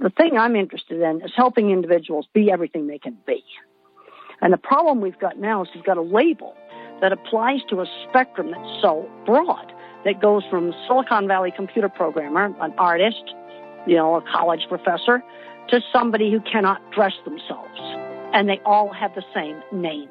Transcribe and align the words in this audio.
The 0.00 0.10
thing 0.10 0.36
I'm 0.36 0.56
interested 0.56 1.00
in 1.00 1.22
is 1.22 1.32
helping 1.36 1.70
individuals 1.70 2.26
be 2.32 2.50
everything 2.50 2.86
they 2.86 2.98
can 2.98 3.16
be. 3.26 3.44
And 4.40 4.52
the 4.52 4.58
problem 4.58 5.00
we've 5.00 5.18
got 5.18 5.38
now 5.38 5.62
is 5.62 5.68
we've 5.74 5.84
got 5.84 5.96
a 5.96 6.02
label 6.02 6.54
that 7.00 7.12
applies 7.12 7.60
to 7.70 7.80
a 7.80 7.86
spectrum 8.08 8.50
that's 8.50 8.82
so 8.82 9.08
broad 9.24 9.72
that 10.04 10.20
goes 10.20 10.42
from 10.50 10.74
Silicon 10.86 11.26
Valley 11.28 11.52
computer 11.54 11.88
programmer, 11.88 12.54
an 12.60 12.74
artist, 12.76 13.34
you 13.86 13.96
know, 13.96 14.16
a 14.16 14.22
college 14.22 14.66
professor, 14.68 15.22
to 15.68 15.80
somebody 15.92 16.30
who 16.30 16.40
cannot 16.40 16.80
dress 16.92 17.14
themselves. 17.24 17.80
And 18.32 18.48
they 18.48 18.60
all 18.66 18.92
have 18.92 19.14
the 19.14 19.24
same 19.32 19.62
name. 19.72 20.08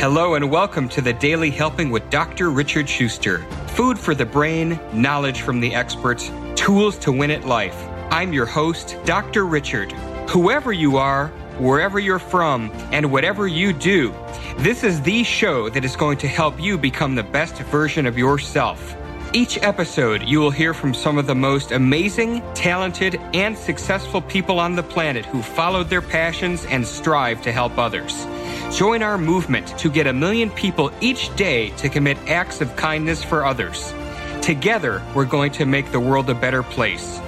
Hello 0.00 0.36
and 0.36 0.48
welcome 0.48 0.88
to 0.90 1.00
the 1.00 1.12
Daily 1.12 1.50
Helping 1.50 1.90
with 1.90 2.08
Dr. 2.08 2.52
Richard 2.52 2.88
Schuster. 2.88 3.38
Food 3.70 3.98
for 3.98 4.14
the 4.14 4.24
brain, 4.24 4.78
knowledge 4.92 5.40
from 5.40 5.58
the 5.58 5.74
experts, 5.74 6.30
tools 6.54 6.96
to 6.98 7.10
win 7.10 7.32
at 7.32 7.44
life. 7.44 7.76
I'm 8.08 8.32
your 8.32 8.46
host, 8.46 8.96
Dr. 9.04 9.44
Richard. 9.44 9.90
Whoever 10.30 10.72
you 10.72 10.98
are, 10.98 11.26
wherever 11.58 11.98
you're 11.98 12.20
from, 12.20 12.70
and 12.92 13.10
whatever 13.10 13.48
you 13.48 13.72
do, 13.72 14.14
this 14.58 14.84
is 14.84 15.02
the 15.02 15.24
show 15.24 15.68
that 15.70 15.84
is 15.84 15.96
going 15.96 16.18
to 16.18 16.28
help 16.28 16.60
you 16.60 16.78
become 16.78 17.16
the 17.16 17.24
best 17.24 17.56
version 17.62 18.06
of 18.06 18.16
yourself. 18.16 18.94
Each 19.34 19.58
episode, 19.58 20.22
you 20.22 20.40
will 20.40 20.50
hear 20.50 20.72
from 20.72 20.94
some 20.94 21.18
of 21.18 21.26
the 21.26 21.34
most 21.34 21.70
amazing, 21.70 22.42
talented, 22.54 23.20
and 23.34 23.58
successful 23.58 24.22
people 24.22 24.58
on 24.58 24.74
the 24.74 24.82
planet 24.82 25.26
who 25.26 25.42
followed 25.42 25.90
their 25.90 26.00
passions 26.00 26.64
and 26.64 26.86
strive 26.86 27.42
to 27.42 27.52
help 27.52 27.76
others. 27.76 28.26
Join 28.74 29.02
our 29.02 29.18
movement 29.18 29.76
to 29.78 29.90
get 29.90 30.06
a 30.06 30.14
million 30.14 30.48
people 30.48 30.90
each 31.02 31.34
day 31.36 31.68
to 31.76 31.90
commit 31.90 32.16
acts 32.26 32.62
of 32.62 32.74
kindness 32.76 33.22
for 33.22 33.44
others. 33.44 33.92
Together, 34.40 35.02
we're 35.14 35.26
going 35.26 35.52
to 35.52 35.66
make 35.66 35.92
the 35.92 36.00
world 36.00 36.30
a 36.30 36.34
better 36.34 36.62
place. 36.62 37.18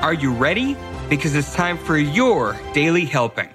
Are 0.00 0.14
you 0.14 0.32
ready? 0.32 0.78
Because 1.10 1.34
it's 1.34 1.54
time 1.54 1.76
for 1.76 1.98
your 1.98 2.58
daily 2.72 3.04
helping. 3.04 3.50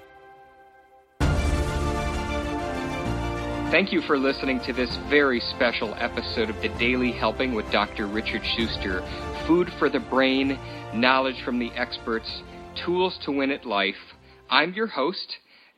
Thank 3.76 3.92
you 3.92 4.00
for 4.00 4.16
listening 4.16 4.60
to 4.60 4.72
this 4.72 4.96
very 5.10 5.38
special 5.38 5.94
episode 5.98 6.48
of 6.48 6.56
the 6.62 6.70
Daily 6.78 7.12
Helping 7.12 7.52
with 7.52 7.70
Dr. 7.70 8.06
Richard 8.06 8.40
Schuster. 8.42 9.02
Food 9.46 9.70
for 9.78 9.90
the 9.90 10.00
brain, 10.00 10.58
knowledge 10.94 11.42
from 11.44 11.58
the 11.58 11.70
experts, 11.72 12.40
tools 12.86 13.18
to 13.26 13.32
win 13.32 13.50
at 13.50 13.66
life. 13.66 14.14
I'm 14.48 14.72
your 14.72 14.86
host, 14.86 15.36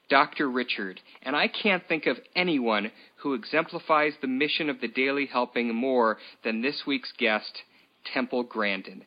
Dr. 0.09 0.49
Richard, 0.49 1.01
and 1.23 1.35
I 1.35 1.49
can't 1.49 1.83
think 1.89 2.07
of 2.07 2.19
anyone 2.37 2.93
who 3.17 3.35
exemplifies 3.35 4.13
the 4.21 4.29
mission 4.29 4.71
of 4.71 4.81
the 4.81 4.87
Daily 4.87 5.27
Helping 5.27 5.75
more 5.75 6.19
than 6.45 6.63
this 6.63 6.85
week's 6.87 7.11
guest, 7.19 7.65
Temple 8.15 8.45
Grandin. 8.45 9.03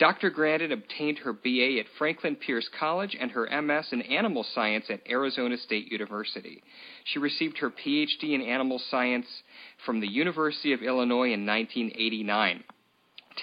Dr. 0.00 0.28
Grandin 0.30 0.72
obtained 0.72 1.18
her 1.18 1.32
BA 1.32 1.78
at 1.78 1.86
Franklin 1.98 2.34
Pierce 2.34 2.68
College 2.78 3.16
and 3.18 3.30
her 3.30 3.48
MS 3.62 3.86
in 3.92 4.02
Animal 4.02 4.44
Science 4.54 4.86
at 4.90 5.08
Arizona 5.08 5.56
State 5.56 5.90
University. 5.92 6.62
She 7.04 7.20
received 7.20 7.58
her 7.58 7.70
PhD 7.70 8.34
in 8.34 8.42
Animal 8.42 8.80
Science 8.90 9.26
from 9.86 10.00
the 10.00 10.08
University 10.08 10.72
of 10.72 10.82
Illinois 10.82 11.32
in 11.32 11.46
1989. 11.46 12.64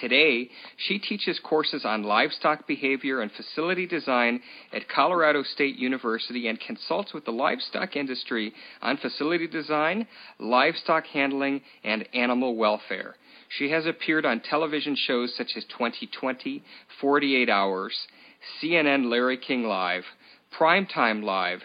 Today, 0.00 0.48
she 0.76 0.98
teaches 0.98 1.38
courses 1.40 1.84
on 1.84 2.02
livestock 2.02 2.66
behavior 2.66 3.20
and 3.20 3.30
facility 3.32 3.86
design 3.86 4.40
at 4.72 4.88
Colorado 4.88 5.42
State 5.42 5.76
University 5.76 6.48
and 6.48 6.58
consults 6.60 7.12
with 7.12 7.24
the 7.24 7.30
livestock 7.30 7.94
industry 7.94 8.52
on 8.80 8.96
facility 8.96 9.46
design, 9.46 10.06
livestock 10.38 11.06
handling, 11.06 11.60
and 11.84 12.08
animal 12.14 12.56
welfare. 12.56 13.16
She 13.58 13.70
has 13.70 13.84
appeared 13.86 14.24
on 14.24 14.40
television 14.40 14.96
shows 14.96 15.34
such 15.36 15.56
as 15.56 15.64
2020, 15.64 16.62
48 17.00 17.50
Hours, 17.50 18.06
CNN 18.60 19.10
Larry 19.10 19.36
King 19.36 19.64
Live, 19.64 20.04
Primetime 20.58 21.22
Live, 21.22 21.62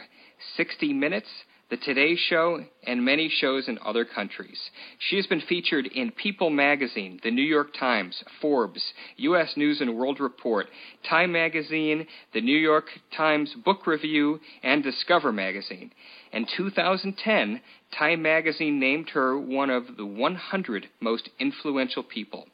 60 0.55 0.93
Minutes, 0.93 1.29
the 1.69 1.77
Today 1.77 2.15
Show, 2.15 2.63
and 2.85 3.03
many 3.03 3.29
shows 3.29 3.67
in 3.67 3.77
other 3.83 4.05
countries. 4.05 4.57
She 4.99 5.17
has 5.17 5.27
been 5.27 5.41
featured 5.41 5.85
in 5.87 6.11
People 6.11 6.49
magazine, 6.49 7.19
The 7.23 7.31
New 7.31 7.41
York 7.41 7.73
Times, 7.77 8.23
Forbes, 8.41 8.81
U.S. 9.17 9.53
News 9.57 9.81
and 9.81 9.97
World 9.97 10.21
Report, 10.21 10.67
Time 11.09 11.33
magazine, 11.33 12.07
The 12.33 12.39
New 12.39 12.57
York 12.57 12.85
Times 13.15 13.53
Book 13.65 13.85
Review, 13.85 14.39
and 14.63 14.81
Discover 14.81 15.33
magazine. 15.33 15.91
In 16.31 16.45
2010, 16.55 17.59
Time 17.99 18.21
magazine 18.21 18.79
named 18.79 19.09
her 19.09 19.37
one 19.37 19.69
of 19.69 19.97
the 19.97 20.05
100 20.05 20.87
most 21.01 21.29
influential 21.37 22.03
people. 22.03 22.45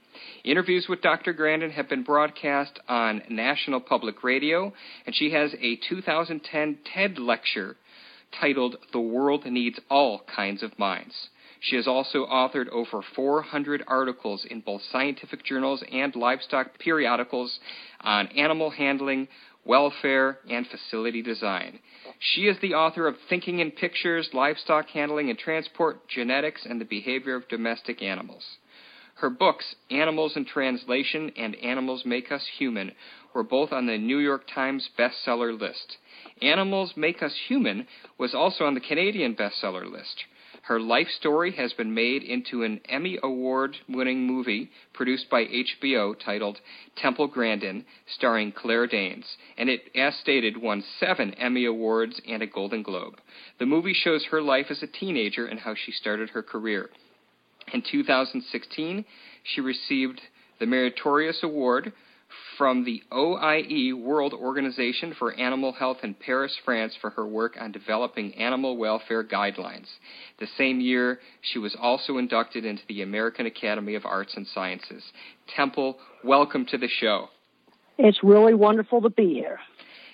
Interviews 0.43 0.87
with 0.89 1.01
Dr. 1.01 1.33
Grandin 1.33 1.71
have 1.71 1.89
been 1.89 2.03
broadcast 2.03 2.79
on 2.87 3.21
National 3.29 3.79
Public 3.79 4.23
Radio, 4.23 4.73
and 5.05 5.15
she 5.15 5.31
has 5.31 5.53
a 5.59 5.75
2010 5.87 6.79
TED 6.83 7.19
Lecture 7.19 7.75
titled 8.39 8.77
The 8.91 8.99
World 8.99 9.45
Needs 9.45 9.79
All 9.89 10.23
Kinds 10.35 10.63
of 10.63 10.77
Minds. 10.79 11.29
She 11.59 11.77
has 11.77 11.87
also 11.87 12.25
authored 12.25 12.67
over 12.69 13.01
400 13.15 13.83
articles 13.87 14.45
in 14.49 14.59
both 14.59 14.81
scientific 14.91 15.45
journals 15.45 15.81
and 15.91 16.13
livestock 16.15 16.77
periodicals 16.77 17.59
on 18.01 18.27
animal 18.27 18.69
handling, 18.69 19.29
welfare, 19.63 20.39
and 20.49 20.67
facility 20.67 21.21
design. 21.21 21.79
She 22.19 22.47
is 22.47 22.57
the 22.59 22.73
author 22.73 23.07
of 23.07 23.15
Thinking 23.29 23.59
in 23.59 23.71
Pictures, 23.71 24.29
Livestock 24.33 24.89
Handling 24.89 25.29
and 25.29 25.39
Transport, 25.39 26.07
Genetics, 26.09 26.65
and 26.65 26.81
the 26.81 26.85
Behavior 26.85 27.35
of 27.35 27.47
Domestic 27.47 28.01
Animals. 28.01 28.43
Her 29.15 29.29
books, 29.29 29.75
Animals 29.89 30.35
in 30.35 30.43
Translation 30.43 31.31
and 31.37 31.55
Animals 31.55 32.03
Make 32.05 32.31
Us 32.31 32.45
Human, 32.57 32.91
were 33.33 33.43
both 33.43 33.71
on 33.71 33.85
the 33.85 33.97
New 33.97 34.19
York 34.19 34.43
Times 34.53 34.89
bestseller 34.97 35.59
list. 35.59 35.97
Animals 36.41 36.93
Make 36.95 37.21
Us 37.23 37.35
Human 37.47 37.87
was 38.17 38.33
also 38.33 38.65
on 38.65 38.73
the 38.73 38.79
Canadian 38.79 39.35
bestseller 39.35 39.89
list. 39.89 40.25
Her 40.63 40.79
life 40.79 41.09
story 41.09 41.51
has 41.51 41.73
been 41.73 41.93
made 41.93 42.23
into 42.23 42.63
an 42.63 42.79
Emmy 42.87 43.19
Award 43.21 43.75
winning 43.89 44.25
movie 44.25 44.71
produced 44.93 45.29
by 45.29 45.43
HBO 45.43 46.17
titled 46.17 46.61
Temple 46.95 47.27
Grandin, 47.27 47.83
starring 48.07 48.53
Claire 48.53 48.87
Danes, 48.87 49.25
and 49.57 49.69
it, 49.69 49.89
as 49.93 50.15
stated, 50.15 50.55
won 50.55 50.81
seven 50.99 51.33
Emmy 51.33 51.65
Awards 51.65 52.21
and 52.25 52.41
a 52.41 52.47
Golden 52.47 52.81
Globe. 52.81 53.19
The 53.59 53.65
movie 53.65 53.93
shows 53.93 54.23
her 54.31 54.41
life 54.41 54.67
as 54.69 54.81
a 54.81 54.87
teenager 54.87 55.45
and 55.45 55.59
how 55.59 55.75
she 55.75 55.91
started 55.91 56.29
her 56.29 56.43
career. 56.43 56.89
In 57.73 57.81
2016, 57.81 59.03
she 59.43 59.59
received 59.59 60.21
the 60.59 60.65
Meritorious 60.65 61.43
Award 61.43 61.91
from 62.57 62.83
the 62.83 63.01
OIE 63.11 63.93
World 63.93 64.33
Organization 64.33 65.15
for 65.17 65.33
Animal 65.33 65.71
Health 65.73 65.97
in 66.03 66.13
Paris, 66.13 66.55
France, 66.63 66.93
for 67.01 67.09
her 67.11 67.25
work 67.25 67.55
on 67.59 67.71
developing 67.71 68.33
animal 68.35 68.77
welfare 68.77 69.23
guidelines. 69.23 69.87
The 70.39 70.47
same 70.57 70.79
year, 70.79 71.19
she 71.41 71.59
was 71.59 71.75
also 71.79 72.17
inducted 72.17 72.65
into 72.65 72.83
the 72.87 73.01
American 73.01 73.45
Academy 73.45 73.95
of 73.95 74.05
Arts 74.05 74.33
and 74.35 74.45
Sciences. 74.47 75.03
Temple, 75.55 75.97
welcome 76.23 76.65
to 76.67 76.77
the 76.77 76.87
show. 76.87 77.29
It's 77.97 78.23
really 78.23 78.53
wonderful 78.53 79.01
to 79.01 79.09
be 79.09 79.33
here. 79.33 79.59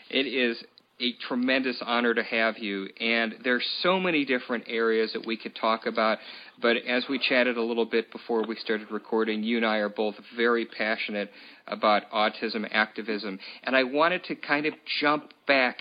It 0.10 0.26
is 0.26 0.58
a 1.02 1.14
tremendous 1.28 1.78
honor 1.86 2.14
to 2.14 2.24
have 2.24 2.58
you. 2.58 2.88
And 3.00 3.36
there's 3.44 3.66
so 3.82 4.00
many 4.00 4.26
different 4.26 4.66
areas 4.68 5.12
that 5.14 5.26
we 5.26 5.38
could 5.38 5.56
talk 5.56 5.86
about. 5.86 6.18
But 6.62 6.78
as 6.88 7.06
we 7.10 7.20
chatted 7.20 7.58
a 7.58 7.62
little 7.62 7.86
bit 7.86 8.12
before 8.12 8.46
we 8.46 8.56
started 8.58 8.92
recording, 8.92 9.44
you 9.44 9.58
and 9.58 9.66
I 9.66 9.78
are 9.78 9.90
both 9.90 10.16
very 10.36 10.66
passionate 10.66 11.32
about 11.68 12.10
autism 12.12 12.68
activism. 12.72 13.40
And 13.64 13.76
I 13.76 13.84
wanted 13.84 14.26
to 14.26 14.36
kind 14.36 14.66
of 14.66 14.74
jump 15.00 15.32
back 15.48 15.78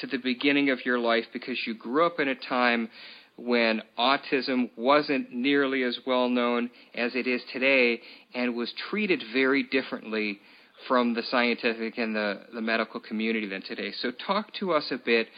to 0.00 0.06
the 0.06 0.18
beginning 0.18 0.70
of 0.70 0.84
your 0.86 0.98
life 0.98 1.24
because 1.32 1.58
you 1.66 1.74
grew 1.74 2.06
up 2.06 2.18
in 2.18 2.28
a 2.28 2.34
time 2.34 2.88
when 3.36 3.82
autism 3.98 4.70
wasn't 4.76 5.32
nearly 5.32 5.82
as 5.82 5.98
well 6.06 6.28
known 6.28 6.70
as 6.94 7.14
it 7.14 7.26
is 7.26 7.42
today 7.52 8.00
and 8.34 8.54
was 8.54 8.72
treated 8.90 9.22
very 9.32 9.62
differently 9.64 10.38
from 10.86 11.14
the 11.14 11.22
scientific 11.22 11.98
and 11.98 12.14
the, 12.14 12.40
the 12.54 12.60
medical 12.60 13.00
community 13.00 13.48
than 13.48 13.62
today. 13.62 13.92
So, 14.00 14.10
talk 14.10 14.52
to 14.54 14.72
us 14.72 14.84
a 14.90 14.98
bit 14.98 15.28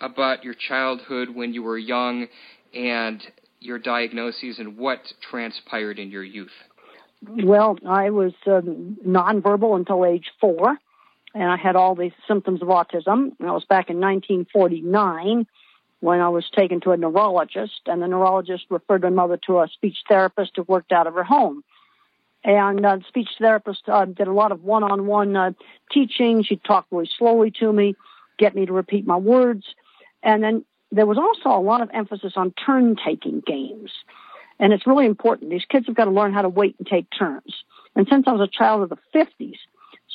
about 0.00 0.44
your 0.44 0.54
childhood 0.54 1.28
when 1.30 1.52
you 1.54 1.62
were 1.62 1.78
young 1.78 2.26
and 2.74 3.22
your 3.60 3.78
diagnoses 3.78 4.58
and 4.58 4.76
what 4.76 5.00
transpired 5.30 5.98
in 5.98 6.10
your 6.10 6.24
youth. 6.24 6.50
Well, 7.28 7.78
I 7.88 8.10
was 8.10 8.32
uh, 8.46 8.60
nonverbal 9.06 9.76
until 9.76 10.04
age 10.04 10.30
four, 10.40 10.76
and 11.34 11.44
I 11.44 11.56
had 11.56 11.76
all 11.76 11.94
the 11.94 12.10
symptoms 12.26 12.62
of 12.62 12.68
autism. 12.68 13.32
And 13.38 13.48
I 13.48 13.52
was 13.52 13.64
back 13.64 13.90
in 13.90 14.00
1949 14.00 15.46
when 16.00 16.20
I 16.20 16.28
was 16.30 16.44
taken 16.56 16.80
to 16.80 16.90
a 16.90 16.96
neurologist, 16.96 17.82
and 17.86 18.02
the 18.02 18.08
neurologist 18.08 18.64
referred 18.70 19.02
my 19.02 19.10
mother 19.10 19.38
to 19.46 19.60
a 19.60 19.68
speech 19.72 19.98
therapist 20.08 20.52
who 20.56 20.64
worked 20.64 20.90
out 20.90 21.06
of 21.06 21.14
her 21.14 21.22
home. 21.22 21.62
And 22.44 22.84
uh, 22.84 22.98
speech 23.06 23.28
therapist 23.38 23.88
uh, 23.88 24.04
did 24.04 24.26
a 24.26 24.32
lot 24.32 24.52
of 24.52 24.64
one-on-one 24.64 25.36
uh, 25.36 25.52
teaching. 25.92 26.42
She'd 26.42 26.64
talk 26.64 26.86
really 26.90 27.08
slowly 27.18 27.52
to 27.60 27.72
me, 27.72 27.94
get 28.38 28.54
me 28.54 28.66
to 28.66 28.72
repeat 28.72 29.06
my 29.06 29.16
words, 29.16 29.64
and 30.22 30.42
then 30.42 30.64
there 30.90 31.06
was 31.06 31.18
also 31.18 31.56
a 31.56 31.62
lot 31.62 31.80
of 31.80 31.90
emphasis 31.94 32.32
on 32.36 32.52
turn-taking 32.52 33.42
games. 33.46 33.90
And 34.58 34.72
it's 34.72 34.86
really 34.86 35.06
important. 35.06 35.50
These 35.50 35.64
kids 35.68 35.86
have 35.86 35.96
got 35.96 36.04
to 36.04 36.10
learn 36.10 36.32
how 36.32 36.42
to 36.42 36.48
wait 36.48 36.76
and 36.78 36.86
take 36.86 37.06
turns. 37.16 37.64
And 37.96 38.06
since 38.10 38.24
I 38.26 38.32
was 38.32 38.46
a 38.46 38.50
child 38.50 38.82
of 38.82 38.90
the 38.90 38.98
50s, 39.14 39.56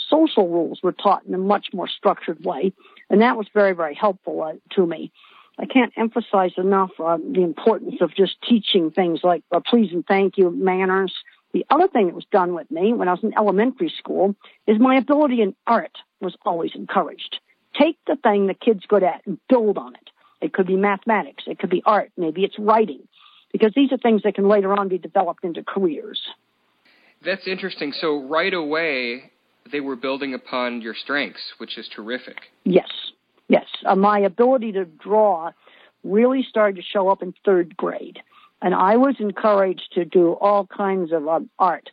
social 0.10 0.48
rules 0.48 0.82
were 0.84 0.92
taught 0.92 1.26
in 1.26 1.34
a 1.34 1.38
much 1.38 1.68
more 1.74 1.88
structured 1.88 2.44
way, 2.46 2.74
and 3.10 3.22
that 3.22 3.38
was 3.38 3.48
very, 3.54 3.74
very 3.74 3.96
helpful 3.96 4.42
uh, 4.42 4.54
to 4.76 4.86
me. 4.86 5.12
I 5.60 5.66
can't 5.66 5.92
emphasize 5.98 6.52
enough 6.58 6.92
uh, 7.00 7.18
the 7.18 7.42
importance 7.42 7.96
of 8.02 8.14
just 8.16 8.36
teaching 8.48 8.92
things 8.92 9.22
like 9.24 9.44
uh, 9.52 9.60
please 9.60 9.92
and 9.92 10.06
thank 10.06 10.38
you, 10.38 10.52
manners. 10.52 11.14
The 11.58 11.66
other 11.72 11.88
thing 11.88 12.06
that 12.06 12.14
was 12.14 12.28
done 12.32 12.54
with 12.54 12.70
me 12.70 12.94
when 12.94 13.08
I 13.08 13.14
was 13.14 13.24
in 13.24 13.34
elementary 13.36 13.92
school 13.98 14.36
is 14.68 14.78
my 14.80 14.96
ability 14.96 15.42
in 15.42 15.56
art 15.66 15.98
was 16.22 16.38
always 16.46 16.70
encouraged. 16.76 17.40
Take 17.74 17.98
the 18.06 18.16
thing 18.16 18.46
the 18.46 18.54
kid's 18.54 18.86
good 18.88 19.02
at 19.02 19.26
and 19.26 19.40
build 19.50 19.76
on 19.80 19.96
it. 19.96 20.12
It 20.40 20.54
could 20.54 20.68
be 20.68 20.76
mathematics. 20.76 21.46
It 21.48 21.58
could 21.58 21.72
be 21.72 21.82
art. 21.84 22.12
Maybe 22.16 22.44
it's 22.44 22.60
writing. 22.60 23.08
Because 23.52 23.72
these 23.76 23.92
are 23.92 23.98
things 23.98 24.22
that 24.22 24.36
can 24.36 24.48
later 24.48 24.72
on 24.72 24.88
be 24.88 25.00
developed 25.00 25.44
into 25.44 25.64
careers. 25.64 26.22
That's 27.26 27.48
interesting. 27.48 27.92
So 27.92 28.22
right 28.28 28.54
away, 28.54 29.32
they 29.72 29.80
were 29.80 29.96
building 29.96 30.36
upon 30.36 30.84
your 30.84 30.94
strengths, 30.94 31.42
which 31.58 31.80
is 31.80 31.90
terrific. 31.96 32.38
Yes, 32.66 32.92
yes. 33.48 33.66
Uh, 33.84 33.96
my 33.96 34.20
ability 34.20 34.74
to 34.74 34.86
draw 34.86 35.54
really 36.04 36.46
started 36.48 36.76
to 36.76 36.84
show 36.84 37.10
up 37.10 37.24
in 37.24 37.34
third 37.44 37.76
grade. 37.76 38.20
And 38.62 38.74
I 38.74 38.98
was 38.98 39.16
encouraged 39.20 39.94
to 39.94 40.06
do 40.06 40.34
all 40.34 40.66
kinds 40.66 41.12
of 41.12 41.28
um, 41.28 41.50
art. 41.60 41.90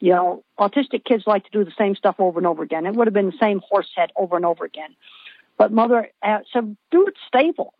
You 0.00 0.12
know, 0.12 0.44
autistic 0.58 1.04
kids 1.04 1.24
like 1.26 1.44
to 1.44 1.50
do 1.50 1.64
the 1.64 1.72
same 1.76 1.94
stuff 1.94 2.16
over 2.18 2.38
and 2.38 2.46
over 2.46 2.62
again. 2.62 2.86
It 2.86 2.94
would 2.94 3.06
have 3.06 3.14
been 3.14 3.30
the 3.30 3.38
same 3.38 3.60
horse 3.68 3.90
head 3.94 4.12
over 4.16 4.36
and 4.36 4.44
over 4.44 4.64
again. 4.64 4.94
But 5.58 5.72
mother 5.72 6.10
uh, 6.22 6.40
said, 6.52 6.76
do 6.90 7.06
it 7.06 7.14
stable. 7.26 7.72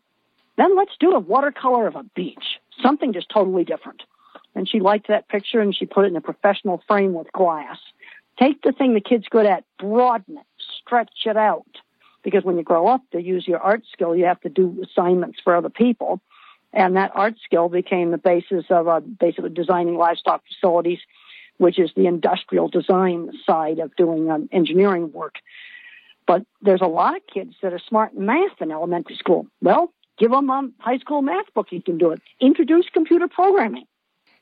Then 0.57 0.77
let's 0.77 0.97
do 0.99 1.13
a 1.13 1.19
watercolor 1.19 1.87
of 1.87 1.97
a 1.97 2.05
beach, 2.15 2.59
something 2.83 3.13
just 3.13 3.29
totally 3.29 3.65
different. 3.65 4.03
And 4.55 4.67
she 4.67 4.81
liked 4.81 5.09
that 5.09 5.29
picture 5.29 5.61
and 5.61 5.77
she 5.77 5.85
put 5.85 6.07
it 6.07 6.09
in 6.09 6.17
a 6.17 6.23
professional 6.23 6.83
frame 6.89 7.13
with 7.13 7.31
glass. 7.33 7.77
Take 8.39 8.63
the 8.63 8.73
thing 8.73 8.95
the 8.95 9.01
kid's 9.01 9.29
good 9.29 9.47
at, 9.47 9.65
broaden 9.79 10.39
it, 10.39 10.47
stretch 10.81 11.11
it 11.27 11.37
out. 11.37 11.67
Because 12.23 12.43
when 12.43 12.57
you 12.57 12.63
grow 12.63 12.89
up 12.89 13.03
to 13.13 13.23
use 13.23 13.47
your 13.47 13.61
art 13.61 13.83
skill, 13.93 14.17
you 14.17 14.25
have 14.25 14.41
to 14.41 14.49
do 14.49 14.83
assignments 14.83 15.39
for 15.45 15.55
other 15.55 15.69
people. 15.69 16.21
And 16.73 16.97
that 16.97 17.13
art 17.15 17.35
skill 17.45 17.69
became 17.69 18.11
the 18.11 18.19
basis 18.19 18.65
of 18.71 18.89
uh, 18.89 19.01
basically 19.01 19.51
designing 19.51 19.97
livestock 19.97 20.43
facilities, 20.47 20.99
which 21.59 21.79
is 21.79 21.91
the 21.97 22.07
industrial 22.07 22.69
design 22.69 23.31
side 23.47 23.79
of 23.79 23.97
doing 23.97 24.31
um, 24.31 24.49
engineering 24.53 25.13
work. 25.13 25.37
But 26.27 26.45
there's 26.61 26.83
a 26.83 26.89
lot 26.89 27.17
of 27.17 27.23
kids 27.33 27.55
that 27.63 27.73
are 27.73 27.81
smart 27.89 28.13
in 28.13 28.27
math 28.27 28.61
in 28.61 28.71
elementary 28.71 29.17
school. 29.17 29.47
Well, 29.63 29.93
give 30.19 30.33
them 30.33 30.51
a 30.51 30.69
high 30.79 30.99
school 30.99 31.23
math 31.23 31.53
book. 31.55 31.69
You 31.71 31.81
can 31.81 31.99
do 31.99 32.11
it. 32.11 32.21
Introduce 32.41 32.87
computer 32.93 33.29
programming. 33.29 33.85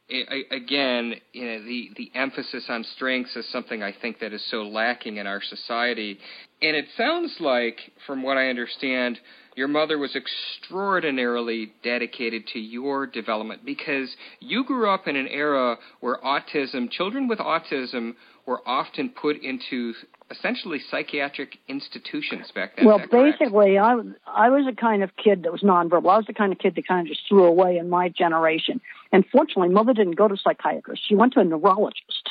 It, 0.06 0.46
again, 0.50 1.14
you 1.32 1.46
know, 1.46 1.64
the, 1.64 1.90
the 1.96 2.10
emphasis 2.14 2.66
on 2.68 2.84
strengths 2.94 3.36
is 3.36 3.50
something 3.50 3.82
I 3.82 3.94
think 4.02 4.18
that 4.20 4.34
is 4.34 4.44
so 4.50 4.62
lacking 4.62 5.16
in 5.16 5.26
our 5.26 5.40
society. 5.40 6.18
And 6.60 6.76
it 6.76 6.86
sounds 6.96 7.36
like, 7.40 7.78
from 8.06 8.22
what 8.22 8.36
I 8.36 8.48
understand, 8.48 9.18
your 9.56 9.68
mother 9.68 9.98
was 9.98 10.16
extraordinarily 10.16 11.72
dedicated 11.82 12.46
to 12.48 12.58
your 12.58 13.06
development 13.06 13.64
because 13.64 14.14
you 14.40 14.64
grew 14.64 14.90
up 14.90 15.06
in 15.06 15.16
an 15.16 15.28
era 15.28 15.76
where 16.00 16.18
autism, 16.24 16.90
children 16.90 17.28
with 17.28 17.38
autism, 17.38 18.14
were 18.46 18.60
often 18.66 19.08
put 19.08 19.36
into 19.42 19.94
essentially 20.30 20.80
psychiatric 20.90 21.58
institutions 21.68 22.50
back 22.54 22.76
then. 22.76 22.86
Well, 22.86 23.00
basically, 23.10 23.78
I 23.78 23.94
I 24.26 24.50
was 24.50 24.66
a 24.70 24.74
kind 24.74 25.02
of 25.02 25.10
kid 25.16 25.44
that 25.44 25.52
was 25.52 25.62
nonverbal. 25.62 26.10
I 26.10 26.16
was 26.16 26.26
the 26.26 26.34
kind 26.34 26.52
of 26.52 26.58
kid 26.58 26.74
that 26.74 26.86
kind 26.86 27.06
of 27.06 27.08
just 27.08 27.26
threw 27.28 27.44
away 27.44 27.78
in 27.78 27.88
my 27.88 28.08
generation. 28.08 28.80
And 29.12 29.24
fortunately, 29.30 29.68
mother 29.68 29.94
didn't 29.94 30.16
go 30.16 30.28
to 30.28 30.36
psychiatrist. 30.36 31.02
She 31.08 31.14
went 31.14 31.34
to 31.34 31.40
a 31.40 31.44
neurologist 31.44 32.30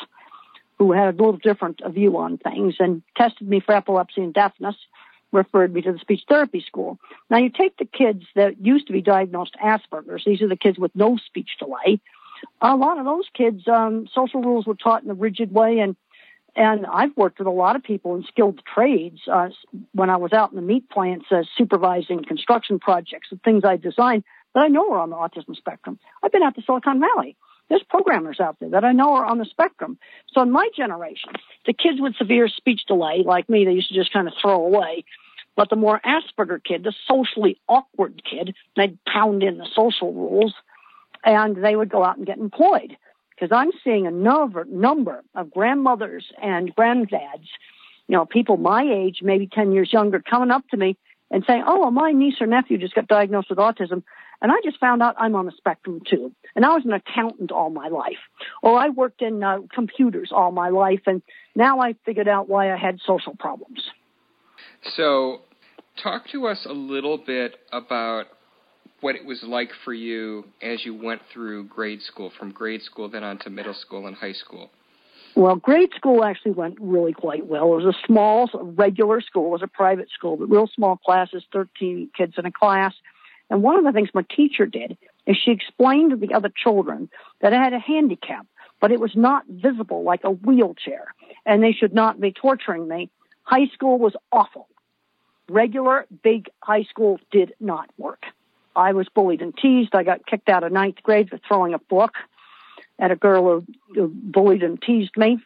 who 0.78 0.92
had 0.92 1.08
a 1.08 1.12
little 1.12 1.38
different 1.38 1.82
view 1.92 2.18
on 2.18 2.38
things 2.38 2.76
and 2.80 3.02
tested 3.16 3.48
me 3.48 3.60
for 3.60 3.74
epilepsy 3.74 4.22
and 4.22 4.34
deafness. 4.34 4.76
Referred 5.34 5.74
me 5.74 5.82
to 5.82 5.92
the 5.92 6.00
speech 6.00 6.22
therapy 6.30 6.64
school. 6.66 7.00
Now 7.30 7.40
you 7.40 7.50
take 7.50 7.76
the 7.78 7.86
kids 7.86 8.24
that 8.36 8.64
used 8.64 8.88
to 8.88 8.94
be 8.94 9.02
diagnosed 9.02 9.58
Asperger's. 9.62 10.24
These 10.26 10.42
are 10.42 10.48
the 10.48 10.56
kids 10.56 10.78
with 10.78 10.96
no 10.96 11.18
speech 11.18 11.50
delay. 11.58 12.00
A 12.62 12.76
lot 12.76 13.00
of 13.00 13.06
those 13.06 13.26
kids, 13.34 13.68
um, 13.68 14.08
social 14.14 14.42
rules 14.42 14.66
were 14.66 14.76
taught 14.76 15.04
in 15.04 15.10
a 15.10 15.16
rigid 15.16 15.52
way, 15.52 15.80
and 15.80 15.96
and 16.56 16.86
I've 16.86 17.18
worked 17.18 17.40
with 17.40 17.48
a 17.48 17.52
lot 17.52 17.76
of 17.76 17.84
people 17.84 18.16
in 18.16 18.24
skilled 18.26 18.62
trades 18.64 19.22
uh, 19.32 19.50
when 19.94 20.12
I 20.12 20.18
was 20.18 20.34
out 20.34 20.52
in 20.52 20.56
the 20.56 20.62
meat 20.62 20.88
plants 20.88 21.26
uh, 21.32 21.42
supervising 21.58 22.24
construction 22.24 22.78
projects 22.78 23.30
and 23.32 23.42
things 23.42 23.64
I 23.66 23.78
designed 23.78 24.24
that 24.54 24.62
I 24.62 24.68
know 24.68 24.94
are 24.94 25.00
on 25.00 25.10
the 25.10 25.16
autism 25.16 25.56
spectrum. 25.56 25.98
I've 26.22 26.32
been 26.32 26.44
out 26.44 26.54
to 26.56 26.62
Silicon 26.62 27.00
Valley. 27.00 27.36
There's 27.70 27.84
programmers 27.90 28.40
out 28.40 28.58
there 28.60 28.70
that 28.70 28.84
I 28.84 28.92
know 28.92 29.16
are 29.16 29.26
on 29.26 29.40
the 29.40 29.46
spectrum. 29.46 29.98
So 30.32 30.42
in 30.42 30.52
my 30.52 30.70
generation, 30.76 31.32
the 31.66 31.74
kids 31.74 32.00
with 32.00 32.16
severe 32.18 32.48
speech 32.48 32.82
delay, 32.88 33.24
like 33.26 33.50
me, 33.50 33.66
they 33.66 33.72
used 33.72 33.90
to 33.90 33.96
just 33.96 34.14
kind 34.14 34.28
of 34.28 34.34
throw 34.40 34.64
away. 34.64 35.06
But 35.56 35.70
the 35.70 35.76
more 35.76 36.02
Asperger 36.06 36.64
kid, 36.64 36.84
the 36.84 36.94
socially 37.08 37.60
awkward 37.68 38.24
kid, 38.30 38.56
they'd 38.76 38.98
pound 39.06 39.44
in 39.44 39.58
the 39.58 39.68
social 39.76 40.14
rules 40.14 40.54
and 41.24 41.64
they 41.64 41.76
would 41.76 41.90
go 41.90 42.04
out 42.04 42.18
and 42.18 42.26
get 42.26 42.38
employed 42.38 42.98
because 43.30 43.56
I'm 43.56 43.72
seeing 43.84 44.08
a 44.08 44.12
number, 44.12 44.66
number 44.66 45.24
of 45.36 45.52
grandmothers 45.52 46.26
and 46.42 46.76
granddads, 46.76 47.48
you 48.08 48.16
know, 48.16 48.26
people 48.26 48.58
my 48.58 48.84
age, 48.84 49.20
maybe 49.22 49.48
10 49.48 49.72
years 49.72 49.92
younger, 49.92 50.20
coming 50.20 50.52
up 50.52 50.68
to 50.70 50.78
me 50.78 50.98
and 51.32 51.44
saying, 51.46 51.64
Oh, 51.66 51.90
my 51.92 52.12
niece 52.12 52.36
or 52.40 52.48
nephew 52.48 52.78
just 52.78 52.96
got 52.96 53.08
diagnosed 53.08 53.50
with 53.50 53.60
autism. 53.60 54.04
And 54.42 54.52
I 54.52 54.56
just 54.64 54.80
found 54.80 55.02
out 55.02 55.16
I'm 55.18 55.36
on 55.36 55.46
the 55.46 55.54
spectrum 55.54 56.02
too. 56.08 56.34
And 56.56 56.66
I 56.66 56.74
was 56.76 56.86
an 56.86 56.92
accountant 56.92 57.52
all 57.52 57.70
my 57.70 57.88
life. 57.88 58.20
Or 58.62 58.78
I 58.78 58.90
worked 58.90 59.22
in 59.22 59.42
uh, 59.42 59.60
computers 59.74 60.32
all 60.32 60.52
my 60.52 60.70
life. 60.70 61.02
And 61.08 61.22
now 61.56 61.80
I 61.80 61.96
figured 62.06 62.28
out 62.28 62.50
why 62.50 62.72
I 62.72 62.78
had 62.78 63.00
social 63.06 63.36
problems. 63.36 63.90
So, 64.96 65.42
talk 66.02 66.28
to 66.32 66.48
us 66.48 66.66
a 66.70 66.74
little 66.74 67.18
bit 67.18 67.56
about 67.72 68.26
what 69.02 69.16
it 69.16 69.26
was 69.26 69.44
like 69.44 69.70
for 69.84 69.94
you 69.94 70.46
as 70.62 70.86
you 70.86 70.96
went 70.96 71.22
through 71.32 71.66
grade 71.66 72.02
school, 72.02 72.32
from 72.38 72.52
grade 72.52 72.82
school 72.82 73.10
then 73.10 73.24
on 73.24 73.38
to 73.40 73.50
middle 73.50 73.74
school 73.74 74.08
and 74.08 74.16
high 74.16 74.34
school. 74.34 74.70
Well, 75.36 75.56
grade 75.56 75.90
school 75.96 76.24
actually 76.24 76.52
went 76.52 76.78
really 76.80 77.12
quite 77.12 77.48
well. 77.48 77.74
It 77.74 77.84
was 77.84 77.96
a 77.96 78.06
small, 78.06 78.50
regular 78.54 79.20
school. 79.20 79.48
It 79.48 79.52
was 79.52 79.64
a 79.64 79.68
private 79.68 80.10
school, 80.12 80.38
but 80.38 80.50
real 80.50 80.70
small 80.74 80.98
classes, 80.98 81.44
13 81.52 82.12
kids 82.16 82.36
in 82.38 82.46
a 82.46 82.52
class. 82.52 82.94
And 83.50 83.64
one 83.64 83.78
of 83.78 83.84
the 83.84 83.92
things 83.92 84.10
my 84.14 84.26
teacher 84.36 84.66
did 84.66 84.98
is 85.26 85.36
she 85.38 85.52
explained 85.52 86.12
to 86.12 86.18
the 86.18 86.34
other 86.34 86.52
children 86.56 87.10
that 87.42 87.54
I 87.54 87.62
had 87.62 87.74
a 87.74 87.80
handicap, 87.80 88.46
but 88.80 88.92
it 88.92 89.00
was 89.00 89.16
not 89.16 89.44
visible 89.50 90.04
like 90.04 90.24
a 90.24 90.32
wheelchair, 90.32 91.08
and 91.46 91.64
they 91.64 91.72
should 91.72 91.94
not 91.94 92.22
be 92.22 92.32
torturing 92.32 92.88
me. 92.88 93.10
High 93.44 93.68
school 93.74 93.98
was 93.98 94.16
awful. 94.32 94.68
Regular, 95.54 96.08
big 96.24 96.50
high 96.64 96.82
school 96.84 97.20
did 97.32 97.54
not 97.60 97.88
work. 98.00 98.24
I 98.76 98.94
was 98.94 99.08
bullied 99.14 99.44
and 99.44 99.56
teased. 99.56 99.94
I 99.94 100.02
got 100.02 100.26
kicked 100.26 100.50
out 100.50 100.64
of 100.64 100.72
ninth 100.72 101.04
grade 101.04 101.30
for 101.30 101.40
throwing 101.48 101.76
a 101.76 101.78
book 101.78 102.14
at 102.98 103.12
a 103.12 103.16
girl 103.16 103.64
who, 103.94 104.08
bullied 104.08 104.64
and 104.64 104.82
teased 104.82 105.16
me. 105.16 105.38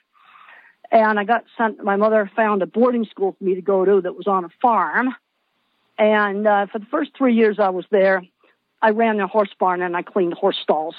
And 0.93 1.19
I 1.19 1.25
got 1.25 1.43
sent, 1.57 1.83
my 1.83 1.97
mother 1.97 2.31
found 2.33 2.61
a 2.61 2.65
boarding 2.65 3.03
school 3.03 3.35
for 3.37 3.43
me 3.43 3.55
to 3.55 3.61
go 3.61 3.83
to 3.83 3.99
that 3.99 4.15
was 4.15 4.27
on 4.27 4.45
a 4.45 4.49
farm. 4.61 5.13
And 5.97 6.47
uh, 6.47 6.67
for 6.67 6.79
the 6.79 6.85
first 6.85 7.11
three 7.17 7.35
years 7.35 7.59
I 7.59 7.69
was 7.69 7.83
there, 7.91 8.21
I 8.81 8.91
ran 8.91 9.17
the 9.17 9.27
horse 9.27 9.53
barn 9.59 9.81
and 9.81 9.97
I 9.97 10.03
cleaned 10.03 10.35
horse 10.35 10.57
stalls. 10.63 10.95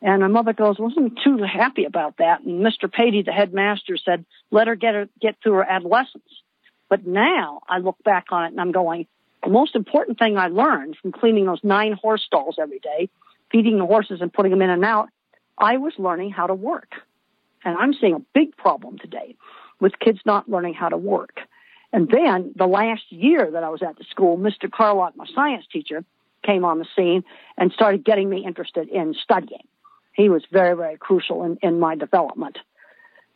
And 0.00 0.22
my 0.22 0.28
mother 0.28 0.54
goes, 0.54 0.78
wasn't 0.78 1.20
too 1.22 1.36
happy 1.42 1.84
about 1.84 2.16
that. 2.16 2.40
And 2.40 2.64
Mr. 2.64 2.90
Patey, 2.90 3.26
the 3.26 3.32
headmaster, 3.32 3.98
said, 3.98 4.24
let 4.50 4.68
her 4.68 4.74
get 4.74 4.94
her 4.94 5.08
get 5.20 5.36
through 5.42 5.54
her 5.54 5.70
adolescence. 5.70 6.41
But 6.92 7.06
now 7.06 7.62
I 7.70 7.78
look 7.78 7.96
back 8.04 8.26
on 8.32 8.44
it 8.44 8.48
and 8.48 8.60
I'm 8.60 8.70
going, 8.70 9.06
the 9.42 9.48
most 9.48 9.74
important 9.74 10.18
thing 10.18 10.36
I 10.36 10.48
learned 10.48 10.98
from 11.00 11.10
cleaning 11.10 11.46
those 11.46 11.64
nine 11.64 11.94
horse 11.94 12.22
stalls 12.22 12.56
every 12.60 12.80
day, 12.80 13.08
feeding 13.50 13.78
the 13.78 13.86
horses 13.86 14.20
and 14.20 14.30
putting 14.30 14.50
them 14.50 14.60
in 14.60 14.68
and 14.68 14.84
out, 14.84 15.08
I 15.56 15.78
was 15.78 15.94
learning 15.96 16.32
how 16.32 16.48
to 16.48 16.54
work. 16.54 16.92
And 17.64 17.78
I'm 17.78 17.94
seeing 17.94 18.12
a 18.12 18.22
big 18.34 18.54
problem 18.58 18.98
today 18.98 19.36
with 19.80 19.98
kids 20.00 20.18
not 20.26 20.50
learning 20.50 20.74
how 20.74 20.90
to 20.90 20.98
work. 20.98 21.40
And 21.94 22.10
then 22.10 22.52
the 22.56 22.66
last 22.66 23.10
year 23.10 23.50
that 23.50 23.64
I 23.64 23.70
was 23.70 23.80
at 23.80 23.96
the 23.96 24.04
school, 24.10 24.36
Mr. 24.36 24.70
Carlock, 24.70 25.16
my 25.16 25.24
science 25.34 25.64
teacher, 25.72 26.04
came 26.44 26.62
on 26.62 26.78
the 26.78 26.86
scene 26.94 27.24
and 27.56 27.72
started 27.72 28.04
getting 28.04 28.28
me 28.28 28.44
interested 28.44 28.90
in 28.90 29.14
studying. 29.14 29.66
He 30.12 30.28
was 30.28 30.42
very, 30.52 30.76
very 30.76 30.98
crucial 30.98 31.42
in, 31.44 31.56
in 31.62 31.80
my 31.80 31.94
development. 31.96 32.58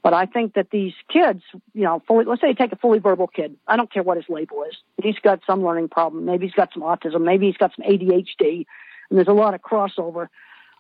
But 0.06 0.14
I 0.14 0.26
think 0.26 0.54
that 0.54 0.70
these 0.70 0.92
kids, 1.12 1.42
you 1.74 1.82
know, 1.82 2.00
fully, 2.06 2.26
let's 2.26 2.40
say 2.40 2.46
you 2.46 2.54
take 2.54 2.70
a 2.70 2.76
fully 2.76 3.00
verbal 3.00 3.26
kid. 3.26 3.56
I 3.66 3.76
don't 3.76 3.92
care 3.92 4.04
what 4.04 4.16
his 4.16 4.26
label 4.28 4.62
is. 4.62 4.76
He's 5.02 5.18
got 5.18 5.40
some 5.44 5.64
learning 5.64 5.88
problem. 5.88 6.26
Maybe 6.26 6.46
he's 6.46 6.54
got 6.54 6.72
some 6.72 6.84
autism. 6.84 7.22
Maybe 7.22 7.46
he's 7.46 7.56
got 7.56 7.72
some 7.74 7.84
ADHD. 7.84 8.66
And 9.10 9.18
there's 9.18 9.26
a 9.26 9.32
lot 9.32 9.54
of 9.54 9.62
crossover. 9.62 10.28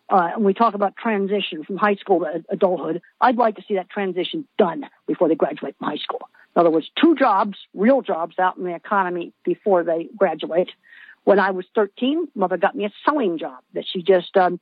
Uh, 0.08 0.30
and 0.36 0.44
we 0.44 0.54
talk 0.54 0.74
about 0.74 0.94
transition 0.96 1.64
from 1.64 1.76
high 1.76 1.96
school 1.96 2.20
to 2.20 2.44
adulthood. 2.50 3.02
I'd 3.20 3.34
like 3.34 3.56
to 3.56 3.64
see 3.66 3.74
that 3.74 3.90
transition 3.90 4.46
done 4.58 4.88
before 5.08 5.26
they 5.26 5.34
graduate 5.34 5.74
from 5.76 5.88
high 5.88 5.96
school. 5.96 6.20
In 6.54 6.60
other 6.60 6.70
words, 6.70 6.88
two 6.96 7.16
jobs, 7.16 7.58
real 7.74 8.02
jobs 8.02 8.38
out 8.38 8.58
in 8.58 8.62
the 8.62 8.76
economy 8.76 9.32
before 9.44 9.82
they 9.82 10.08
graduate. 10.16 10.70
When 11.24 11.40
I 11.40 11.50
was 11.50 11.66
13, 11.74 12.28
mother 12.36 12.58
got 12.58 12.76
me 12.76 12.84
a 12.84 12.92
sewing 13.04 13.38
job 13.38 13.58
that 13.74 13.86
she 13.92 14.04
just 14.04 14.36
um, 14.36 14.60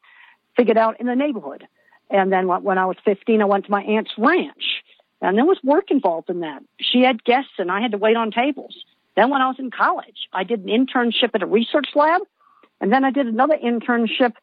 figured 0.56 0.78
out 0.78 1.00
in 1.00 1.06
the 1.06 1.14
neighborhood. 1.14 1.66
And 2.11 2.32
then 2.32 2.46
when 2.46 2.78
I 2.78 2.87
was 2.87 2.96
15, 3.04 3.40
I 3.40 3.44
went 3.44 3.64
to 3.66 3.70
my 3.70 3.82
aunt's 3.82 4.12
ranch 4.18 4.82
And 5.20 5.37
there 5.37 5.44
was 5.44 5.58
work 5.64 5.90
involved 5.90 6.30
in 6.30 6.40
that. 6.40 6.62
She 6.80 7.00
had 7.00 7.25
guests 7.25 7.52
and 7.58 7.70
I 7.70 7.80
had 7.80 7.92
to 7.92 7.99
wait 7.99 8.16
on 8.16 8.30
tables. 8.30 8.76
Then 9.16 9.30
when 9.30 9.40
I 9.40 9.49
was 9.49 9.56
in 9.58 9.70
college, 9.70 10.28
I 10.32 10.44
did 10.44 10.64
an 10.64 10.68
internship 10.68 11.30
at 11.34 11.42
a 11.42 11.46
research 11.46 11.88
lab. 11.94 12.23
And 12.80 12.92
then 12.92 13.04
I 13.04 13.11
did 13.11 13.26
another 13.26 13.56
internship 13.56 14.34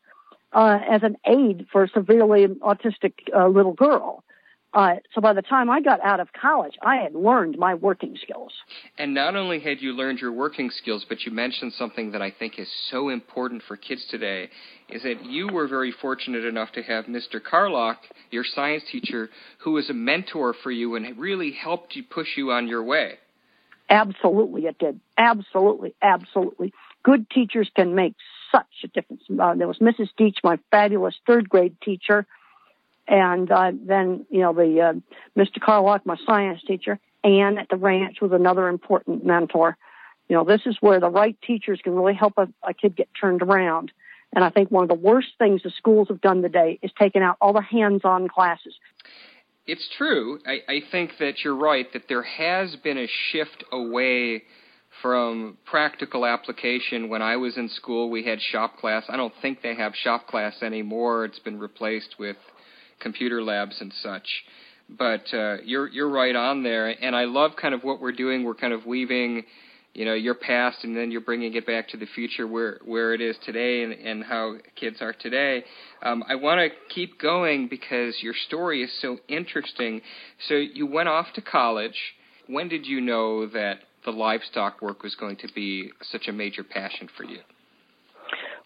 uh, 0.54 0.80
as 0.90 1.04
an 1.04 1.18
aide 1.26 1.68
for 1.72 1.84
a 1.84 1.90
severely 1.90 2.48
autistic 2.48 3.14
uh, 3.36 3.48
little 3.48 3.74
girl. 3.74 4.24
Uh, 4.74 4.96
so 5.14 5.20
by 5.20 5.34
the 5.34 5.42
time 5.42 5.70
I 5.70 5.82
got 5.82 6.02
out 6.02 6.22
of 6.22 6.30
college, 6.32 6.76
I 6.82 6.98
had 6.98 7.14
learned 7.14 7.58
my 7.58 7.74
working 7.74 8.18
skills. 8.22 8.54
And 8.98 9.14
not 9.14 9.36
only 9.36 9.60
had 9.60 9.82
you 9.82 9.92
learned 9.92 10.20
your 10.20 10.32
working 10.32 10.70
skills, 10.70 11.06
but 11.10 11.26
you 11.26 11.32
mentioned 11.32 11.74
something 11.74 12.12
that 12.12 12.22
I 12.22 12.32
think 12.32 12.58
is 12.58 12.70
so 12.90 13.10
important 13.10 13.64
for 13.68 13.76
kids 13.76 14.06
today, 14.10 14.50
is 14.90 15.04
that 15.04 15.26
you 15.26 15.50
were 15.50 15.68
very 15.68 15.92
fortunate 15.92 16.46
enough 16.46 16.72
to 16.74 16.84
have 16.84 17.06
Mr. 17.06 17.44
Carlock, 17.44 17.98
your 18.30 18.46
science 18.46 18.84
teacher, 18.90 19.30
who 19.60 19.72
was 19.72 19.90
a 19.90 19.94
mentor 19.94 20.54
for 20.64 20.72
you 20.72 20.96
and 20.96 21.18
really 21.18 21.52
helped 21.52 21.96
you 21.96 22.04
push 22.04 22.38
you 22.38 22.52
on 22.52 22.68
your 22.68 22.84
way. 22.84 23.16
Absolutely, 23.90 24.68
it 24.68 24.80
did. 24.80 25.02
Absolutely, 25.18 25.94
absolutely. 26.02 26.74
Good 27.04 27.30
teachers 27.30 27.70
can 27.76 27.94
make 27.94 28.16
such 28.54 28.68
a 28.86 28.88
difference. 28.88 29.24
Uh, 29.30 29.54
there 29.56 29.68
was 29.68 29.80
Mrs. 29.80 30.10
Deach, 30.18 30.38
my 30.46 30.60
fabulous 30.72 31.16
third 31.28 31.50
grade 31.50 31.76
teacher, 31.84 32.26
and 33.12 33.52
uh, 33.52 33.72
then 33.86 34.26
you 34.30 34.40
know 34.40 34.54
the 34.54 34.82
uh, 34.82 35.40
Mr. 35.40 35.62
Carlock, 35.62 36.06
my 36.06 36.16
science 36.26 36.62
teacher, 36.66 36.98
Anne 37.24 37.60
at 37.60 37.68
the 37.70 37.76
ranch 37.76 38.22
was 38.22 38.32
another 38.32 38.70
important 38.70 39.24
mentor. 39.24 39.78
You 40.30 40.38
know, 40.38 40.46
this 40.46 40.62
is 40.66 40.78
where 40.80 41.02
the 41.02 41.10
right 41.10 41.38
teachers 41.46 41.82
can 41.84 41.94
really 41.94 42.14
help 42.14 42.34
a, 42.38 42.48
a 42.64 42.74
kid 42.74 42.96
get 42.96 43.10
turned 43.20 43.42
around. 43.42 43.92
And 44.34 44.46
I 44.46 44.50
think 44.50 44.72
one 44.72 44.84
of 44.84 44.90
the 44.90 44.96
worst 44.96 45.28
things 45.38 45.62
the 45.62 45.72
schools 45.72 46.08
have 46.08 46.22
done 46.22 46.42
today 46.42 46.80
is 46.82 46.90
taken 46.98 47.22
out 47.22 47.36
all 47.42 47.52
the 47.52 47.62
hands-on 47.62 48.30
classes. 48.30 48.74
It's 49.68 49.86
true. 49.98 50.40
I, 50.48 50.60
I 50.72 50.80
think 50.90 51.12
that 51.20 51.44
you're 51.44 51.56
right 51.56 51.86
that 51.92 52.04
there 52.08 52.24
has 52.24 52.78
been 52.78 52.98
a 52.98 53.08
shift 53.32 53.66
away 53.74 54.44
from 55.02 55.58
practical 55.66 56.26
application. 56.26 57.10
When 57.10 57.22
I 57.22 57.36
was 57.36 57.58
in 57.58 57.68
school, 57.68 58.10
we 58.10 58.24
had 58.24 58.40
shop 58.40 58.78
class. 58.78 59.04
I 59.10 59.18
don't 59.18 59.34
think 59.42 59.62
they 59.62 59.76
have 59.76 59.94
shop 59.96 60.28
class 60.28 60.62
anymore. 60.62 61.26
It's 61.26 61.40
been 61.40 61.60
replaced 61.60 62.16
with 62.18 62.38
computer 63.02 63.44
labs 63.44 63.76
and 63.82 63.94
such. 64.02 64.28
But 64.90 65.34
uh, 65.34 65.58
you're 65.64 65.88
you're 65.88 66.10
right 66.10 66.36
on 66.36 66.64
there, 66.64 66.88
and 66.88 67.16
I 67.16 67.26
love 67.26 67.52
kind 67.62 67.74
of 67.74 67.84
what 67.84 68.02
we're 68.02 68.12
doing. 68.12 68.44
We're 68.44 68.56
kind 68.56 68.74
of 68.74 68.86
weaving, 68.86 69.44
you 69.94 70.04
know, 70.04 70.14
your 70.14 70.36
past, 70.36 70.84
and 70.84 70.98
then 70.98 71.12
you're 71.12 71.22
bringing 71.22 71.54
it 71.56 71.66
back 71.66 71.88
to 71.90 71.98
the 71.98 72.08
future, 72.08 72.46
where 72.46 72.80
where 72.84 73.14
it 73.14 73.22
is 73.22 73.38
today, 73.46 73.84
and, 73.84 73.94
and 73.94 74.24
how 74.24 74.56
kids 74.76 75.02
are 75.02 75.14
today. 75.14 75.64
Um, 76.02 76.24
I 76.28 76.36
want 76.36 76.60
to 76.60 76.94
keep 76.94 77.22
going 77.22 77.70
because 77.70 78.16
your 78.22 78.34
story 78.48 78.84
is 78.84 78.92
so 79.02 79.18
interesting. 79.30 80.02
So 80.50 80.56
you 80.56 80.86
went 80.86 81.08
off 81.08 81.28
to 81.36 81.42
college. 81.42 81.98
When 82.48 82.68
did 82.68 82.86
you 82.86 83.00
know 83.00 83.48
that 83.48 83.76
the 84.04 84.12
livestock 84.12 84.82
work 84.82 85.04
was 85.04 85.16
going 85.16 85.38
to 85.38 85.48
be 85.56 85.92
such 86.02 86.28
a 86.28 86.34
major 86.34 86.64
passion 86.66 87.08
for 87.16 87.24
you? 87.24 87.40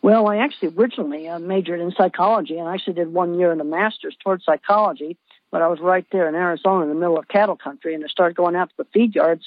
Well, 0.05 0.27
I 0.27 0.37
actually 0.37 0.67
originally 0.77 1.27
uh, 1.27 1.39
majored 1.39 1.79
in 1.79 1.91
psychology 1.91 2.59
and 2.59 2.69
I 2.69 2.75
actually 2.75 2.93
did 2.93 3.11
one 3.11 3.39
year 3.39 3.51
in 3.51 3.59
a 3.59 3.63
master's 3.63 4.15
towards 4.23 4.45
psychology, 4.45 5.17
but 5.49 5.63
I 5.63 5.67
was 5.67 5.79
right 5.79 6.05
there 6.11 6.29
in 6.29 6.35
Arizona 6.35 6.83
in 6.83 6.89
the 6.89 6.93
middle 6.93 7.17
of 7.17 7.27
cattle 7.27 7.55
country 7.55 7.95
and 7.95 8.05
I 8.05 8.07
started 8.07 8.37
going 8.37 8.55
out 8.55 8.69
to 8.69 8.75
the 8.77 8.85
feed 8.93 9.15
yards 9.15 9.45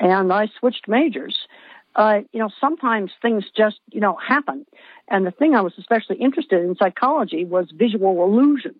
and 0.00 0.32
I 0.32 0.48
switched 0.58 0.88
majors. 0.88 1.36
Uh, 1.94 2.22
you 2.32 2.40
know, 2.40 2.50
sometimes 2.60 3.12
things 3.22 3.44
just, 3.56 3.76
you 3.92 4.00
know, 4.00 4.16
happen. 4.16 4.66
And 5.06 5.24
the 5.24 5.30
thing 5.30 5.54
I 5.54 5.60
was 5.60 5.74
especially 5.78 6.16
interested 6.16 6.64
in 6.64 6.74
psychology 6.74 7.44
was 7.44 7.70
visual 7.72 8.24
illusions. 8.24 8.74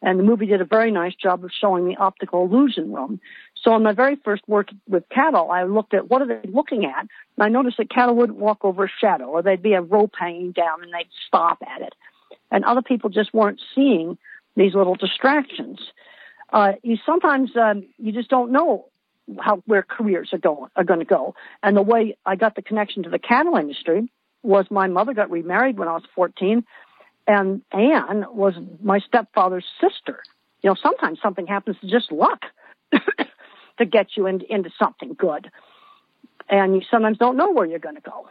And 0.00 0.18
the 0.18 0.24
movie 0.24 0.46
did 0.46 0.62
a 0.62 0.64
very 0.64 0.90
nice 0.90 1.14
job 1.14 1.44
of 1.44 1.50
showing 1.52 1.86
the 1.86 1.96
optical 1.96 2.46
illusion 2.46 2.90
room. 2.90 3.20
So 3.62 3.76
in 3.76 3.82
my 3.82 3.92
very 3.92 4.16
first 4.16 4.42
work 4.48 4.68
with 4.88 5.08
cattle, 5.08 5.50
I 5.50 5.64
looked 5.64 5.94
at 5.94 6.10
what 6.10 6.20
are 6.20 6.26
they 6.26 6.48
looking 6.48 6.84
at, 6.84 7.00
and 7.00 7.08
I 7.38 7.48
noticed 7.48 7.76
that 7.78 7.90
cattle 7.90 8.16
wouldn't 8.16 8.38
walk 8.38 8.64
over 8.64 8.84
a 8.84 8.88
shadow, 9.00 9.26
or 9.26 9.42
there'd 9.42 9.62
be 9.62 9.74
a 9.74 9.80
rope 9.80 10.14
hanging 10.18 10.52
down, 10.52 10.82
and 10.82 10.92
they'd 10.92 11.08
stop 11.26 11.58
at 11.62 11.82
it, 11.82 11.94
and 12.50 12.64
other 12.64 12.82
people 12.82 13.08
just 13.08 13.32
weren't 13.32 13.60
seeing 13.74 14.18
these 14.56 14.74
little 14.74 14.96
distractions. 14.96 15.78
Uh, 16.52 16.72
you 16.82 16.98
sometimes 17.06 17.50
um, 17.56 17.84
you 17.98 18.12
just 18.12 18.28
don't 18.28 18.50
know 18.50 18.86
how 19.38 19.62
where 19.66 19.82
careers 19.82 20.30
are 20.32 20.38
going 20.38 20.70
are 20.74 20.84
going 20.84 21.00
to 21.00 21.06
go, 21.06 21.34
and 21.62 21.76
the 21.76 21.82
way 21.82 22.16
I 22.26 22.34
got 22.34 22.56
the 22.56 22.62
connection 22.62 23.04
to 23.04 23.10
the 23.10 23.18
cattle 23.18 23.56
industry 23.56 24.10
was 24.42 24.66
my 24.70 24.88
mother 24.88 25.14
got 25.14 25.30
remarried 25.30 25.78
when 25.78 25.86
I 25.86 25.92
was 25.92 26.02
14, 26.16 26.64
and 27.28 27.62
Anne 27.70 28.26
was 28.30 28.54
my 28.82 28.98
stepfather's 28.98 29.66
sister. 29.80 30.22
You 30.62 30.70
know, 30.70 30.76
sometimes 30.82 31.20
something 31.22 31.46
happens 31.46 31.76
to 31.80 31.86
just 31.86 32.10
luck. 32.10 32.42
to 33.78 33.86
get 33.86 34.08
you 34.16 34.26
in, 34.26 34.42
into 34.48 34.70
something 34.78 35.14
good. 35.18 35.50
And 36.48 36.74
you 36.74 36.82
sometimes 36.90 37.18
don't 37.18 37.36
know 37.36 37.52
where 37.52 37.66
you're 37.66 37.78
going 37.78 37.94
to 37.94 38.02
go. 38.02 38.28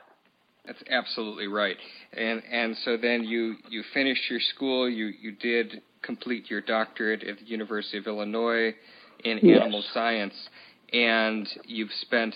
That's 0.66 0.84
absolutely 0.92 1.48
right. 1.48 1.78
And 2.14 2.44
and 2.52 2.78
so 2.86 2.96
then 2.96 3.24
you 3.24 3.56
you 3.70 3.84
finished 3.94 4.30
your 4.30 4.40
school. 4.40 4.88
You 4.88 5.08
you 5.08 5.32
did 5.32 5.82
complete 6.04 6.52
your 6.52 6.62
doctorate 6.62 7.24
at 7.24 7.40
the 7.40 7.46
University 7.46 7.98
of 7.98 8.06
Illinois 8.06 8.76
in 9.24 9.40
yes. 9.42 9.60
animal 9.60 9.84
science, 9.94 10.36
and 10.94 11.48
you've 11.66 11.92
spent 12.02 12.36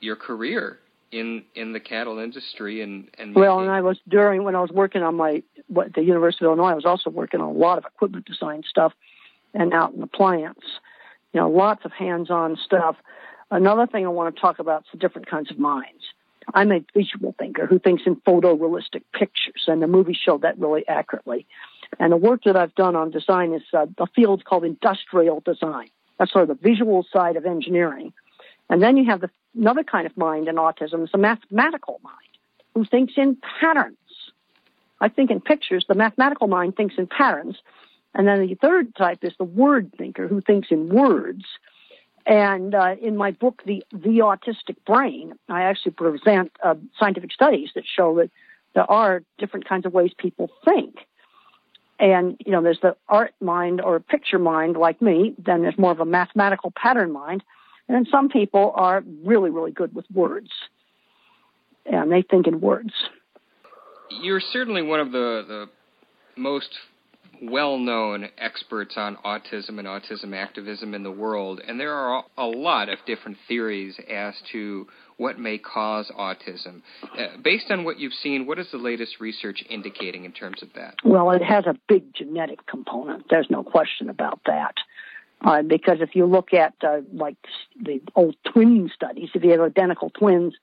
your 0.00 0.16
career 0.16 0.80
in 1.12 1.44
in 1.54 1.72
the 1.72 1.80
cattle 1.80 2.18
industry 2.18 2.82
and 2.82 3.08
and 3.16 3.34
well 3.34 3.60
and 3.60 3.70
I 3.70 3.80
was 3.80 3.98
during 4.08 4.42
when 4.42 4.56
I 4.56 4.60
was 4.60 4.70
working 4.70 5.02
on 5.02 5.14
my 5.14 5.42
what 5.68 5.94
the 5.94 6.02
University 6.02 6.44
of 6.44 6.48
Illinois 6.48 6.72
I 6.72 6.74
was 6.74 6.84
also 6.84 7.10
working 7.10 7.40
on 7.40 7.48
a 7.48 7.58
lot 7.58 7.78
of 7.78 7.84
equipment 7.84 8.26
design 8.26 8.64
stuff 8.68 8.92
and 9.54 9.72
out 9.72 9.94
in 9.94 10.00
the 10.00 10.08
plants 10.08 10.66
you 11.36 11.42
know, 11.42 11.50
lots 11.50 11.84
of 11.84 11.92
hands-on 11.92 12.56
stuff. 12.64 12.96
Another 13.50 13.86
thing 13.86 14.06
I 14.06 14.08
want 14.08 14.34
to 14.34 14.40
talk 14.40 14.58
about 14.58 14.84
is 14.84 14.86
the 14.92 14.98
different 14.98 15.28
kinds 15.28 15.50
of 15.50 15.58
minds. 15.58 16.02
I'm 16.54 16.72
a 16.72 16.82
visual 16.94 17.34
thinker 17.38 17.66
who 17.66 17.78
thinks 17.78 18.04
in 18.06 18.16
photorealistic 18.16 19.02
pictures, 19.12 19.64
and 19.66 19.82
the 19.82 19.86
movie 19.86 20.18
showed 20.18 20.40
that 20.42 20.58
really 20.58 20.88
accurately. 20.88 21.46
And 21.98 22.10
the 22.10 22.16
work 22.16 22.44
that 22.44 22.56
I've 22.56 22.74
done 22.74 22.96
on 22.96 23.10
design 23.10 23.52
is 23.52 23.60
uh, 23.74 23.84
a 23.98 24.06
field 24.06 24.46
called 24.46 24.64
industrial 24.64 25.40
design. 25.40 25.88
That's 26.18 26.32
sort 26.32 26.48
of 26.48 26.58
the 26.58 26.68
visual 26.68 27.04
side 27.12 27.36
of 27.36 27.44
engineering. 27.44 28.14
And 28.70 28.82
then 28.82 28.96
you 28.96 29.04
have 29.04 29.20
the, 29.20 29.28
another 29.54 29.84
kind 29.84 30.06
of 30.06 30.16
mind 30.16 30.48
in 30.48 30.56
autism, 30.56 31.04
it's 31.04 31.12
a 31.12 31.18
mathematical 31.18 32.00
mind 32.02 32.16
who 32.72 32.86
thinks 32.86 33.12
in 33.18 33.36
patterns. 33.60 33.98
I 35.02 35.10
think 35.10 35.30
in 35.30 35.42
pictures, 35.42 35.84
the 35.86 35.94
mathematical 35.94 36.48
mind 36.48 36.76
thinks 36.76 36.94
in 36.96 37.06
patterns, 37.06 37.58
and 38.16 38.26
then 38.26 38.40
the 38.40 38.54
third 38.54 38.96
type 38.96 39.18
is 39.22 39.34
the 39.38 39.44
word 39.44 39.92
thinker 39.98 40.26
who 40.26 40.40
thinks 40.40 40.68
in 40.70 40.88
words. 40.88 41.44
And 42.24 42.74
uh, 42.74 42.96
in 43.00 43.16
my 43.16 43.30
book, 43.30 43.62
the 43.66 43.84
the 43.92 44.20
autistic 44.20 44.76
brain, 44.86 45.34
I 45.50 45.62
actually 45.64 45.92
present 45.92 46.50
uh, 46.64 46.74
scientific 46.98 47.30
studies 47.30 47.68
that 47.74 47.84
show 47.86 48.16
that 48.16 48.30
there 48.74 48.90
are 48.90 49.22
different 49.38 49.68
kinds 49.68 49.84
of 49.84 49.92
ways 49.92 50.12
people 50.16 50.48
think. 50.64 50.96
And 52.00 52.36
you 52.44 52.52
know, 52.52 52.62
there's 52.62 52.80
the 52.80 52.96
art 53.06 53.34
mind 53.40 53.82
or 53.82 54.00
picture 54.00 54.38
mind, 54.38 54.76
like 54.78 55.02
me. 55.02 55.34
Then 55.38 55.60
there's 55.60 55.78
more 55.78 55.92
of 55.92 56.00
a 56.00 56.06
mathematical 56.06 56.72
pattern 56.74 57.12
mind. 57.12 57.44
And 57.86 57.94
then 57.94 58.06
some 58.10 58.30
people 58.30 58.72
are 58.74 59.04
really, 59.24 59.50
really 59.50 59.72
good 59.72 59.94
with 59.94 60.06
words, 60.12 60.50
and 61.84 62.10
they 62.10 62.22
think 62.22 62.46
in 62.46 62.60
words. 62.62 62.94
You're 64.22 64.40
certainly 64.40 64.80
one 64.80 65.00
of 65.00 65.12
the 65.12 65.44
the 65.46 65.66
most 66.40 66.70
well 67.42 67.78
known 67.78 68.28
experts 68.38 68.94
on 68.96 69.16
autism 69.24 69.78
and 69.78 69.86
autism 69.86 70.34
activism 70.34 70.94
in 70.94 71.02
the 71.02 71.10
world, 71.10 71.60
and 71.66 71.78
there 71.78 71.94
are 71.94 72.24
a 72.36 72.46
lot 72.46 72.88
of 72.88 72.98
different 73.06 73.36
theories 73.48 73.98
as 74.12 74.34
to 74.52 74.86
what 75.16 75.38
may 75.38 75.58
cause 75.58 76.10
autism. 76.18 76.82
Uh, 77.02 77.38
based 77.42 77.70
on 77.70 77.84
what 77.84 77.98
you've 77.98 78.12
seen, 78.12 78.46
what 78.46 78.58
is 78.58 78.66
the 78.70 78.78
latest 78.78 79.20
research 79.20 79.64
indicating 79.68 80.24
in 80.24 80.32
terms 80.32 80.62
of 80.62 80.68
that? 80.74 80.94
Well, 81.04 81.30
it 81.30 81.42
has 81.42 81.64
a 81.66 81.74
big 81.88 82.14
genetic 82.14 82.66
component. 82.66 83.26
There's 83.30 83.48
no 83.50 83.62
question 83.62 84.10
about 84.10 84.40
that. 84.46 84.74
Uh, 85.44 85.62
because 85.62 85.98
if 86.00 86.14
you 86.14 86.24
look 86.24 86.54
at 86.54 86.74
uh, 86.82 87.00
like 87.12 87.36
the 87.80 88.00
old 88.14 88.36
twin 88.52 88.90
studies, 88.94 89.28
if 89.34 89.44
you 89.44 89.50
have 89.50 89.60
identical 89.60 90.10
twins, 90.10 90.54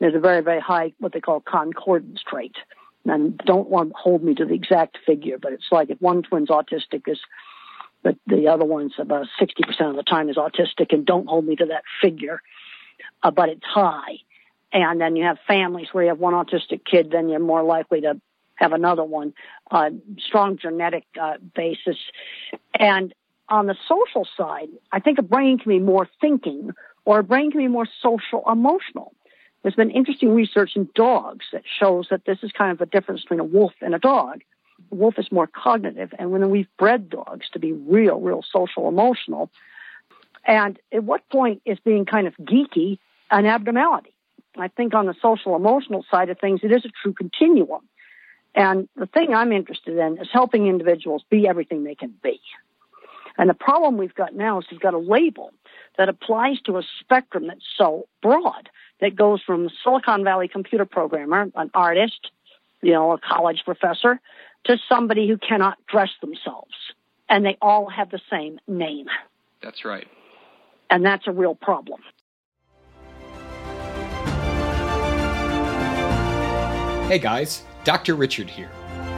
there's 0.00 0.14
a 0.14 0.20
very, 0.20 0.42
very 0.42 0.60
high 0.60 0.92
what 0.98 1.12
they 1.12 1.20
call 1.20 1.40
concordance 1.40 2.20
trait 2.26 2.54
and 3.04 3.38
don't 3.38 3.68
want 3.68 3.92
hold 3.94 4.22
me 4.22 4.34
to 4.34 4.44
the 4.44 4.54
exact 4.54 4.98
figure, 5.06 5.38
but 5.38 5.52
it's 5.52 5.68
like 5.70 5.90
if 5.90 6.00
one 6.00 6.22
twin's 6.22 6.48
autistic 6.48 7.02
is 7.06 7.20
but 8.02 8.16
the 8.26 8.48
other 8.48 8.64
one's 8.64 8.94
about 8.98 9.26
60% 9.40 9.90
of 9.90 9.96
the 9.96 10.02
time 10.02 10.28
is 10.28 10.36
autistic 10.36 10.92
and 10.92 11.04
don't 11.04 11.26
hold 11.26 11.44
me 11.44 11.56
to 11.56 11.66
that 11.66 11.82
figure, 12.00 12.40
uh, 13.22 13.30
but 13.30 13.48
it's 13.48 13.64
high. 13.64 14.18
And 14.72 15.00
then 15.00 15.16
you 15.16 15.24
have 15.24 15.38
families 15.46 15.88
where 15.92 16.04
you 16.04 16.10
have 16.10 16.18
one 16.18 16.34
autistic 16.34 16.84
kid, 16.84 17.10
then 17.10 17.28
you're 17.28 17.40
more 17.40 17.62
likely 17.62 18.02
to 18.02 18.20
have 18.54 18.72
another 18.72 19.04
one, 19.04 19.34
uh, 19.70 19.90
strong 20.18 20.58
genetic 20.58 21.04
uh, 21.20 21.34
basis. 21.54 21.96
And 22.78 23.14
on 23.48 23.66
the 23.66 23.76
social 23.88 24.26
side, 24.36 24.68
I 24.92 25.00
think 25.00 25.18
a 25.18 25.22
brain 25.22 25.58
can 25.58 25.70
be 25.70 25.78
more 25.78 26.08
thinking 26.20 26.72
or 27.04 27.20
a 27.20 27.24
brain 27.24 27.50
can 27.50 27.60
be 27.60 27.68
more 27.68 27.86
social 28.02 28.44
emotional. 28.50 29.14
There's 29.62 29.74
been 29.74 29.90
interesting 29.90 30.34
research 30.34 30.76
in 30.76 30.88
dogs 30.94 31.46
that 31.52 31.62
shows 31.66 32.08
that 32.10 32.24
this 32.24 32.38
is 32.42 32.52
kind 32.52 32.72
of 32.72 32.80
a 32.80 32.86
difference 32.86 33.22
between 33.22 33.40
a 33.40 33.44
wolf 33.44 33.72
and 33.80 33.94
a 33.94 33.98
dog. 33.98 34.42
The 34.90 34.96
wolf 34.96 35.18
is 35.18 35.32
more 35.32 35.48
cognitive, 35.48 36.14
and 36.18 36.30
when 36.30 36.48
we've 36.50 36.68
bred 36.78 37.10
dogs 37.10 37.48
to 37.52 37.58
be 37.58 37.72
real, 37.72 38.20
real 38.20 38.44
social 38.52 38.88
emotional, 38.88 39.50
And 40.48 40.78
at 40.92 41.04
what 41.04 41.28
point 41.28 41.62
is 41.66 41.78
being 41.84 42.06
kind 42.06 42.26
of 42.26 42.34
geeky 42.38 42.98
an 43.30 43.46
abnormality? 43.46 44.14
I 44.56 44.68
think 44.68 44.94
on 44.94 45.06
the 45.06 45.14
social 45.20 45.54
emotional 45.54 46.04
side 46.10 46.30
of 46.30 46.38
things, 46.40 46.60
it 46.62 46.72
is 46.72 46.84
a 46.84 46.88
true 47.02 47.12
continuum. 47.12 47.82
And 48.54 48.88
the 48.96 49.06
thing 49.06 49.34
I'm 49.34 49.52
interested 49.52 49.96
in 49.98 50.18
is 50.18 50.28
helping 50.32 50.66
individuals 50.66 51.22
be 51.30 51.46
everything 51.46 51.84
they 51.84 51.94
can 51.94 52.14
be. 52.22 52.40
And 53.36 53.48
the 53.48 53.54
problem 53.54 53.98
we've 53.98 54.14
got 54.14 54.34
now 54.34 54.58
is 54.58 54.64
we've 54.70 54.80
got 54.80 54.94
a 54.94 54.98
label 54.98 55.52
that 55.98 56.08
applies 56.08 56.60
to 56.62 56.78
a 56.78 56.82
spectrum 57.00 57.48
that's 57.48 57.66
so 57.76 58.08
broad 58.22 58.70
that 59.00 59.14
goes 59.14 59.42
from 59.42 59.68
Silicon 59.82 60.24
Valley 60.24 60.48
computer 60.48 60.86
programmer, 60.86 61.50
an 61.54 61.70
artist, 61.74 62.30
you 62.80 62.92
know, 62.92 63.12
a 63.12 63.18
college 63.18 63.62
professor, 63.64 64.20
to 64.64 64.78
somebody 64.88 65.28
who 65.28 65.36
cannot 65.36 65.76
dress 65.86 66.10
themselves. 66.20 66.72
And 67.28 67.44
they 67.44 67.58
all 67.60 67.90
have 67.90 68.10
the 68.10 68.20
same 68.30 68.58
name. 68.66 69.06
That's 69.62 69.84
right. 69.84 70.08
And 70.88 71.04
that's 71.04 71.26
a 71.26 71.32
real 71.32 71.54
problem. 71.54 72.00
Hey 77.08 77.18
guys, 77.18 77.62
Dr. 77.84 78.14
Richard 78.14 78.48
here. 78.48 78.70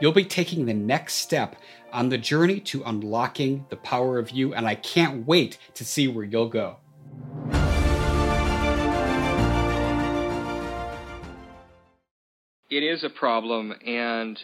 You'll 0.00 0.12
be 0.12 0.24
taking 0.24 0.66
the 0.66 0.74
next 0.74 1.14
step 1.14 1.56
on 1.92 2.08
the 2.08 2.18
journey 2.18 2.60
to 2.60 2.82
unlocking 2.84 3.66
the 3.70 3.76
power 3.76 4.18
of 4.18 4.30
you, 4.30 4.54
and 4.54 4.66
I 4.66 4.74
can't 4.74 5.26
wait 5.26 5.58
to 5.74 5.84
see 5.84 6.08
where 6.08 6.24
you'll 6.24 6.48
go. 6.48 6.78
it 12.76 12.82
is 12.82 13.04
a 13.04 13.08
problem, 13.08 13.72
and 13.86 14.38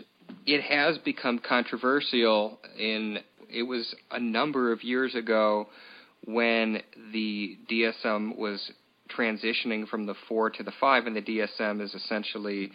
it 0.47 0.63
has 0.63 0.99
become 0.99 1.41
controversial. 1.41 2.61
In 2.79 3.19
it 3.53 3.65
was 3.65 3.95
a 4.13 4.21
number 4.21 4.73
of 4.73 4.85
years 4.85 5.17
ago 5.17 5.67
when 6.27 6.81
the 7.13 7.59
DSM 7.69 8.37
was 8.37 8.71
transitioning 9.09 9.89
from 9.89 10.07
the 10.07 10.15
four 10.29 10.51
to 10.51 10.63
the 10.63 10.73
five, 10.81 11.07
and 11.07 11.17
the 11.17 11.23
DSM 11.23 11.81
is 11.81 11.93
essentially 11.95 12.71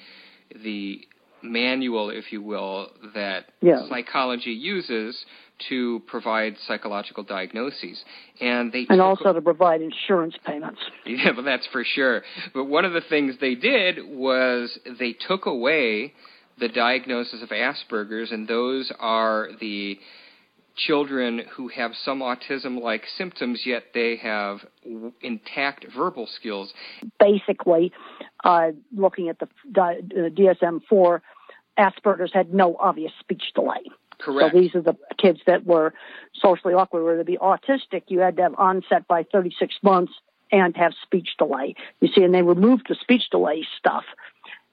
the 0.63 1.07
manual, 1.43 2.09
if 2.09 2.31
you 2.31 2.41
will, 2.41 2.89
that 3.13 3.45
yeah. 3.61 3.87
psychology 3.89 4.51
uses 4.51 5.25
to 5.69 6.01
provide 6.07 6.55
psychological 6.67 7.23
diagnoses, 7.23 8.03
and 8.41 8.73
they 8.73 8.85
and 8.89 9.01
also 9.01 9.31
to 9.31 9.41
provide 9.41 9.81
insurance 9.81 10.35
payments. 10.45 10.79
Yeah, 11.05 11.31
well, 11.35 11.45
that's 11.45 11.67
for 11.71 11.83
sure. 11.83 12.23
But 12.53 12.65
one 12.65 12.83
of 12.83 12.93
the 12.93 13.01
things 13.01 13.35
they 13.39 13.55
did 13.55 13.99
was 14.05 14.77
they 14.99 15.13
took 15.13 15.45
away 15.45 16.13
the 16.59 16.67
diagnosis 16.67 17.41
of 17.41 17.49
Asperger's, 17.49 18.31
and 18.31 18.47
those 18.47 18.91
are 18.99 19.49
the 19.59 19.97
children 20.75 21.41
who 21.55 21.69
have 21.69 21.91
some 22.03 22.19
autism 22.19 22.81
like 22.81 23.03
symptoms, 23.17 23.61
yet 23.65 23.83
they 23.93 24.17
have 24.17 24.59
intact 25.21 25.85
verbal 25.95 26.27
skills. 26.27 26.73
Basically, 27.19 27.91
uh, 28.45 28.71
looking 28.95 29.27
at 29.27 29.39
the 29.39 29.47
DSM 29.73 30.81
4, 30.87 31.21
Asperger's 31.77 32.31
had 32.31 32.53
no 32.53 32.77
obvious 32.79 33.11
speech 33.19 33.43
delay. 33.53 33.83
Correct. 34.19 34.53
So 34.53 34.59
these 34.61 34.75
are 34.75 34.81
the 34.81 34.95
kids 35.17 35.39
that 35.47 35.65
were 35.65 35.93
socially 36.33 36.73
awkward. 36.73 37.03
Where 37.03 37.17
to 37.17 37.25
be 37.25 37.37
autistic, 37.37 38.03
you 38.07 38.19
had 38.19 38.37
to 38.37 38.43
have 38.43 38.55
onset 38.57 39.07
by 39.07 39.23
36 39.23 39.75
months 39.81 40.13
and 40.51 40.77
have 40.77 40.93
speech 41.03 41.29
delay. 41.37 41.75
You 41.99 42.09
see, 42.15 42.23
and 42.23 42.33
they 42.33 42.43
removed 42.43 42.85
the 42.87 42.95
speech 42.95 43.23
delay 43.29 43.65
stuff. 43.77 44.05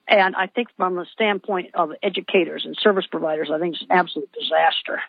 And 0.07 0.35
I 0.35 0.47
think 0.47 0.69
from 0.77 0.95
the 0.95 1.05
standpoint 1.11 1.71
of 1.73 1.91
educators 2.03 2.63
and 2.65 2.77
service 2.79 3.05
providers, 3.09 3.49
I 3.53 3.59
think 3.59 3.75
it's 3.75 3.83
an 3.83 3.97
absolute 3.97 4.29
disaster 4.39 5.01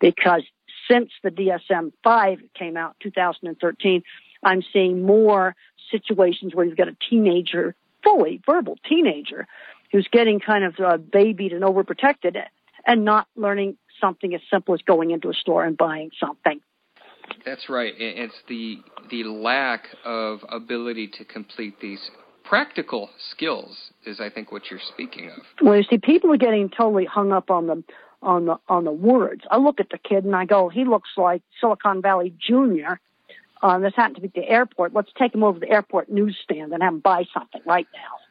because 0.00 0.42
since 0.88 1.10
the 1.22 1.30
DSM 1.30 1.92
5 2.02 2.38
came 2.54 2.76
out 2.76 2.94
2013, 3.00 4.02
I'm 4.42 4.62
seeing 4.72 5.02
more 5.02 5.56
situations 5.90 6.54
where 6.54 6.64
you've 6.66 6.76
got 6.76 6.88
a 6.88 6.96
teenager, 7.08 7.74
fully 8.04 8.40
verbal 8.46 8.76
teenager, 8.88 9.46
who's 9.90 10.06
getting 10.10 10.38
kind 10.40 10.64
of 10.64 10.74
uh, 10.78 10.96
babied 10.98 11.52
and 11.52 11.62
overprotected 11.62 12.36
and 12.86 13.04
not 13.04 13.26
learning 13.34 13.76
something 14.00 14.34
as 14.34 14.40
simple 14.50 14.74
as 14.74 14.80
going 14.82 15.10
into 15.10 15.30
a 15.30 15.34
store 15.34 15.64
and 15.64 15.76
buying 15.76 16.10
something. 16.20 16.60
That's 17.44 17.68
right. 17.68 17.94
It's 17.96 18.34
the 18.48 18.78
the 19.10 19.24
lack 19.24 19.86
of 20.04 20.40
ability 20.50 21.08
to 21.18 21.24
complete 21.24 21.80
these 21.80 22.10
practical 22.44 23.10
skills 23.30 23.92
is 24.04 24.20
I 24.20 24.28
think 24.30 24.52
what 24.52 24.70
you're 24.70 24.80
speaking 24.92 25.30
of. 25.30 25.42
Well, 25.62 25.76
you 25.76 25.84
see, 25.84 25.98
people 25.98 26.32
are 26.32 26.36
getting 26.36 26.68
totally 26.68 27.06
hung 27.06 27.32
up 27.32 27.50
on 27.50 27.66
the 27.66 27.82
on 28.22 28.46
the 28.46 28.58
on 28.68 28.84
the 28.84 28.92
words. 28.92 29.42
I 29.50 29.58
look 29.58 29.80
at 29.80 29.90
the 29.90 29.98
kid 29.98 30.24
and 30.24 30.34
I 30.34 30.44
go, 30.44 30.68
he 30.68 30.84
looks 30.84 31.10
like 31.16 31.42
Silicon 31.60 32.02
Valley 32.02 32.34
Junior. 32.38 33.00
Um, 33.64 33.82
this 33.82 33.94
happened 33.96 34.16
to 34.16 34.20
be 34.20 34.28
at 34.28 34.34
the 34.34 34.48
airport. 34.48 34.94
Let's 34.94 35.10
take 35.18 35.32
them 35.32 35.42
over 35.42 35.58
to 35.58 35.66
the 35.66 35.72
airport 35.72 36.08
newsstand 36.08 36.72
and 36.72 36.82
have 36.82 36.92
them 36.92 37.00
buy 37.00 37.24
something 37.34 37.62
right 37.64 37.88
now 37.92 38.24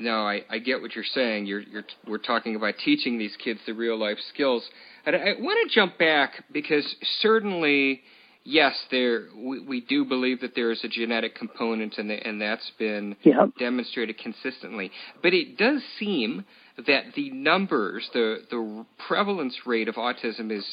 no, 0.00 0.26
I, 0.26 0.42
I 0.50 0.58
get 0.58 0.80
what 0.80 0.94
you're 0.94 1.04
saying. 1.04 1.46
You're, 1.46 1.60
you're, 1.60 1.84
we're 2.06 2.18
talking 2.18 2.56
about 2.56 2.74
teaching 2.84 3.18
these 3.18 3.36
kids 3.42 3.60
the 3.66 3.74
real 3.74 3.98
life 3.98 4.18
skills. 4.32 4.66
And 5.06 5.14
I, 5.14 5.18
I 5.18 5.32
want 5.38 5.68
to 5.68 5.74
jump 5.74 5.98
back 5.98 6.44
because 6.52 6.84
certainly, 7.20 8.00
yes, 8.44 8.74
there 8.90 9.26
we, 9.36 9.60
we 9.60 9.80
do 9.82 10.04
believe 10.04 10.40
that 10.40 10.54
there 10.54 10.70
is 10.70 10.82
a 10.84 10.88
genetic 10.88 11.34
component, 11.36 11.98
and, 11.98 12.10
the, 12.10 12.14
and 12.26 12.40
that's 12.40 12.70
been 12.78 13.16
yep. 13.22 13.50
demonstrated 13.58 14.18
consistently. 14.18 14.90
But 15.22 15.34
it 15.34 15.56
does 15.58 15.82
seem 15.98 16.44
that 16.86 17.14
the 17.14 17.30
numbers, 17.30 18.08
the 18.14 18.38
the 18.50 18.86
prevalence 19.06 19.56
rate 19.66 19.88
of 19.88 19.96
autism 19.96 20.50
is 20.50 20.64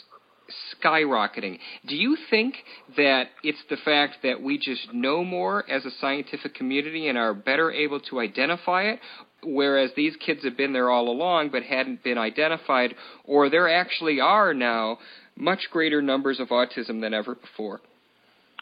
skyrocketing. 0.83 1.59
Do 1.87 1.95
you 1.95 2.17
think 2.29 2.55
that 2.95 3.25
it's 3.43 3.63
the 3.69 3.77
fact 3.77 4.17
that 4.23 4.41
we 4.41 4.57
just 4.57 4.93
know 4.93 5.23
more 5.23 5.69
as 5.69 5.85
a 5.85 5.91
scientific 5.99 6.55
community 6.55 7.07
and 7.07 7.17
are 7.17 7.33
better 7.33 7.71
able 7.71 7.99
to 8.01 8.19
identify 8.19 8.83
it, 8.83 8.99
whereas 9.43 9.91
these 9.95 10.15
kids 10.17 10.43
have 10.43 10.57
been 10.57 10.73
there 10.73 10.89
all 10.89 11.09
along 11.09 11.49
but 11.49 11.63
hadn't 11.63 12.03
been 12.03 12.17
identified, 12.17 12.95
or 13.23 13.49
there 13.49 13.69
actually 13.69 14.19
are 14.19 14.53
now 14.53 14.97
much 15.35 15.69
greater 15.71 16.01
numbers 16.01 16.39
of 16.39 16.49
autism 16.49 17.01
than 17.01 17.13
ever 17.13 17.35
before? 17.35 17.81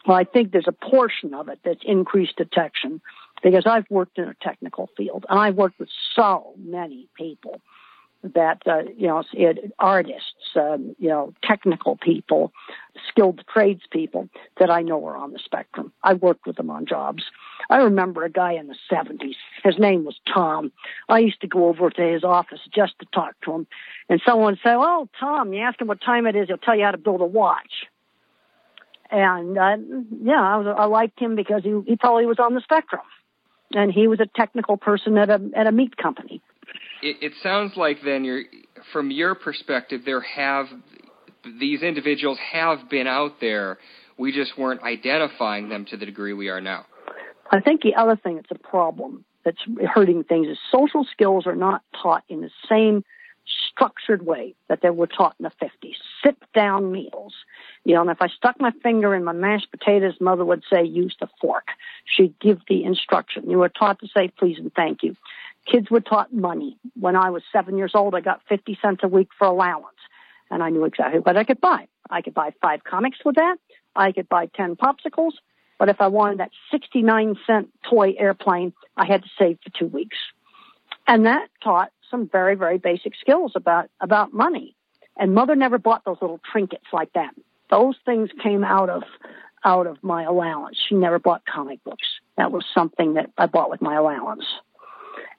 Well, 0.06 0.16
I 0.16 0.24
think 0.24 0.52
there's 0.52 0.68
a 0.68 0.72
portion 0.72 1.34
of 1.34 1.48
it 1.48 1.58
that's 1.64 1.80
increased 1.84 2.36
detection 2.36 3.00
because 3.42 3.64
I've 3.66 3.86
worked 3.90 4.18
in 4.18 4.24
a 4.24 4.34
technical 4.40 4.88
field 4.96 5.26
and 5.28 5.38
I've 5.38 5.56
worked 5.56 5.80
with 5.80 5.88
so 6.14 6.54
many 6.58 7.08
people 7.16 7.60
that 8.34 8.62
uh, 8.66 8.82
you 8.96 9.06
know 9.06 9.22
it, 9.32 9.72
artists, 9.78 10.56
um, 10.56 10.94
you 10.98 11.08
know, 11.08 11.32
technical 11.42 11.96
people, 11.96 12.52
skilled 13.08 13.42
tradespeople 13.52 14.28
that 14.58 14.70
I 14.70 14.82
know 14.82 15.04
are 15.06 15.16
on 15.16 15.32
the 15.32 15.38
spectrum. 15.44 15.92
I 16.02 16.14
worked 16.14 16.46
with 16.46 16.56
them 16.56 16.70
on 16.70 16.86
jobs. 16.86 17.24
I 17.70 17.78
remember 17.78 18.24
a 18.24 18.30
guy 18.30 18.52
in 18.52 18.68
the 18.68 18.76
'70s. 18.90 19.36
His 19.64 19.78
name 19.78 20.04
was 20.04 20.16
Tom. 20.32 20.72
I 21.08 21.20
used 21.20 21.40
to 21.40 21.46
go 21.46 21.68
over 21.68 21.90
to 21.90 22.02
his 22.02 22.24
office 22.24 22.60
just 22.74 22.98
to 23.00 23.06
talk 23.12 23.34
to 23.44 23.52
him, 23.52 23.66
and 24.08 24.20
someone 24.24 24.56
say, 24.56 24.70
"Oh, 24.70 25.08
Tom, 25.18 25.52
you 25.52 25.60
ask 25.60 25.80
him 25.80 25.88
what 25.88 26.00
time 26.00 26.26
it 26.26 26.36
is, 26.36 26.48
he'll 26.48 26.58
tell 26.58 26.76
you 26.76 26.84
how 26.84 26.92
to 26.92 26.98
build 26.98 27.20
a 27.20 27.26
watch." 27.26 27.86
And 29.10 29.56
uh, 29.56 29.76
yeah, 30.22 30.42
I, 30.42 30.56
was, 30.56 30.74
I 30.78 30.84
liked 30.86 31.20
him 31.20 31.36
because 31.36 31.62
he 31.62 31.80
he 31.86 31.96
probably 31.96 32.26
was 32.26 32.38
on 32.38 32.54
the 32.54 32.60
spectrum, 32.60 33.02
and 33.74 33.92
he 33.92 34.08
was 34.08 34.20
a 34.20 34.26
technical 34.26 34.76
person 34.76 35.16
at 35.18 35.30
a 35.30 35.40
at 35.54 35.66
a 35.66 35.72
meat 35.72 35.96
company 35.96 36.42
it, 37.02 37.16
it 37.22 37.32
sounds 37.42 37.72
like 37.76 37.98
then 38.04 38.24
you're 38.24 38.42
from 38.92 39.10
your 39.10 39.34
perspective 39.34 40.02
there 40.04 40.20
have 40.20 40.66
these 41.60 41.82
individuals 41.82 42.38
have 42.52 42.90
been 42.90 43.06
out 43.06 43.40
there. 43.40 43.78
We 44.18 44.32
just 44.32 44.58
weren't 44.58 44.82
identifying 44.82 45.68
them 45.68 45.86
to 45.90 45.96
the 45.96 46.06
degree 46.06 46.32
we 46.32 46.48
are 46.48 46.60
now. 46.60 46.86
I 47.50 47.60
think 47.60 47.82
the 47.82 47.94
other 47.94 48.16
thing 48.16 48.36
that's 48.36 48.50
a 48.50 48.68
problem 48.68 49.24
that's 49.44 49.62
hurting 49.94 50.24
things 50.24 50.48
is 50.48 50.58
social 50.72 51.06
skills 51.10 51.46
are 51.46 51.54
not 51.54 51.82
taught 52.02 52.24
in 52.28 52.40
the 52.40 52.50
same 52.68 53.04
structured 53.70 54.26
way 54.26 54.54
that 54.68 54.80
they 54.82 54.90
were 54.90 55.06
taught 55.06 55.36
in 55.38 55.44
the 55.44 55.64
50s. 55.64 55.94
Sit 56.24 56.36
down 56.52 56.90
meals. 56.90 57.34
You 57.84 57.94
know, 57.94 58.00
and 58.00 58.10
if 58.10 58.20
I 58.20 58.26
stuck 58.28 58.60
my 58.60 58.72
finger 58.82 59.14
in 59.14 59.22
my 59.22 59.32
mashed 59.32 59.70
potatoes, 59.70 60.14
mother 60.20 60.44
would 60.44 60.64
say, 60.72 60.82
use 60.84 61.14
the 61.20 61.28
fork. 61.40 61.68
She'd 62.04 62.34
give 62.40 62.58
the 62.68 62.82
instruction. 62.82 63.48
You 63.48 63.58
were 63.58 63.68
taught 63.68 64.00
to 64.00 64.08
say 64.08 64.32
please 64.36 64.58
and 64.58 64.72
thank 64.74 65.04
you. 65.04 65.14
Kids 65.70 65.90
were 65.90 66.00
taught 66.00 66.32
money. 66.32 66.78
When 66.98 67.16
I 67.16 67.30
was 67.30 67.42
seven 67.52 67.76
years 67.76 67.92
old, 67.94 68.14
I 68.14 68.20
got 68.20 68.40
50 68.48 68.78
cents 68.80 69.00
a 69.02 69.08
week 69.08 69.28
for 69.36 69.46
allowance. 69.46 69.96
And 70.50 70.62
I 70.62 70.70
knew 70.70 70.84
exactly 70.84 71.20
what 71.20 71.36
I 71.36 71.44
could 71.44 71.60
buy. 71.60 71.88
I 72.08 72.22
could 72.22 72.34
buy 72.34 72.52
five 72.62 72.84
comics 72.84 73.18
with 73.24 73.34
that. 73.34 73.56
I 73.96 74.12
could 74.12 74.28
buy 74.28 74.46
10 74.46 74.76
popsicles. 74.76 75.32
But 75.78 75.88
if 75.88 76.00
I 76.00 76.06
wanted 76.06 76.38
that 76.38 76.50
69 76.70 77.36
cent 77.46 77.68
toy 77.88 78.14
airplane, 78.18 78.72
I 78.96 79.06
had 79.06 79.22
to 79.22 79.28
save 79.38 79.58
for 79.62 79.70
two 79.76 79.86
weeks. 79.86 80.16
And 81.06 81.26
that 81.26 81.48
taught 81.62 81.90
some 82.10 82.28
very, 82.28 82.54
very 82.54 82.78
basic 82.78 83.14
skills 83.16 83.52
about, 83.54 83.90
about 84.00 84.32
money. 84.32 84.76
And 85.16 85.34
mother 85.34 85.56
never 85.56 85.78
bought 85.78 86.04
those 86.04 86.18
little 86.20 86.40
trinkets 86.50 86.86
like 86.92 87.12
that. 87.14 87.34
Those 87.70 87.96
things 88.04 88.30
came 88.42 88.64
out 88.64 88.88
of, 88.88 89.02
out 89.64 89.86
of 89.86 90.02
my 90.02 90.22
allowance. 90.22 90.78
She 90.88 90.94
never 90.94 91.18
bought 91.18 91.42
comic 91.44 91.82
books. 91.84 92.06
That 92.36 92.52
was 92.52 92.64
something 92.72 93.14
that 93.14 93.30
I 93.36 93.46
bought 93.46 93.70
with 93.70 93.82
my 93.82 93.96
allowance. 93.96 94.44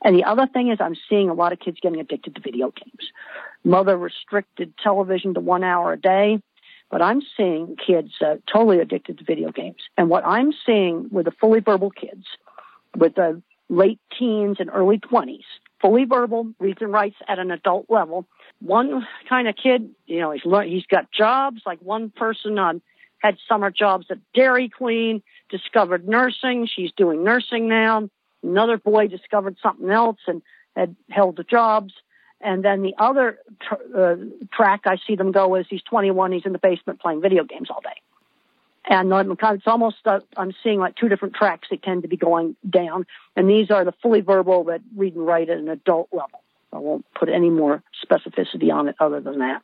And 0.04 0.16
the 0.16 0.24
other 0.24 0.48
thing 0.48 0.70
is 0.70 0.78
I'm 0.80 0.96
seeing 1.10 1.30
a 1.30 1.34
lot 1.34 1.54
of 1.54 1.60
kids 1.60 1.78
getting 1.82 2.00
addicted 2.00 2.36
to 2.36 2.42
video 2.42 2.72
games. 2.72 3.12
Mother 3.64 3.98
restricted 3.98 4.74
television 4.82 5.34
to 5.34 5.40
one 5.40 5.64
hour 5.64 5.94
a 5.94 6.00
day, 6.00 6.42
but 6.90 7.02
I'm 7.02 7.22
seeing 7.36 7.76
kids 7.76 8.12
uh, 8.26 8.36
totally 8.52 8.80
addicted 8.80 9.18
to 9.18 9.24
video 9.24 9.52
games. 9.52 9.82
And 9.98 10.10
what 10.10 10.26
I'm 10.26 10.54
seeing 10.66 11.10
with 11.12 11.26
the 11.26 11.32
fully 11.32 11.60
verbal 11.60 11.92
kids, 11.92 12.26
with 12.96 13.16
the 13.16 13.42
late 13.70 14.00
teens 14.18 14.58
and 14.60 14.70
early 14.72 15.00
20s, 15.00 15.44
fully 15.82 16.06
verbal, 16.06 16.54
reads 16.60 16.82
and 16.82 16.92
writes 16.92 17.18
at 17.28 17.40
an 17.40 17.52
adult 17.52 17.88
level. 17.90 18.26
One 18.60 19.06
kind 19.28 19.48
of 19.48 19.56
kid, 19.56 19.90
you 20.06 20.20
know, 20.20 20.32
he's 20.32 20.46
learned, 20.46 20.72
he's 20.72 20.86
got 20.86 21.12
jobs. 21.12 21.62
Like 21.66 21.80
one 21.82 22.10
person 22.10 22.58
on 22.58 22.82
had 23.20 23.38
summer 23.48 23.72
jobs 23.72 24.08
at 24.10 24.20
Dairy 24.34 24.70
Queen, 24.70 25.22
discovered 25.50 26.08
nursing. 26.08 26.68
She's 26.68 26.92
doing 26.96 27.24
nursing 27.24 27.68
now. 27.68 28.10
Another 28.48 28.78
boy 28.78 29.08
discovered 29.08 29.58
something 29.62 29.90
else 29.90 30.20
and 30.28 30.42
had 30.76 30.96
held 31.10 31.38
the 31.38 31.44
jobs. 31.44 31.94
And 32.40 32.64
then 32.64 32.82
the 32.82 32.94
other 33.00 33.40
tr- 33.62 33.98
uh, 33.98 34.16
track 34.52 34.82
I 34.86 34.98
see 35.08 35.16
them 35.16 35.32
go 35.32 35.56
is 35.56 35.66
he's 35.70 35.82
21, 35.84 36.32
he's 36.32 36.46
in 36.46 36.54
the 36.54 36.60
basement 36.60 37.00
playing 37.00 37.22
video 37.22 37.44
games 37.44 37.70
all 37.70 37.82
day. 37.82 38.02
And 38.90 39.12
it's 39.12 39.68
almost, 39.68 39.98
uh, 40.06 40.22
I'm 40.38 40.54
seeing 40.64 40.80
like 40.80 40.96
two 40.96 41.10
different 41.10 41.34
tracks 41.36 41.68
that 41.72 41.84
tend 41.84 42.04
to 42.04 42.08
be 42.08 42.16
going 42.16 42.56
down. 42.70 43.06
And 43.36 43.50
these 43.50 43.70
are 43.70 43.84
the 43.84 43.92
fully 44.02 44.22
verbal 44.22 44.66
that 44.66 44.82
read 44.96 45.16
and 45.16 45.26
write 45.26 45.50
at 45.50 45.58
an 45.58 45.68
adult 45.68 46.08
level. 46.14 46.42
I 46.72 46.78
won't 46.78 47.06
put 47.14 47.28
any 47.28 47.50
more 47.50 47.84
specificity 48.06 48.72
on 48.72 48.88
it 48.88 48.96
other 49.00 49.20
than 49.20 49.40
that. 49.40 49.62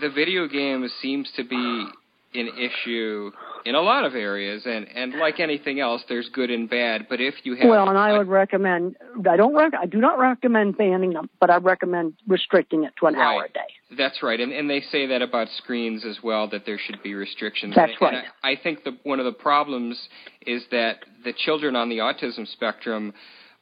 The 0.00 0.10
video 0.10 0.46
game 0.46 0.88
seems 1.00 1.32
to 1.36 1.44
be 1.44 1.86
an 2.34 2.48
issue 2.58 3.30
in 3.64 3.74
a 3.74 3.80
lot 3.80 4.04
of 4.04 4.14
areas, 4.14 4.62
and 4.66 4.86
and 4.94 5.14
like 5.14 5.40
anything 5.40 5.80
else, 5.80 6.02
there's 6.08 6.28
good 6.30 6.50
and 6.50 6.68
bad. 6.68 7.06
But 7.08 7.20
if 7.20 7.34
you 7.44 7.54
have 7.56 7.68
well, 7.68 7.88
and 7.88 7.96
I 7.96 8.16
would 8.16 8.28
recommend 8.28 8.96
I 9.28 9.36
don't 9.36 9.54
rec- 9.54 9.74
I 9.74 9.86
do 9.86 9.98
not 9.98 10.18
recommend 10.18 10.76
banning 10.76 11.12
them, 11.12 11.30
but 11.40 11.50
I 11.50 11.56
recommend 11.56 12.14
restricting 12.26 12.84
it 12.84 12.94
to 13.00 13.06
an 13.06 13.14
right. 13.14 13.22
hour 13.22 13.44
a 13.44 13.48
day. 13.48 13.96
That's 13.96 14.22
right, 14.22 14.40
and 14.40 14.52
and 14.52 14.68
they 14.68 14.80
say 14.80 15.06
that 15.06 15.22
about 15.22 15.48
screens 15.56 16.04
as 16.04 16.18
well 16.22 16.48
that 16.50 16.66
there 16.66 16.78
should 16.78 17.02
be 17.02 17.14
restrictions. 17.14 17.74
That's 17.74 17.92
and, 17.92 18.00
right. 18.00 18.14
And 18.14 18.26
I, 18.42 18.52
I 18.52 18.56
think 18.62 18.84
the 18.84 18.98
one 19.04 19.20
of 19.20 19.24
the 19.24 19.32
problems 19.32 19.98
is 20.46 20.64
that 20.70 21.04
the 21.24 21.32
children 21.32 21.76
on 21.76 21.88
the 21.88 21.98
autism 21.98 22.46
spectrum 22.46 23.14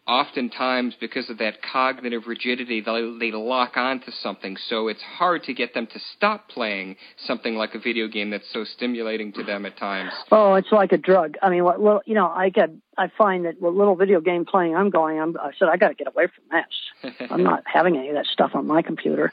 oftentimes 0.06 0.96
because 1.00 1.30
of 1.30 1.38
that 1.38 1.62
cognitive 1.62 2.22
rigidity 2.26 2.80
they, 2.80 3.16
they 3.20 3.32
lock 3.32 3.76
onto 3.76 4.10
something. 4.10 4.56
So 4.68 4.88
it's 4.88 5.02
hard 5.02 5.44
to 5.44 5.54
get 5.54 5.74
them 5.74 5.86
to 5.86 5.98
stop 6.16 6.48
playing 6.48 6.96
something 7.18 7.54
like 7.54 7.74
a 7.74 7.78
video 7.78 8.08
game 8.08 8.30
that's 8.30 8.50
so 8.52 8.64
stimulating 8.64 9.32
to 9.34 9.44
them 9.44 9.64
at 9.66 9.76
times. 9.78 10.12
Oh 10.30 10.54
it's 10.54 10.72
like 10.72 10.92
a 10.92 10.98
drug. 10.98 11.36
I 11.42 11.50
mean 11.50 11.64
little 11.64 12.02
you 12.06 12.14
know 12.14 12.28
i 12.28 12.48
get 12.48 12.70
i 12.98 13.08
find 13.16 13.44
that 13.44 13.60
with 13.60 13.74
little 13.74 13.96
video 13.96 14.20
game 14.20 14.44
playing 14.44 14.74
i'm 14.74 14.90
going 14.90 15.20
I'm, 15.20 15.36
i 15.38 15.50
said 15.58 15.68
i 15.68 15.76
got 15.76 15.88
to 15.88 15.94
get 15.94 16.08
away 16.08 16.26
from 16.26 16.44
this 16.50 17.14
i'm 17.30 17.42
not 17.42 17.62
having 17.66 17.96
any 17.96 18.08
of 18.08 18.14
that 18.14 18.26
stuff 18.26 18.52
on 18.54 18.66
my 18.66 18.82
computer 18.82 19.32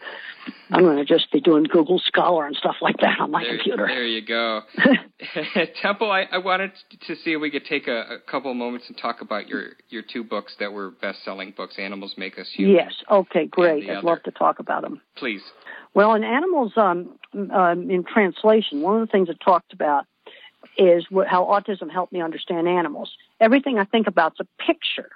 i'm 0.72 0.84
going 0.84 0.98
to 0.98 1.06
just 1.06 1.32
be 1.32 1.41
doing 1.41 1.63
google 1.63 2.00
scholar 2.00 2.45
and 2.45 2.56
stuff 2.56 2.76
like 2.82 2.98
that 2.98 3.19
on 3.19 3.32
my 3.32 3.43
there, 3.43 3.58
computer 3.58 3.88
there 3.88 4.06
you 4.06 4.26
go 4.26 4.62
temple 5.82 6.12
I, 6.12 6.24
I 6.32 6.38
wanted 6.38 6.72
to 7.08 7.15
see 7.15 7.32
if 7.32 7.41
we 7.41 7.52
could 7.52 7.65
take 7.65 7.88
a, 7.88 8.15
a 8.15 8.19
couple 8.19 8.52
of 8.52 8.58
moments 8.58 8.86
and 8.88 8.98
talk 8.98 9.22
about 9.22 9.48
your 9.48 9.69
your 9.89 10.02
two 10.02 10.24
books 10.24 10.56
that 10.60 10.72
were 10.72 10.91
best-selling 10.91 11.54
books, 11.56 11.76
Animals 11.78 12.15
Make 12.17 12.38
Us 12.39 12.48
Human. 12.56 12.76
Yes. 12.76 12.93
Okay. 13.10 13.45
Great. 13.45 13.89
I'd 13.89 13.98
other. 13.98 14.08
love 14.08 14.24
to 14.24 14.32
talk 14.32 14.60
about 14.60 14.82
them. 14.82 15.02
Please. 15.17 15.41
Well, 15.93 16.13
in 16.13 16.24
Animals, 16.24 16.74
um, 16.78 17.17
um, 17.34 17.89
in 17.89 18.04
translation, 18.04 18.82
one 18.82 19.02
of 19.02 19.08
the 19.08 19.12
things 19.12 19.30
it 19.30 19.38
talked 19.43 19.74
about 19.74 20.06
is 20.80 21.06
what, 21.10 21.28
how 21.28 21.44
autism 21.44 21.92
helped 21.92 22.13
me 22.13 22.22
understand 22.22 22.68
animals. 22.68 23.12
Everything 23.39 23.78
I 23.78 23.84
think 23.84 24.08
about 24.08 24.34
is 24.34 24.48
a 24.48 24.63
picture. 24.63 25.12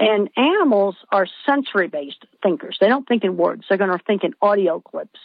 And 0.00 0.28
animals 0.36 0.96
are 1.10 1.26
sensory 1.46 1.88
based 1.88 2.24
thinkers. 2.42 2.76
They 2.80 2.88
don't 2.88 3.06
think 3.06 3.24
in 3.24 3.36
words. 3.36 3.64
They're 3.68 3.78
going 3.78 3.96
to 3.96 4.04
think 4.04 4.24
in 4.24 4.34
audio 4.42 4.80
clips, 4.80 5.18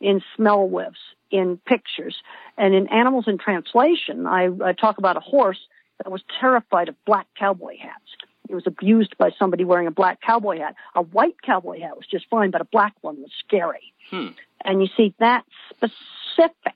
in 0.00 0.20
smell 0.36 0.66
whiffs, 0.66 1.00
in 1.30 1.58
pictures. 1.64 2.16
And 2.58 2.74
in 2.74 2.88
Animals 2.88 3.24
in 3.28 3.38
Translation, 3.38 4.26
I, 4.26 4.48
I 4.64 4.72
talk 4.72 4.98
about 4.98 5.16
a 5.16 5.20
horse 5.20 5.60
that 5.98 6.10
was 6.10 6.22
terrified 6.40 6.88
of 6.88 6.96
black 7.04 7.26
cowboy 7.38 7.76
hats. 7.78 8.16
It 8.48 8.54
was 8.54 8.66
abused 8.66 9.16
by 9.16 9.30
somebody 9.38 9.64
wearing 9.64 9.86
a 9.86 9.92
black 9.92 10.20
cowboy 10.20 10.58
hat. 10.58 10.74
A 10.96 11.02
white 11.02 11.40
cowboy 11.42 11.80
hat 11.80 11.96
was 11.96 12.06
just 12.10 12.26
fine, 12.28 12.50
but 12.50 12.60
a 12.60 12.64
black 12.64 12.94
one 13.00 13.20
was 13.20 13.30
scary. 13.46 13.92
Hmm. 14.10 14.28
And 14.64 14.82
you 14.82 14.88
see 14.96 15.14
that 15.20 15.44
specific. 15.70 16.74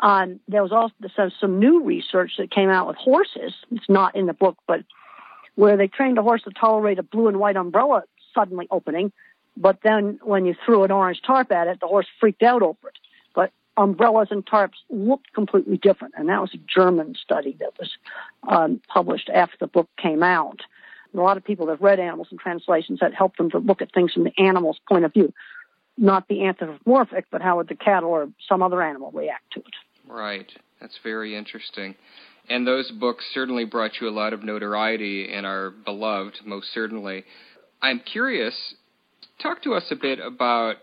Um, 0.00 0.40
there 0.48 0.62
was 0.62 0.72
also 0.72 0.94
so 1.14 1.30
some 1.40 1.58
new 1.58 1.82
research 1.82 2.32
that 2.38 2.50
came 2.50 2.68
out 2.68 2.88
with 2.88 2.96
horses. 2.96 3.54
It's 3.70 3.88
not 3.88 4.16
in 4.16 4.26
the 4.26 4.32
book, 4.32 4.56
but 4.66 4.84
where 5.54 5.76
they 5.76 5.86
trained 5.86 6.18
a 6.18 6.22
horse 6.22 6.42
to 6.42 6.50
tolerate 6.50 6.98
a 6.98 7.02
blue 7.02 7.28
and 7.28 7.38
white 7.38 7.56
umbrella 7.56 8.02
suddenly 8.34 8.66
opening, 8.70 9.12
but 9.56 9.78
then 9.82 10.18
when 10.22 10.44
you 10.44 10.54
threw 10.64 10.82
an 10.82 10.90
orange 10.90 11.22
tarp 11.24 11.52
at 11.52 11.68
it, 11.68 11.80
the 11.80 11.86
horse 11.86 12.06
freaked 12.18 12.42
out 12.42 12.62
over 12.62 12.88
it. 12.88 12.98
But 13.34 13.52
umbrellas 13.76 14.28
and 14.30 14.44
tarps 14.44 14.74
looked 14.90 15.32
completely 15.32 15.76
different, 15.76 16.14
and 16.16 16.28
that 16.28 16.40
was 16.40 16.52
a 16.54 16.58
German 16.58 17.14
study 17.14 17.56
that 17.60 17.72
was 17.78 17.90
um, 18.48 18.80
published 18.88 19.30
after 19.32 19.56
the 19.60 19.66
book 19.68 19.88
came 19.96 20.22
out. 20.22 20.60
A 21.14 21.16
lot 21.16 21.36
of 21.36 21.44
people 21.44 21.66
that 21.66 21.80
read 21.80 22.00
Animals 22.00 22.28
in 22.32 22.38
Translations 22.38 22.98
that 22.98 23.14
helped 23.14 23.38
them 23.38 23.50
to 23.52 23.58
look 23.58 23.80
at 23.80 23.92
things 23.92 24.12
from 24.12 24.24
the 24.24 24.32
animal's 24.36 24.80
point 24.88 25.04
of 25.04 25.12
view, 25.12 25.32
not 25.96 26.28
the 26.28 26.44
anthropomorphic, 26.44 27.26
but 27.30 27.42
how 27.42 27.56
would 27.56 27.68
the 27.68 27.74
cattle 27.74 28.10
or 28.10 28.28
some 28.48 28.62
other 28.62 28.82
animal 28.82 29.10
react 29.12 29.52
to 29.52 29.60
it. 29.60 29.74
Right. 30.08 30.50
That's 30.80 30.98
very 31.02 31.36
interesting. 31.36 31.94
And 32.48 32.66
those 32.66 32.90
books 32.90 33.24
certainly 33.32 33.64
brought 33.64 33.92
you 34.00 34.08
a 34.08 34.10
lot 34.10 34.32
of 34.32 34.42
notoriety 34.42 35.32
and 35.32 35.46
are 35.46 35.70
beloved, 35.70 36.40
most 36.44 36.72
certainly. 36.74 37.24
I'm 37.80 38.00
curious, 38.00 38.54
talk 39.40 39.62
to 39.62 39.74
us 39.74 39.84
a 39.90 39.96
bit 39.96 40.18
about 40.18 40.76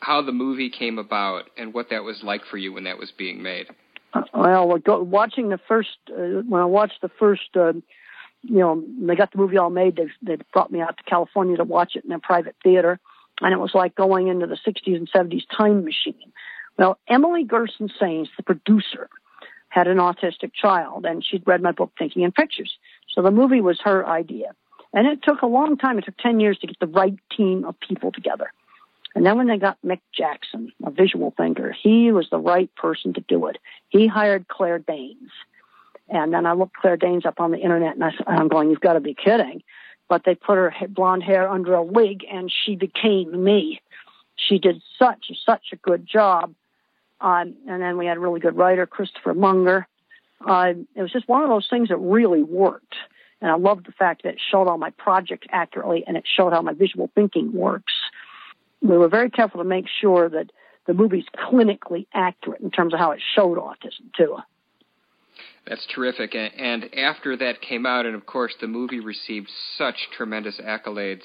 how 0.00 0.22
the 0.22 0.32
movie 0.32 0.70
came 0.70 0.98
about 0.98 1.44
and 1.56 1.74
what 1.74 1.90
that 1.90 2.04
was 2.04 2.20
like 2.22 2.42
for 2.48 2.56
you 2.56 2.72
when 2.72 2.84
that 2.84 2.98
was 2.98 3.10
being 3.16 3.42
made. 3.42 3.66
Uh, 4.14 4.22
well, 4.32 4.78
watching 4.86 5.48
the 5.48 5.58
first, 5.66 5.98
uh, 6.10 6.42
when 6.48 6.60
I 6.60 6.64
watched 6.64 7.00
the 7.02 7.10
first, 7.18 7.56
uh, 7.56 7.72
you 8.42 8.60
know, 8.60 8.84
they 9.00 9.16
got 9.16 9.32
the 9.32 9.38
movie 9.38 9.58
all 9.58 9.70
made, 9.70 9.96
they, 9.96 10.06
they 10.22 10.40
brought 10.52 10.70
me 10.70 10.80
out 10.80 10.96
to 10.96 11.02
California 11.02 11.56
to 11.56 11.64
watch 11.64 11.96
it 11.96 12.04
in 12.04 12.12
a 12.12 12.20
private 12.20 12.54
theater. 12.62 13.00
And 13.40 13.52
it 13.52 13.58
was 13.58 13.74
like 13.74 13.94
going 13.94 14.28
into 14.28 14.46
the 14.46 14.56
60s 14.56 14.96
and 14.96 15.10
70s 15.10 15.44
time 15.56 15.84
machine. 15.84 16.32
Well, 16.76 16.98
Emily 17.08 17.44
Gerson 17.44 17.90
Saines, 18.00 18.28
the 18.36 18.42
producer, 18.42 19.08
had 19.68 19.86
an 19.86 19.98
autistic 19.98 20.52
child, 20.54 21.04
and 21.04 21.24
she'd 21.24 21.46
read 21.46 21.62
my 21.62 21.72
book, 21.72 21.92
Thinking 21.98 22.22
in 22.22 22.32
Pictures. 22.32 22.78
So 23.14 23.22
the 23.22 23.30
movie 23.30 23.60
was 23.60 23.78
her 23.84 24.06
idea. 24.06 24.54
And 24.92 25.06
it 25.06 25.22
took 25.22 25.42
a 25.42 25.46
long 25.46 25.76
time. 25.76 25.98
It 25.98 26.04
took 26.06 26.16
10 26.18 26.40
years 26.40 26.58
to 26.58 26.66
get 26.66 26.78
the 26.80 26.86
right 26.86 27.18
team 27.36 27.64
of 27.64 27.78
people 27.80 28.10
together. 28.10 28.52
And 29.14 29.26
then 29.26 29.36
when 29.36 29.48
they 29.48 29.58
got 29.58 29.78
Mick 29.84 30.00
Jackson, 30.16 30.72
a 30.84 30.90
visual 30.90 31.34
thinker, 31.36 31.72
he 31.72 32.12
was 32.12 32.28
the 32.30 32.38
right 32.38 32.74
person 32.76 33.14
to 33.14 33.20
do 33.20 33.46
it. 33.46 33.58
He 33.88 34.06
hired 34.06 34.48
Claire 34.48 34.78
Danes. 34.78 35.30
And 36.08 36.32
then 36.32 36.46
I 36.46 36.52
looked 36.52 36.76
Claire 36.76 36.96
Danes 36.96 37.26
up 37.26 37.40
on 37.40 37.50
the 37.50 37.58
internet 37.58 37.94
and 37.94 38.04
I, 38.04 38.10
I'm 38.26 38.48
going, 38.48 38.70
you've 38.70 38.80
got 38.80 38.94
to 38.94 39.00
be 39.00 39.14
kidding. 39.14 39.62
But 40.08 40.24
they 40.24 40.34
put 40.34 40.56
her 40.56 40.72
blonde 40.88 41.22
hair 41.22 41.48
under 41.48 41.74
a 41.74 41.82
wig 41.82 42.24
and 42.30 42.50
she 42.64 42.76
became 42.76 43.44
me. 43.44 43.80
She 44.36 44.58
did 44.58 44.80
such, 44.98 45.30
such 45.44 45.66
a 45.72 45.76
good 45.76 46.06
job. 46.06 46.54
Um, 47.20 47.54
and 47.68 47.82
then 47.82 47.98
we 47.98 48.06
had 48.06 48.16
a 48.16 48.20
really 48.20 48.40
good 48.40 48.56
writer, 48.56 48.86
Christopher 48.86 49.34
Monger. 49.34 49.86
Uh, 50.46 50.74
it 50.94 51.02
was 51.02 51.12
just 51.12 51.28
one 51.28 51.42
of 51.42 51.48
those 51.48 51.66
things 51.68 51.88
that 51.88 51.96
really 51.96 52.42
worked. 52.42 52.94
And 53.40 53.50
I 53.50 53.56
loved 53.56 53.86
the 53.86 53.92
fact 53.92 54.22
that 54.22 54.30
it 54.34 54.40
showed 54.50 54.68
all 54.68 54.78
my 54.78 54.90
projects 54.90 55.46
accurately 55.50 56.04
and 56.06 56.16
it 56.16 56.24
showed 56.26 56.52
how 56.52 56.62
my 56.62 56.72
visual 56.72 57.10
thinking 57.14 57.52
works. 57.52 57.92
We 58.80 58.96
were 58.96 59.08
very 59.08 59.30
careful 59.30 59.60
to 59.60 59.68
make 59.68 59.86
sure 60.00 60.28
that 60.28 60.50
the 60.86 60.94
movie's 60.94 61.26
clinically 61.36 62.06
accurate 62.14 62.60
in 62.60 62.70
terms 62.70 62.94
of 62.94 63.00
how 63.00 63.10
it 63.10 63.20
showed 63.34 63.58
autism, 63.58 64.12
too. 64.16 64.38
That's 65.68 65.86
terrific. 65.94 66.34
And 66.34 66.88
after 66.94 67.36
that 67.36 67.60
came 67.60 67.84
out, 67.84 68.06
and 68.06 68.14
of 68.14 68.24
course 68.24 68.54
the 68.60 68.66
movie 68.66 69.00
received 69.00 69.50
such 69.76 69.96
tremendous 70.16 70.58
accolades, 70.58 71.22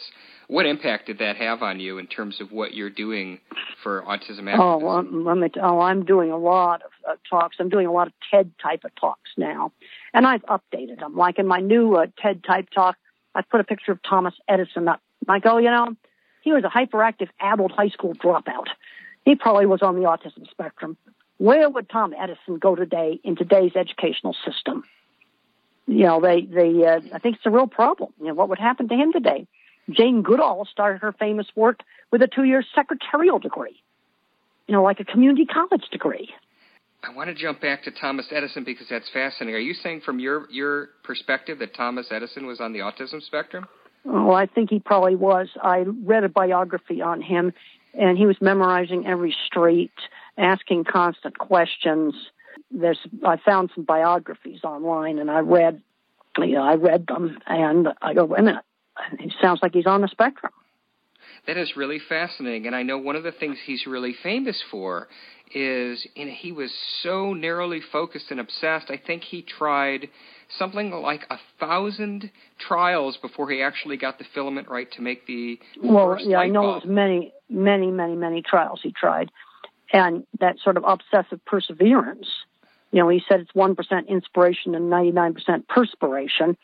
what 0.48 0.66
impact 0.66 1.08
did 1.08 1.20
that 1.20 1.38
have 1.38 1.62
on 1.62 1.80
you 1.80 1.98
in 1.98 2.08
terms 2.08 2.42
of 2.42 2.52
what 2.52 2.74
you're 2.74 2.90
doing 2.90 3.40
for 3.82 4.02
autism 4.02 4.50
activism? 4.50 4.60
Oh, 4.60 4.78
well, 4.78 5.04
let 5.04 5.38
me, 5.38 5.50
oh 5.62 5.80
I'm 5.80 6.04
doing 6.04 6.32
a 6.32 6.38
lot 6.38 6.82
of 6.82 6.92
uh, 7.10 7.16
talks. 7.30 7.56
I'm 7.60 7.70
doing 7.70 7.88
a 7.88 7.92
lot 7.92 8.08
of 8.08 8.14
TED 8.30 8.52
type 8.62 8.84
of 8.84 8.94
talks 8.96 9.32
now, 9.38 9.72
and 10.14 10.28
I've 10.28 10.44
updated 10.44 11.00
them. 11.00 11.16
Like 11.16 11.40
in 11.40 11.48
my 11.48 11.60
new 11.60 11.96
uh, 11.96 12.08
TED 12.22 12.44
type 12.44 12.68
talk, 12.76 12.98
I 13.34 13.42
put 13.42 13.62
a 13.62 13.64
picture 13.64 13.94
of 13.94 14.00
Thomas 14.08 14.34
Edison 14.50 14.88
up. 14.90 15.00
I 15.28 15.40
go, 15.40 15.58
you 15.58 15.72
know, 15.72 15.96
he 16.42 16.52
was 16.52 16.66
a 16.66 16.70
hyperactive 16.70 17.30
adult 17.40 17.72
high 17.72 17.90
school 17.90 18.14
dropout. 18.14 18.68
He 19.24 19.36
probably 19.36 19.66
was 19.66 19.82
on 19.82 19.96
the 19.96 20.02
autism 20.02 20.50
spectrum. 20.52 20.98
Where 21.38 21.70
would 21.70 21.90
Tom 21.90 22.14
Edison 22.18 22.58
go 22.58 22.76
today 22.76 23.20
in 23.24 23.36
today's 23.36 23.76
educational 23.76 24.36
system? 24.46 24.84
You 25.88 26.06
know, 26.06 26.22
they, 26.22 26.42
they, 26.42 26.86
uh, 26.86 27.02
I 27.14 27.20
think 27.20 27.36
it's 27.36 27.46
a 27.46 27.50
real 27.50 27.68
problem. 27.68 28.14
You 28.20 28.28
know, 28.28 28.34
what 28.34 28.50
would 28.50 28.60
happen 28.60 28.88
to 28.88 28.96
him 28.96 29.12
today? 29.12 29.48
Jane 29.90 30.22
Goodall 30.22 30.66
started 30.72 31.02
her 31.02 31.12
famous 31.12 31.48
work 31.56 31.82
with 32.12 32.22
a 32.22 32.28
two-year 32.28 32.64
secretarial 32.74 33.40
degree. 33.40 33.82
You 34.68 34.74
know, 34.74 34.84
like 34.84 35.02
a 35.02 35.04
community 35.04 35.46
college 35.46 35.84
degree. 35.92 36.30
I 37.04 37.14
want 37.14 37.28
to 37.28 37.36
jump 37.36 37.60
back 37.60 37.84
to 37.84 37.92
Thomas 37.92 38.28
Edison 38.32 38.64
because 38.64 38.88
that's 38.90 39.10
fascinating. 39.12 39.56
Are 39.56 39.60
you 39.60 39.74
saying 39.74 40.02
from 40.06 40.20
your 40.20 40.50
your 40.50 40.90
perspective 41.04 41.60
that 41.60 41.76
Thomas 41.76 42.08
Edison 42.12 42.46
was 42.46 42.62
on 42.62 42.72
the 42.72 42.80
autism 42.80 43.22
spectrum? 43.22 43.68
Oh, 44.06 44.32
I 44.32 44.46
think 44.46 44.70
he 44.70 44.80
probably 44.80 45.16
was. 45.16 45.50
I 45.62 45.80
read 46.06 46.24
a 46.24 46.30
biography 46.30 47.02
on 47.02 47.22
him, 47.22 47.52
and 47.94 48.18
he 48.18 48.26
was 48.26 48.38
memorizing 48.40 49.06
every 49.06 49.36
street, 49.48 49.92
asking 50.38 50.86
constant 50.86 51.38
questions. 51.38 52.14
There's 52.72 53.00
I 53.26 53.38
found 53.38 53.72
some 53.76 53.84
biographies 53.84 54.64
online, 54.64 55.20
and 55.20 55.30
I 55.30 55.40
read, 55.40 55.82
you 56.38 56.54
know, 56.54 56.64
I 56.64 56.76
read 56.76 57.08
them, 57.08 57.38
and 57.46 57.90
I 58.02 58.14
go, 58.14 58.26
wait 58.26 58.40
a 58.40 58.44
minute, 58.44 58.66
it 59.20 59.34
sounds 59.42 59.60
like 59.62 59.74
he's 59.74 59.86
on 59.86 60.02
the 60.02 60.08
spectrum. 60.08 60.52
That 61.48 61.58
is 61.58 61.76
really 61.76 62.00
fascinating, 62.00 62.68
and 62.68 62.76
I 62.76 62.84
know 62.84 62.98
one 62.98 63.16
of 63.16 63.24
the 63.24 63.32
things 63.32 63.58
he's 63.66 63.86
really 63.86 64.16
famous 64.24 64.62
for 64.72 65.08
is 65.54 66.06
you 66.16 66.26
know, 66.26 66.32
he 66.32 66.52
was 66.52 66.72
so 67.02 67.34
narrowly 67.34 67.82
focused 67.92 68.28
and 68.32 68.40
obsessed. 68.40 68.90
I 68.90 68.98
think 69.06 69.24
he 69.24 69.42
tried 69.42 70.10
something 70.58 70.92
like 70.92 71.26
a 71.30 71.38
thousand 71.60 72.32
trials 72.60 73.18
before 73.22 73.50
he 73.50 73.62
actually 73.62 73.98
got 73.98 74.20
the 74.20 74.26
filament 74.34 74.70
right 74.70 74.92
to 74.94 75.02
make 75.02 75.26
the 75.28 75.60
well. 75.82 76.18
yeah, 76.20 76.38
I 76.38 76.48
know 76.48 76.62
bulb. 76.62 76.84
it 76.84 76.88
was 76.88 76.96
many, 76.96 77.34
many, 77.50 77.92
many, 77.92 78.16
many 78.16 78.42
trials 78.42 78.80
he 78.82 78.92
tried, 78.92 79.30
and 79.94 80.26
that 80.40 80.58
sort 80.60 80.76
of 80.76 80.84
obsessive 80.86 81.44
perseverance. 81.46 82.28
You 82.92 83.00
know, 83.00 83.10
he 83.10 83.24
said 83.28 83.40
it's 83.40 83.56
one 83.56 83.76
percent 83.76 84.10
inspiration 84.10 84.76
and 84.76 84.90
ninety 84.90 85.12
nine 85.12 85.34
percent 85.34 85.68
perspiration. 85.68 86.58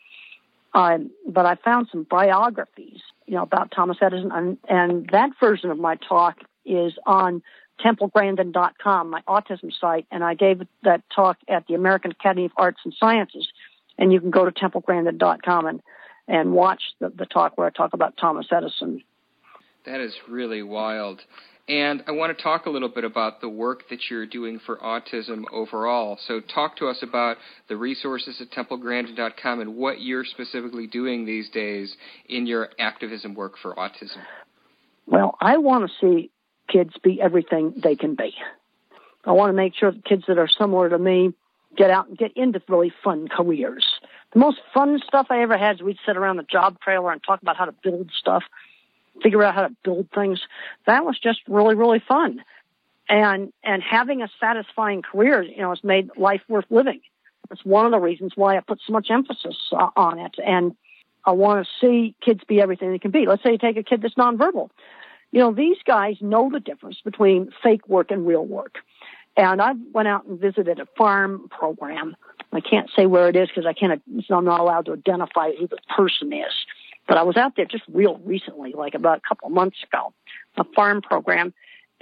Um, 0.74 1.10
but 1.26 1.46
I 1.46 1.56
found 1.56 1.88
some 1.90 2.04
biographies, 2.08 3.00
you 3.26 3.34
know, 3.34 3.42
about 3.42 3.72
Thomas 3.72 3.96
Edison, 4.00 4.30
and, 4.32 4.58
and 4.68 5.08
that 5.10 5.30
version 5.40 5.70
of 5.70 5.78
my 5.78 5.96
talk 5.96 6.38
is 6.64 6.92
on 7.06 7.42
templegrandin.com, 7.84 9.10
my 9.10 9.22
autism 9.26 9.72
site, 9.80 10.06
and 10.10 10.22
I 10.22 10.34
gave 10.34 10.62
that 10.82 11.02
talk 11.14 11.38
at 11.48 11.66
the 11.66 11.74
American 11.74 12.12
Academy 12.12 12.44
of 12.44 12.52
Arts 12.56 12.80
and 12.84 12.94
Sciences. 12.98 13.48
And 13.98 14.12
you 14.12 14.20
can 14.20 14.30
go 14.30 14.44
to 14.44 14.52
templegrandin.com 14.52 15.66
and, 15.66 15.82
and 16.28 16.52
watch 16.52 16.82
the, 17.00 17.08
the 17.10 17.26
talk 17.26 17.58
where 17.58 17.66
I 17.66 17.70
talk 17.70 17.92
about 17.92 18.16
Thomas 18.16 18.46
Edison. 18.50 19.02
That 19.84 20.00
is 20.00 20.14
really 20.28 20.62
wild. 20.62 21.22
And 21.70 22.02
I 22.08 22.10
want 22.10 22.36
to 22.36 22.42
talk 22.42 22.66
a 22.66 22.70
little 22.70 22.88
bit 22.88 23.04
about 23.04 23.40
the 23.40 23.48
work 23.48 23.88
that 23.90 24.00
you're 24.10 24.26
doing 24.26 24.58
for 24.66 24.76
autism 24.78 25.44
overall. 25.52 26.18
So, 26.26 26.40
talk 26.40 26.76
to 26.78 26.88
us 26.88 26.98
about 27.00 27.36
the 27.68 27.76
resources 27.76 28.40
at 28.40 28.50
templegrandin.com 28.50 29.60
and 29.60 29.76
what 29.76 30.00
you're 30.00 30.24
specifically 30.24 30.88
doing 30.88 31.24
these 31.24 31.48
days 31.50 31.94
in 32.28 32.48
your 32.48 32.70
activism 32.80 33.36
work 33.36 33.52
for 33.62 33.76
autism. 33.76 34.18
Well, 35.06 35.36
I 35.40 35.58
want 35.58 35.88
to 35.88 35.96
see 36.00 36.30
kids 36.68 36.92
be 37.04 37.20
everything 37.22 37.74
they 37.80 37.94
can 37.94 38.16
be. 38.16 38.34
I 39.24 39.30
want 39.30 39.50
to 39.50 39.56
make 39.56 39.76
sure 39.76 39.92
that 39.92 40.04
kids 40.04 40.24
that 40.26 40.38
are 40.38 40.48
similar 40.48 40.88
to 40.88 40.98
me 40.98 41.34
get 41.76 41.90
out 41.90 42.08
and 42.08 42.18
get 42.18 42.32
into 42.36 42.60
really 42.68 42.92
fun 43.04 43.28
careers. 43.28 43.86
The 44.32 44.40
most 44.40 44.58
fun 44.74 45.00
stuff 45.06 45.28
I 45.30 45.42
ever 45.42 45.56
had 45.56 45.76
is 45.76 45.82
we'd 45.82 45.98
sit 46.04 46.16
around 46.16 46.38
the 46.38 46.42
job 46.42 46.80
trailer 46.80 47.12
and 47.12 47.22
talk 47.22 47.42
about 47.42 47.56
how 47.56 47.66
to 47.66 47.74
build 47.84 48.10
stuff, 48.18 48.42
figure 49.22 49.42
out 49.42 49.54
how 49.54 49.62
to 49.68 49.76
build 49.82 50.08
things. 50.14 50.40
That 50.86 51.04
was 51.04 51.18
just 51.18 51.40
really, 51.48 51.74
really 51.74 52.02
fun. 52.06 52.42
And, 53.08 53.52
and 53.64 53.82
having 53.82 54.22
a 54.22 54.28
satisfying 54.38 55.02
career, 55.02 55.42
you 55.42 55.58
know, 55.58 55.70
has 55.70 55.82
made 55.82 56.10
life 56.16 56.42
worth 56.48 56.66
living. 56.70 57.00
That's 57.48 57.64
one 57.64 57.84
of 57.84 57.90
the 57.90 57.98
reasons 57.98 58.32
why 58.36 58.56
I 58.56 58.60
put 58.60 58.80
so 58.86 58.92
much 58.92 59.08
emphasis 59.10 59.56
uh, 59.72 59.88
on 59.96 60.20
it. 60.20 60.36
And 60.44 60.76
I 61.24 61.32
want 61.32 61.66
to 61.66 61.70
see 61.80 62.14
kids 62.24 62.42
be 62.46 62.60
everything 62.60 62.92
they 62.92 62.98
can 62.98 63.10
be. 63.10 63.26
Let's 63.26 63.42
say 63.42 63.52
you 63.52 63.58
take 63.58 63.76
a 63.76 63.82
kid 63.82 64.02
that's 64.02 64.14
nonverbal. 64.14 64.70
You 65.32 65.40
know, 65.40 65.52
these 65.52 65.76
guys 65.84 66.16
know 66.20 66.50
the 66.50 66.60
difference 66.60 66.98
between 67.04 67.50
fake 67.62 67.88
work 67.88 68.10
and 68.10 68.26
real 68.26 68.44
work. 68.44 68.78
And 69.36 69.60
I 69.60 69.72
went 69.92 70.08
out 70.08 70.26
and 70.26 70.40
visited 70.40 70.80
a 70.80 70.86
farm 70.96 71.48
program. 71.50 72.16
I 72.52 72.60
can't 72.60 72.90
say 72.96 73.06
where 73.06 73.28
it 73.28 73.36
is 73.36 73.48
because 73.48 73.66
I 73.66 73.72
can't, 73.72 74.02
I'm 74.30 74.44
not 74.44 74.60
allowed 74.60 74.86
to 74.86 74.92
identify 74.92 75.52
who 75.56 75.68
the 75.68 75.78
person 75.96 76.32
is. 76.32 76.52
But 77.08 77.18
I 77.18 77.22
was 77.22 77.36
out 77.36 77.56
there 77.56 77.64
just 77.64 77.84
real 77.92 78.18
recently, 78.24 78.72
like 78.72 78.94
about 78.94 79.18
a 79.18 79.28
couple 79.28 79.48
months 79.50 79.78
ago, 79.84 80.12
a 80.56 80.64
farm 80.76 81.02
program. 81.02 81.52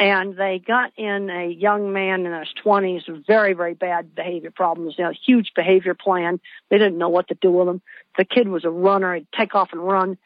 And 0.00 0.36
they 0.36 0.62
got 0.64 0.92
in 0.96 1.28
a 1.28 1.48
young 1.48 1.92
man 1.92 2.24
in 2.24 2.32
his 2.32 2.48
20s 2.64 3.26
very, 3.26 3.52
very 3.52 3.74
bad 3.74 4.14
behavior 4.14 4.52
problems, 4.52 4.94
you 4.96 5.04
know, 5.04 5.12
huge 5.26 5.50
behavior 5.56 5.94
plan. 5.94 6.38
They 6.68 6.78
didn't 6.78 6.98
know 6.98 7.08
what 7.08 7.28
to 7.28 7.34
do 7.34 7.50
with 7.50 7.68
him. 7.68 7.82
The 8.16 8.24
kid 8.24 8.46
was 8.46 8.64
a 8.64 8.70
runner. 8.70 9.14
He'd 9.14 9.26
take 9.36 9.56
off 9.56 9.70
and 9.72 9.84
run. 9.84 10.16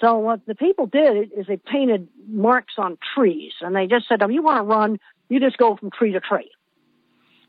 So 0.00 0.18
what 0.18 0.44
the 0.46 0.54
people 0.54 0.86
did 0.86 1.32
is 1.32 1.46
they 1.46 1.56
painted 1.56 2.08
marks 2.28 2.74
on 2.76 2.98
trees 3.14 3.52
and 3.62 3.74
they 3.74 3.86
just 3.86 4.08
said, 4.08 4.20
if 4.20 4.30
you 4.30 4.42
want 4.42 4.58
to 4.58 4.62
run, 4.62 4.98
you 5.28 5.40
just 5.40 5.56
go 5.56 5.76
from 5.76 5.90
tree 5.90 6.12
to 6.12 6.20
tree. 6.20 6.50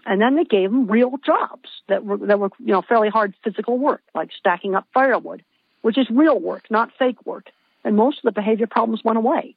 And 0.06 0.22
then 0.22 0.36
they 0.36 0.44
gave 0.44 0.70
them 0.70 0.88
real 0.88 1.14
jobs 1.26 1.68
that 1.90 2.06
were, 2.06 2.18
that 2.18 2.40
were, 2.40 2.52
you 2.60 2.72
know, 2.72 2.84
fairly 2.88 3.10
hard 3.10 3.34
physical 3.44 3.78
work, 3.78 4.04
like 4.14 4.30
stacking 4.38 4.76
up 4.76 4.88
firewood, 4.94 5.44
which 5.86 6.00
is 6.00 6.08
real 6.10 6.40
work, 6.40 6.64
not 6.72 6.90
fake 6.98 7.24
work. 7.28 7.52
And 7.84 7.96
most 7.96 8.18
of 8.18 8.24
the 8.24 8.32
behavior 8.32 8.66
problems 8.66 9.02
went 9.06 9.20
away 9.20 9.56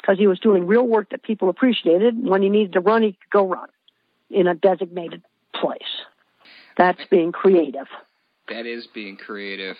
because 0.00 0.16
he 0.18 0.28
was 0.28 0.38
doing 0.38 0.68
real 0.68 0.86
work 0.86 1.10
that 1.10 1.24
people 1.24 1.48
appreciated. 1.48 2.14
And 2.14 2.28
when 2.30 2.42
he 2.42 2.48
needed 2.48 2.74
to 2.74 2.80
run, 2.80 3.02
he 3.02 3.10
could 3.10 3.30
go 3.32 3.48
run 3.48 3.68
in 4.30 4.46
a 4.46 4.54
designated 4.54 5.22
place. 5.52 5.80
That's 6.78 7.00
being 7.10 7.32
creative. 7.32 7.88
That 8.48 8.66
is 8.66 8.86
being 8.94 9.16
creative. 9.16 9.74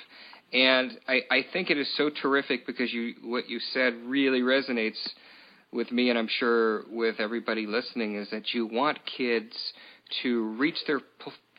And 0.53 0.99
I, 1.07 1.21
I 1.31 1.47
think 1.53 1.71
it 1.71 1.79
is 1.79 1.89
so 1.97 2.11
terrific 2.11 2.67
because 2.67 2.93
you 2.93 3.15
what 3.23 3.49
you 3.49 3.61
said 3.73 3.95
really 4.05 4.41
resonates 4.41 4.99
with 5.73 5.93
me 5.93 6.11
and 6.11 6.19
I'm 6.19 6.29
sure 6.41 6.87
with 6.91 7.21
everybody 7.21 7.67
listening 7.67 8.17
is 8.17 8.29
that 8.33 8.53
you 8.53 8.67
want 8.67 8.99
kids 9.17 9.55
to 10.25 10.49
reach 10.59 10.79
their 10.89 11.01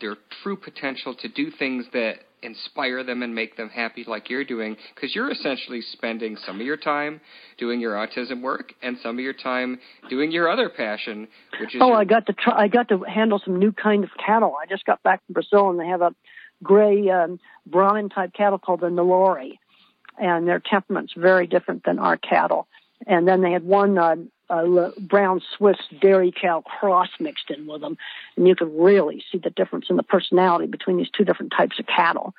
their 0.02 0.16
true 0.44 0.58
potential 0.58 1.16
to 1.16 1.28
do 1.28 1.52
things 1.52 1.86
that 1.94 2.16
inspire 2.42 3.04
them 3.04 3.24
and 3.24 3.34
make 3.34 3.58
them 3.58 3.70
happy 3.70 4.04
like 4.06 4.30
you're 4.30 4.44
doing 4.44 4.76
because 4.94 5.16
you're 5.16 5.32
essentially 5.32 5.82
spending 5.82 6.38
some 6.46 6.60
of 6.60 6.66
your 6.66 6.78
time 6.78 7.20
doing 7.58 7.80
your 7.80 7.94
autism 7.94 8.42
work 8.42 8.74
and 8.84 8.98
some 9.02 9.18
of 9.18 9.24
your 9.24 9.34
time 9.34 9.80
doing 10.10 10.32
your 10.32 10.48
other 10.48 10.70
passion 10.70 11.28
which 11.60 11.74
is 11.74 11.82
oh 11.82 11.88
your... 11.88 11.98
i 11.98 12.04
got 12.04 12.28
to 12.28 12.34
try 12.34 12.54
i 12.56 12.68
got 12.68 12.88
to 12.88 13.00
handle 13.02 13.42
some 13.44 13.58
new 13.58 13.72
kind 13.72 14.04
of 14.04 14.12
cattle 14.24 14.54
i 14.62 14.68
just 14.68 14.86
got 14.86 15.02
back 15.02 15.26
from 15.26 15.34
brazil 15.34 15.72
and 15.72 15.80
they 15.80 15.88
have 15.88 16.04
a 16.04 16.14
gray 16.64 17.10
um, 17.10 17.40
Brahman 17.66 18.10
type 18.10 18.34
cattle 18.34 18.60
called 18.60 18.82
the 18.82 18.90
Nelore, 18.90 19.58
and 20.18 20.48
their 20.48 20.60
temperament's 20.60 21.14
very 21.16 21.48
different 21.48 21.84
than 21.84 22.00
our 22.00 22.18
cattle. 22.18 22.68
And 23.08 23.28
then 23.28 23.42
they 23.42 23.52
had 23.52 23.64
one 23.64 23.98
uh, 23.98 24.16
uh, 24.50 24.92
brown 25.00 25.42
Swiss 25.58 25.78
dairy 26.02 26.32
cow 26.32 26.62
cross 26.62 27.10
mixed 27.20 27.50
in 27.50 27.68
with 27.68 27.82
them, 27.82 27.98
and 28.36 28.48
you 28.48 28.56
could 28.56 28.72
really 28.74 29.24
see 29.32 29.38
the 29.38 29.50
difference 29.50 29.88
in 29.90 29.96
the 29.96 30.04
personality 30.04 30.68
between 30.68 30.98
these 30.98 31.10
two 31.10 31.26
different 31.26 31.54
types 31.56 31.80
of 31.80 31.88
cattle. 31.88 32.34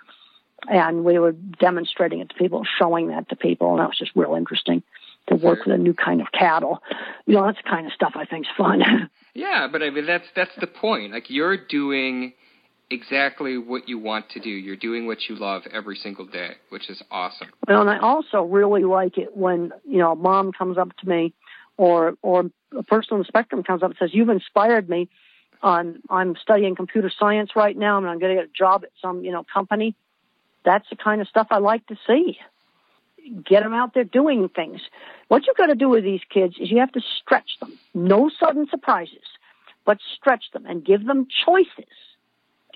And 0.68 1.04
we 1.04 1.18
were 1.18 1.32
demonstrating 1.32 2.20
it 2.20 2.30
to 2.30 2.34
people, 2.34 2.64
showing 2.78 3.08
that 3.08 3.28
to 3.28 3.36
people, 3.36 3.72
and 3.72 3.80
that 3.80 3.88
was 3.88 3.98
just 3.98 4.12
real 4.14 4.34
interesting 4.34 4.82
to 5.28 5.34
work 5.34 5.66
with 5.66 5.74
a 5.74 5.78
new 5.78 5.92
kind 5.92 6.20
of 6.20 6.28
cattle. 6.32 6.82
You 7.26 7.34
know, 7.34 7.46
that's 7.46 7.58
the 7.62 7.68
kind 7.68 7.86
of 7.86 7.92
stuff 7.92 8.12
I 8.14 8.24
think's 8.24 8.48
fun. 8.56 9.10
yeah, 9.34 9.68
but 9.70 9.82
I 9.82 9.90
mean 9.90 10.06
that's 10.06 10.26
that's 10.34 10.54
the 10.60 10.66
point. 10.66 11.12
Like 11.12 11.28
you're 11.28 11.56
doing 11.56 12.32
exactly 12.90 13.58
what 13.58 13.88
you 13.88 13.98
want 13.98 14.30
to 14.30 14.40
do. 14.40 14.50
You're 14.50 14.76
doing 14.76 15.06
what 15.06 15.18
you 15.28 15.36
love 15.36 15.62
every 15.72 15.96
single 15.96 16.26
day, 16.26 16.52
which 16.68 16.88
is 16.88 17.02
awesome. 17.10 17.48
Well, 17.66 17.80
and 17.80 17.90
I 17.90 17.98
also 17.98 18.42
really 18.42 18.84
like 18.84 19.18
it 19.18 19.36
when, 19.36 19.72
you 19.84 19.98
know, 19.98 20.14
mom 20.14 20.52
comes 20.52 20.78
up 20.78 20.96
to 20.98 21.08
me 21.08 21.34
or 21.76 22.14
or 22.22 22.50
a 22.76 22.82
person 22.82 23.14
on 23.14 23.18
the 23.18 23.24
spectrum 23.24 23.62
comes 23.62 23.82
up 23.82 23.90
and 23.90 23.98
says, 23.98 24.10
You've 24.12 24.28
inspired 24.28 24.88
me. 24.88 25.08
I'm 25.62 26.02
I'm 26.10 26.36
studying 26.40 26.74
computer 26.74 27.10
science 27.18 27.50
right 27.56 27.76
now 27.76 27.98
and 27.98 28.06
I'm 28.06 28.18
gonna 28.18 28.34
get 28.34 28.44
a 28.44 28.48
job 28.48 28.84
at 28.84 28.90
some, 29.00 29.24
you 29.24 29.32
know, 29.32 29.44
company. 29.52 29.94
That's 30.64 30.88
the 30.90 30.96
kind 30.96 31.20
of 31.20 31.28
stuff 31.28 31.48
I 31.50 31.58
like 31.58 31.86
to 31.86 31.96
see. 32.06 32.38
Get 33.44 33.62
them 33.62 33.74
out 33.74 33.94
there 33.94 34.04
doing 34.04 34.48
things. 34.48 34.80
What 35.28 35.46
you've 35.46 35.56
got 35.56 35.66
to 35.66 35.74
do 35.74 35.88
with 35.88 36.04
these 36.04 36.20
kids 36.32 36.54
is 36.60 36.70
you 36.70 36.78
have 36.78 36.92
to 36.92 37.00
stretch 37.20 37.58
them. 37.60 37.76
No 37.92 38.30
sudden 38.38 38.68
surprises, 38.70 39.24
but 39.84 39.98
stretch 40.16 40.44
them 40.52 40.64
and 40.66 40.84
give 40.84 41.04
them 41.04 41.26
choices 41.44 41.88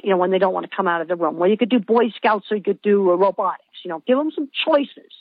you 0.03 0.11
know, 0.11 0.17
when 0.17 0.31
they 0.31 0.39
don't 0.39 0.53
want 0.53 0.69
to 0.69 0.75
come 0.75 0.89
out 0.89 1.01
of 1.01 1.09
the 1.09 1.17
room. 1.17 1.37
Well, 1.37 1.51
you 1.51 1.57
could 1.57 1.69
do 1.69 1.79
Boy 1.79 2.11
Scouts 2.17 2.47
or 2.51 2.57
you 2.57 2.63
could 2.63 2.83
do 2.83 3.11
robotics. 3.13 3.65
You 3.85 3.91
know, 3.91 4.03
give 4.07 4.17
them 4.17 4.31
some 4.35 4.49
choices. 4.67 5.13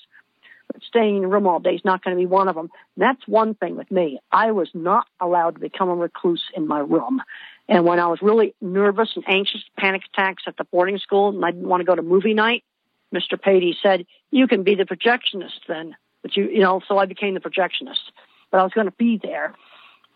Staying 0.88 1.18
in 1.18 1.22
the 1.24 1.28
room 1.28 1.48
all 1.48 1.60
day 1.60 1.76
is 1.76 1.86
not 1.86 2.04
going 2.04 2.15
to 2.15 2.20
be 2.20 2.26
one 2.26 2.48
of 2.48 2.56
them. 2.56 2.70
That's 2.98 3.28
one 3.28 3.56
thing 3.56 3.76
with 3.76 3.92
me. 3.92 4.20
I 4.32 4.52
was 4.52 4.70
not 4.74 5.06
allowed 5.20 5.56
to 5.56 5.60
become 5.60 5.89
a 5.89 5.96
recluse 5.96 6.44
in 6.56 6.68
my 6.68 6.80
room. 6.80 7.22
And 7.68 7.86
when 7.86 8.00
I 8.00 8.08
was 8.08 8.22
really 8.22 8.56
nervous 8.62 9.10
and 9.15 9.24
anxious, 9.28 9.62
panic 9.78 10.04
attacks 10.13 10.44
at 10.48 10.58
the 10.58 10.63
boarding 10.63 10.98
school, 10.98 11.30
and 11.30 11.46
I 11.46 11.52
didn't 11.52 11.68
want 11.68 11.82
to 11.82 11.86
go 11.86 11.96
to 11.96 12.02
movie 12.02 12.34
night, 12.34 12.63
Mr. 13.13 13.42
Patey 13.42 13.76
said, 13.82 14.06
"You 14.32 14.48
can 14.48 14.63
be 14.63 14.76
the 14.76 14.86
projectionist 14.86 15.65
then." 15.68 15.96
But 16.22 16.36
you, 16.36 16.50
you 16.50 16.60
know, 16.60 16.82
so 16.88 16.98
I 16.98 17.06
became 17.06 17.34
the 17.34 17.39
projectionist. 17.39 18.12
But 18.52 18.60
I 18.60 18.63
was 18.63 18.74
going 18.74 18.88
to 18.88 18.94
be 18.98 19.20
there, 19.22 19.54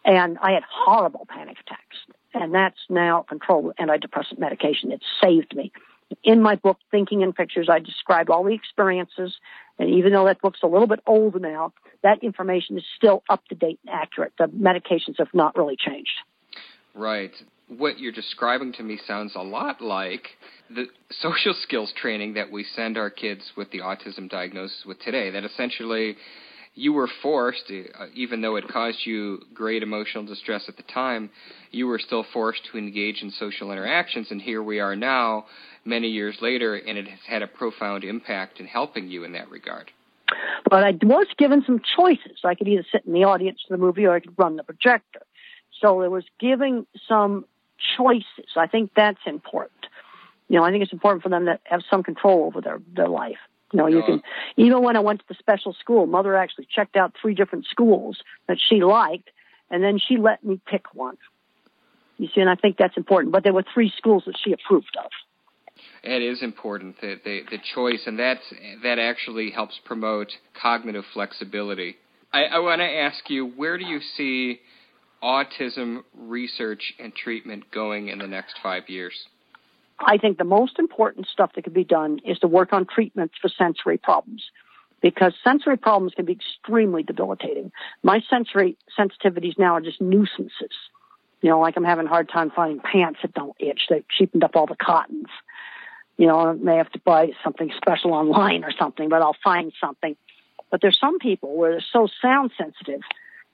and 0.06 0.38
I 0.42 0.52
had 0.52 0.64
horrible 0.68 1.26
panic 1.30 1.58
attacks 1.60 1.98
and 2.34 2.54
that's 2.54 2.80
now 2.90 3.26
controlled 3.28 3.66
with 3.66 3.78
antidepressant 3.78 4.40
medication. 4.40 4.92
It 4.92 5.02
saved 5.22 5.56
me. 5.56 5.72
In 6.24 6.42
my 6.42 6.56
book, 6.56 6.78
Thinking 6.92 7.22
in 7.22 7.34
Pictures, 7.34 7.68
I 7.70 7.80
describe 7.80 8.30
all 8.30 8.44
the 8.44 8.54
experiences, 8.54 9.36
and 9.80 9.90
even 9.90 10.12
though 10.12 10.26
that 10.26 10.42
book's 10.42 10.60
a 10.64 10.68
little 10.68 10.88
bit 10.88 11.00
old 11.06 11.40
now, 11.42 11.74
that 12.04 12.24
information 12.24 12.78
is 12.78 12.84
still 12.96 13.24
up 13.30 13.46
to 13.48 13.56
date 13.56 13.80
and 13.86 13.96
accurate. 13.96 14.34
The 14.38 14.46
medications 14.46 15.18
have 15.18 15.34
not 15.34 15.56
really 15.56 15.78
changed. 15.78 16.12
Right. 16.94 17.32
What 17.70 18.00
you're 18.00 18.12
describing 18.12 18.74
to 18.74 18.84
me 18.84 19.00
sounds 19.08 19.34
a 19.36 19.42
lot 19.42 19.82
like 19.82 20.28
the 20.70 20.86
social 21.10 21.54
skills 21.54 21.94
training 22.00 22.34
that 22.34 22.52
we 22.52 22.64
send 22.64 22.98
our 22.98 23.10
kids 23.10 23.52
with 23.56 23.72
the 23.72 23.80
autism 23.80 24.30
diagnosis 24.30 24.84
with 24.86 25.00
today. 25.00 25.32
That 25.32 25.44
essentially 25.44 26.18
you 26.76 26.94
were 26.94 27.10
forced, 27.22 27.72
uh, 27.72 28.06
even 28.14 28.42
though 28.42 28.56
it 28.56 28.68
caused 28.68 29.06
you 29.06 29.40
great 29.54 29.84
emotional 29.84 30.26
distress 30.26 30.64
at 30.68 30.78
the 30.78 30.84
time, 30.84 31.30
you 31.72 31.88
were 31.88 32.00
still 32.00 32.26
forced 32.34 32.62
to 32.72 32.78
engage 32.78 33.22
in 33.22 33.32
social 33.32 33.72
interactions. 33.72 34.28
And 34.32 34.42
here 34.42 34.64
we 34.64 34.80
are 34.80 34.96
now, 34.96 35.46
many 35.86 36.08
years 36.08 36.38
later, 36.42 36.76
and 36.76 36.98
it 36.98 37.08
has 37.08 37.20
had 37.28 37.42
a 37.42 37.48
profound 37.48 38.04
impact 38.04 38.60
in 38.60 38.66
helping 38.66 39.08
you 39.08 39.24
in 39.24 39.34
that 39.34 39.50
regard. 39.52 39.92
But 40.70 40.84
I 40.84 40.92
was 41.04 41.28
given 41.38 41.64
some 41.66 41.82
choices. 41.96 42.40
I 42.44 42.56
could 42.56 42.68
either 42.68 42.86
sit 42.92 43.06
in 43.06 43.14
the 43.14 43.26
audience 43.26 43.60
for 43.68 43.78
the 43.78 43.82
movie 43.82 44.06
or 44.06 44.16
I 44.16 44.20
could 44.20 44.38
run 44.38 44.56
the 44.56 44.64
projector. 44.64 45.22
So 45.80 46.00
there 46.00 46.10
was 46.10 46.26
giving 46.40 46.88
some 47.08 47.46
choices. 47.98 48.56
I 48.56 48.68
think 48.68 48.92
that's 48.96 49.20
important. 49.28 49.88
You 50.48 50.58
know, 50.58 50.64
I 50.64 50.72
think 50.72 50.84
it's 50.84 50.94
important 50.94 51.22
for 51.22 51.30
them 51.30 51.46
to 51.46 51.60
have 51.66 51.82
some 51.90 52.04
control 52.04 52.46
over 52.46 52.62
their, 52.62 52.80
their 52.96 53.08
life. 53.08 53.38
You 53.74 53.78
know, 53.80 53.88
you 53.88 54.04
can 54.04 54.22
even 54.56 54.84
when 54.84 54.96
I 54.96 55.00
went 55.00 55.20
to 55.22 55.26
the 55.28 55.34
special 55.34 55.74
school, 55.74 56.06
mother 56.06 56.38
actually 56.38 56.68
checked 56.74 56.96
out 56.96 57.14
three 57.20 57.34
different 57.34 57.66
schools 57.66 58.20
that 58.48 58.58
she 58.60 58.84
liked, 58.84 59.32
and 59.72 59.84
then 59.84 59.98
she 59.98 60.18
let 60.18 60.44
me 60.44 60.62
pick 60.66 60.94
one. 60.94 61.18
You 62.20 62.28
see, 62.28 62.42
and 62.42 62.50
I 62.50 62.56
think 62.56 62.78
that's 62.78 62.96
important. 62.96 63.34
But 63.34 63.44
there 63.44 63.54
were 63.54 63.66
three 63.74 63.92
schools 63.98 64.24
that 64.28 64.36
she 64.44 64.54
approved 64.54 64.96
of. 65.04 65.10
It 66.04 66.22
is 66.22 66.44
important 66.44 67.02
the, 67.02 67.20
the 67.26 67.42
the 67.50 67.58
choice, 67.74 68.04
and 68.06 68.20
that's 68.20 68.54
that 68.84 69.00
actually 69.00 69.50
helps 69.50 69.80
promote 69.84 70.32
cognitive 70.62 71.06
flexibility. 71.12 71.96
I, 72.32 72.44
I 72.44 72.60
want 72.60 72.80
to 72.80 72.86
ask 72.86 73.28
you, 73.30 73.48
where 73.48 73.80
do 73.80 73.86
you 73.86 74.00
see 74.16 74.60
autism 75.24 76.04
research 76.16 76.94
and 77.00 77.16
treatment 77.16 77.72
going 77.72 78.10
in 78.10 78.20
the 78.20 78.28
next 78.28 78.56
five 78.62 78.84
years? 78.88 79.14
I 80.00 80.18
think 80.18 80.38
the 80.38 80.44
most 80.44 80.80
important 80.80 81.28
stuff 81.28 81.52
that 81.56 81.64
can 81.64 81.74
be 81.74 81.84
done 81.84 82.20
is 82.26 82.40
to 82.40 82.48
work 82.48 82.74
on 82.74 82.86
treatments 82.86 83.36
for 83.42 83.50
sensory 83.50 83.98
problems 83.98 84.44
because 85.02 85.34
sensory 85.44 85.78
problems 85.78 86.14
can 86.16 86.26
be 86.26 86.34
extremely 86.34 87.04
debilitating. 87.04 87.72
My 88.02 88.22
sensory 88.30 88.78
sensitivities 88.98 89.60
now 89.60 89.74
are 89.74 89.82
just 89.82 90.02
nuisances. 90.02 90.72
You 91.42 91.50
know, 91.50 91.60
like 91.60 91.76
I'm 91.76 91.84
having 91.84 92.06
a 92.06 92.10
hard 92.10 92.30
time 92.30 92.52
finding 92.56 92.80
pants 92.80 93.20
that 93.22 93.34
don't 93.34 93.56
itch. 93.60 93.82
They've 93.90 94.08
cheapened 94.08 94.46
up 94.46 94.56
all 94.56 94.66
the 94.66 94.78
cottons. 94.78 95.28
You 96.18 96.28
know, 96.28 96.40
I 96.40 96.54
may 96.54 96.78
have 96.78 96.92
to 96.92 97.00
buy 97.00 97.32
something 97.44 97.72
special 97.76 98.14
online 98.14 98.64
or 98.64 98.72
something, 98.72 99.10
but 99.10 99.22
I'll 99.22 99.36
find 99.44 99.74
something. 99.80 100.16
But 100.72 100.82
there's 100.82 101.00
some 101.00 101.20
people 101.20 101.56
where 101.56 101.72
they're 101.72 101.86
so 101.92 102.08
sound 102.22 102.52
sensitive, 102.58 103.02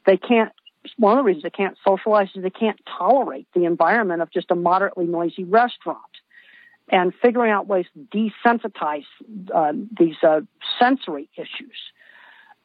they 0.05 0.17
can't, 0.17 0.51
one 0.97 1.17
of 1.17 1.23
the 1.23 1.23
reasons 1.23 1.43
they 1.43 1.49
can't 1.49 1.77
socialize 1.85 2.29
is 2.35 2.43
they 2.43 2.49
can't 2.49 2.79
tolerate 2.97 3.47
the 3.55 3.65
environment 3.65 4.21
of 4.21 4.31
just 4.31 4.51
a 4.51 4.55
moderately 4.55 5.05
noisy 5.05 5.43
restaurant 5.43 5.99
and 6.89 7.13
figuring 7.21 7.51
out 7.51 7.67
ways 7.67 7.85
to 7.93 8.17
desensitize 8.17 9.05
uh, 9.53 9.73
these 9.97 10.15
uh, 10.23 10.41
sensory 10.79 11.29
issues. 11.35 11.77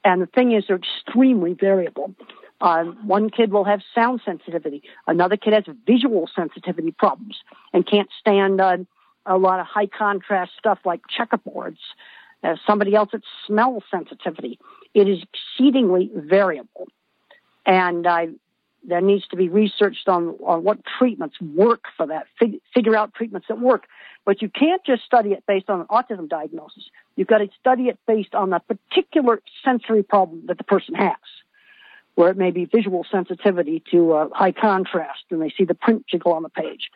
And 0.04 0.20
the 0.20 0.26
thing 0.26 0.52
is, 0.52 0.64
they're 0.68 0.76
extremely 0.76 1.54
variable. 1.54 2.14
Uh, 2.60 2.84
one 3.04 3.30
kid 3.30 3.52
will 3.52 3.64
have 3.64 3.80
sound 3.94 4.20
sensitivity. 4.24 4.82
Another 5.06 5.36
kid 5.36 5.52
has 5.52 5.64
visual 5.86 6.28
sensitivity 6.34 6.92
problems 6.92 7.38
and 7.72 7.86
can't 7.86 8.08
stand 8.18 8.60
uh, 8.60 8.78
a 9.26 9.38
lot 9.38 9.60
of 9.60 9.66
high 9.66 9.86
contrast 9.86 10.52
stuff 10.58 10.78
like 10.84 11.00
checkerboards. 11.18 11.78
Uh, 12.42 12.56
somebody 12.66 12.94
else 12.94 13.10
has 13.12 13.22
smell 13.46 13.82
sensitivity. 13.90 14.58
It 14.92 15.08
is 15.08 15.18
exceedingly 15.22 16.10
variable. 16.14 16.88
And 17.66 18.06
I 18.06 18.28
there 18.86 19.00
needs 19.00 19.26
to 19.28 19.36
be 19.36 19.48
researched 19.48 20.08
on, 20.08 20.36
on 20.44 20.62
what 20.62 20.78
treatments 20.98 21.40
work 21.40 21.84
for 21.96 22.06
that. 22.06 22.26
Fig, 22.38 22.60
figure 22.74 22.96
out 22.96 23.14
treatments 23.14 23.48
that 23.48 23.60
work. 23.60 23.86
But 24.24 24.42
you 24.42 24.48
can't 24.48 24.82
just 24.84 25.04
study 25.04 25.30
it 25.32 25.44
based 25.46 25.70
on 25.70 25.80
an 25.80 25.86
autism 25.86 26.28
diagnosis. 26.28 26.84
You've 27.16 27.28
got 27.28 27.38
to 27.38 27.48
study 27.58 27.84
it 27.84 27.98
based 28.06 28.34
on 28.34 28.50
the 28.50 28.60
particular 28.60 29.40
sensory 29.64 30.02
problem 30.02 30.44
that 30.46 30.58
the 30.58 30.64
person 30.64 30.94
has, 30.94 31.16
where 32.14 32.30
it 32.30 32.36
may 32.36 32.50
be 32.50 32.64
visual 32.64 33.06
sensitivity 33.10 33.82
to 33.90 34.12
uh, 34.12 34.28
high 34.32 34.52
contrast 34.52 35.24
and 35.30 35.40
they 35.40 35.50
see 35.50 35.64
the 35.64 35.74
print 35.74 36.06
jiggle 36.06 36.32
on 36.32 36.42
the 36.42 36.48
page. 36.48 36.90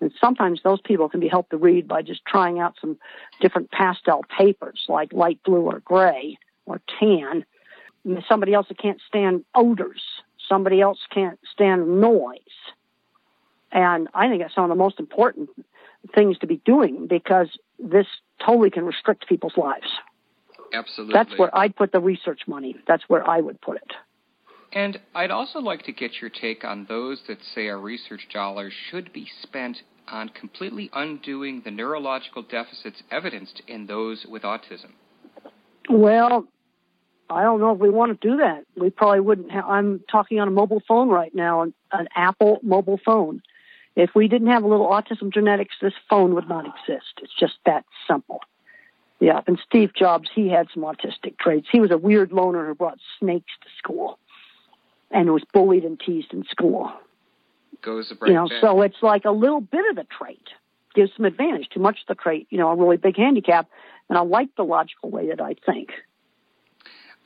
And 0.00 0.12
sometimes 0.20 0.60
those 0.64 0.80
people 0.80 1.08
can 1.08 1.20
be 1.20 1.28
helped 1.28 1.50
to 1.50 1.56
read 1.56 1.86
by 1.86 2.02
just 2.02 2.24
trying 2.26 2.58
out 2.58 2.74
some 2.80 2.98
different 3.40 3.70
pastel 3.70 4.24
papers 4.36 4.84
like 4.88 5.12
light 5.12 5.38
blue 5.44 5.62
or 5.62 5.78
gray 5.80 6.38
or 6.66 6.80
tan. 6.98 7.44
And 8.04 8.24
somebody 8.28 8.52
else 8.52 8.66
that 8.68 8.78
can't 8.78 9.00
stand 9.06 9.44
odors 9.54 10.02
somebody 10.48 10.80
else 10.80 10.98
can't 11.12 11.38
stand 11.52 12.00
noise. 12.00 12.38
And 13.70 14.08
I 14.14 14.28
think 14.28 14.42
that's 14.42 14.54
some 14.54 14.64
of 14.64 14.70
the 14.70 14.76
most 14.76 15.00
important 15.00 15.48
things 16.14 16.38
to 16.38 16.46
be 16.46 16.60
doing 16.64 17.06
because 17.06 17.48
this 17.78 18.06
totally 18.44 18.70
can 18.70 18.84
restrict 18.84 19.28
people's 19.28 19.56
lives. 19.56 19.88
Absolutely. 20.72 21.14
That's 21.14 21.38
where 21.38 21.56
I'd 21.56 21.76
put 21.76 21.92
the 21.92 22.00
research 22.00 22.42
money. 22.46 22.76
That's 22.86 23.04
where 23.08 23.28
I 23.28 23.40
would 23.40 23.60
put 23.60 23.76
it. 23.76 23.92
And 24.72 24.98
I'd 25.14 25.30
also 25.30 25.58
like 25.58 25.82
to 25.84 25.92
get 25.92 26.12
your 26.20 26.30
take 26.30 26.64
on 26.64 26.86
those 26.88 27.20
that 27.28 27.38
say 27.54 27.68
our 27.68 27.78
research 27.78 28.28
dollars 28.32 28.72
should 28.90 29.12
be 29.12 29.28
spent 29.42 29.82
on 30.08 30.30
completely 30.30 30.90
undoing 30.94 31.62
the 31.64 31.70
neurological 31.70 32.42
deficits 32.42 33.02
evidenced 33.10 33.62
in 33.68 33.86
those 33.86 34.26
with 34.28 34.42
autism. 34.42 34.92
Well, 35.90 36.46
I 37.32 37.42
don't 37.42 37.60
know 37.60 37.72
if 37.72 37.78
we 37.78 37.90
want 37.90 38.18
to 38.20 38.28
do 38.28 38.36
that. 38.38 38.64
We 38.76 38.90
probably 38.90 39.20
wouldn't 39.20 39.50
have, 39.50 39.64
I'm 39.66 40.00
talking 40.10 40.40
on 40.40 40.48
a 40.48 40.50
mobile 40.52 40.82
phone 40.86 41.08
right 41.08 41.34
now, 41.34 41.62
an, 41.62 41.74
an 41.92 42.08
Apple 42.14 42.60
mobile 42.62 43.00
phone. 43.04 43.42
If 43.94 44.14
we 44.14 44.28
didn't 44.28 44.48
have 44.48 44.64
a 44.64 44.68
little 44.68 44.86
autism 44.88 45.32
genetics, 45.32 45.74
this 45.80 45.92
phone 46.08 46.34
would 46.34 46.48
not 46.48 46.66
exist. 46.66 47.12
It's 47.22 47.34
just 47.38 47.54
that 47.66 47.84
simple. 48.08 48.40
Yeah, 49.20 49.40
and 49.46 49.58
Steve 49.64 49.92
Jobs, 49.94 50.28
he 50.34 50.48
had 50.48 50.68
some 50.74 50.82
autistic 50.82 51.38
traits. 51.38 51.68
He 51.70 51.80
was 51.80 51.90
a 51.90 51.98
weird 51.98 52.32
loner 52.32 52.66
who 52.66 52.74
brought 52.74 52.98
snakes 53.18 53.52
to 53.62 53.68
school 53.78 54.18
and 55.10 55.30
was 55.30 55.42
bullied 55.52 55.84
and 55.84 56.00
teased 56.00 56.32
in 56.32 56.44
school. 56.44 56.90
Goes 57.82 58.12
right 58.20 58.28
You 58.28 58.34
know, 58.34 58.48
back. 58.48 58.60
so 58.60 58.82
it's 58.82 59.02
like 59.02 59.24
a 59.24 59.30
little 59.30 59.60
bit 59.60 59.88
of 59.90 59.96
the 59.96 60.04
trait 60.04 60.48
gives 60.94 61.10
some 61.16 61.24
advantage. 61.24 61.68
Too 61.68 61.80
much 61.80 62.00
of 62.02 62.06
the 62.16 62.20
trait, 62.20 62.46
you 62.50 62.58
know, 62.58 62.68
a 62.68 62.76
really 62.76 62.96
big 62.96 63.16
handicap. 63.16 63.68
And 64.08 64.18
I 64.18 64.22
like 64.22 64.54
the 64.56 64.64
logical 64.64 65.10
way 65.10 65.28
that 65.28 65.40
I 65.40 65.54
think. 65.66 65.90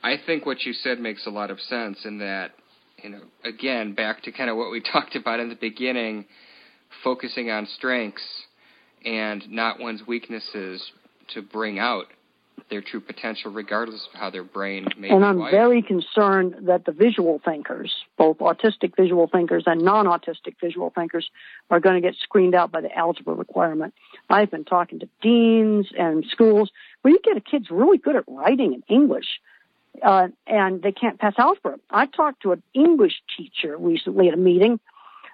I 0.03 0.15
think 0.25 0.45
what 0.45 0.63
you 0.63 0.73
said 0.73 0.99
makes 0.99 1.25
a 1.25 1.29
lot 1.29 1.51
of 1.51 1.59
sense 1.59 2.05
in 2.05 2.19
that, 2.19 2.51
you 3.03 3.09
know, 3.09 3.21
again, 3.43 3.93
back 3.93 4.23
to 4.23 4.31
kind 4.31 4.49
of 4.49 4.57
what 4.57 4.71
we 4.71 4.81
talked 4.91 5.15
about 5.15 5.39
in 5.39 5.49
the 5.49 5.55
beginning, 5.55 6.25
focusing 7.03 7.49
on 7.49 7.67
strengths 7.77 8.23
and 9.05 9.49
not 9.49 9.79
one's 9.79 10.05
weaknesses 10.07 10.91
to 11.33 11.41
bring 11.41 11.79
out 11.79 12.05
their 12.69 12.81
true 12.81 12.99
potential, 12.99 13.51
regardless 13.51 14.07
of 14.13 14.19
how 14.19 14.29
their 14.29 14.43
brain 14.43 14.85
may 14.97 15.09
And 15.09 15.23
I'm 15.23 15.37
wired. 15.37 15.51
very 15.51 15.81
concerned 15.81 16.55
that 16.63 16.85
the 16.85 16.91
visual 16.91 17.39
thinkers, 17.45 17.93
both 18.17 18.39
autistic 18.39 18.95
visual 18.97 19.27
thinkers 19.27 19.63
and 19.67 19.81
non-autistic 19.81 20.55
visual 20.59 20.91
thinkers, 20.93 21.29
are 21.69 21.79
going 21.79 21.95
to 21.95 22.01
get 22.01 22.15
screened 22.21 22.55
out 22.55 22.71
by 22.71 22.81
the 22.81 22.95
algebra 22.95 23.33
requirement. 23.35 23.93
I've 24.29 24.51
been 24.51 24.65
talking 24.65 24.99
to 24.99 25.07
deans 25.21 25.87
and 25.97 26.25
schools 26.29 26.71
where 27.03 27.13
you 27.13 27.19
get 27.23 27.37
a 27.37 27.41
kid's 27.41 27.71
really 27.71 27.99
good 27.99 28.15
at 28.15 28.25
writing 28.27 28.73
in 28.73 28.83
English, 28.93 29.39
uh, 30.03 30.27
and 30.45 30.81
they 30.81 30.91
can't 30.91 31.19
pass 31.19 31.33
algebra. 31.37 31.77
I 31.89 32.05
talked 32.05 32.43
to 32.43 32.51
an 32.51 32.63
English 32.73 33.21
teacher 33.37 33.77
recently 33.77 34.27
at 34.27 34.33
a 34.33 34.37
meeting 34.37 34.79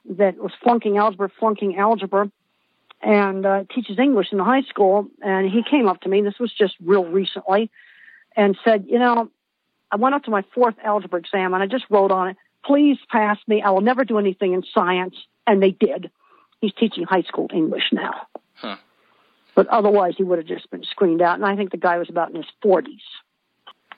that 0.10 0.38
was 0.38 0.52
flunking 0.62 0.98
algebra, 0.98 1.30
flunking 1.40 1.78
algebra, 1.78 2.32
and 3.02 3.46
uh, 3.46 3.64
teaches 3.74 4.00
English 4.00 4.28
in 4.32 4.38
the 4.38 4.44
high 4.44 4.64
school. 4.64 5.08
And 5.22 5.50
he 5.50 5.64
came 5.64 5.88
up 5.88 6.02
to 6.02 6.10
me. 6.10 6.22
This 6.22 6.40
was 6.40 6.54
just 6.54 6.76
real 6.84 7.06
recently, 7.06 7.70
and 8.36 8.58
said, 8.64 8.86
"You 8.88 9.00
know, 9.00 9.30
I 9.94 9.96
went 9.96 10.16
up 10.16 10.24
to 10.24 10.32
my 10.32 10.44
fourth 10.56 10.74
algebra 10.84 11.20
exam 11.20 11.54
and 11.54 11.62
I 11.62 11.68
just 11.68 11.86
wrote 11.92 12.12
on 12.12 12.30
it, 12.30 12.38
please 12.66 12.98
pass 13.12 13.38
me. 13.48 13.62
I 13.62 13.70
will 13.70 13.82
never 13.82 14.04
do 14.04 14.18
anything 14.18 14.54
in 14.54 14.64
science. 14.74 15.16
And 15.46 15.62
they 15.62 15.70
did. 15.70 16.10
He's 16.62 16.74
teaching 16.74 17.04
high 17.04 17.22
school 17.22 17.48
English 17.54 17.92
now. 17.92 18.28
Huh. 18.56 18.78
But 19.54 19.68
otherwise, 19.68 20.16
he 20.18 20.24
would 20.24 20.40
have 20.40 20.48
just 20.48 20.72
been 20.72 20.84
screened 20.84 21.22
out. 21.22 21.36
And 21.36 21.46
I 21.46 21.56
think 21.56 21.70
the 21.70 21.78
guy 21.78 22.00
was 22.00 22.10
about 22.10 22.30
in 22.30 22.38
his 22.38 22.46
40s. 22.66 23.02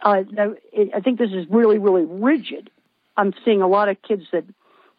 Uh, 0.02 0.24
I 0.94 1.00
think 1.02 1.20
this 1.20 1.32
is 1.32 1.46
really, 1.50 1.78
really 1.78 2.06
rigid. 2.06 2.70
I'm 3.18 3.34
seeing 3.44 3.62
a 3.62 3.68
lot 3.68 3.90
of 3.90 4.02
kids 4.02 4.24
that 4.32 4.44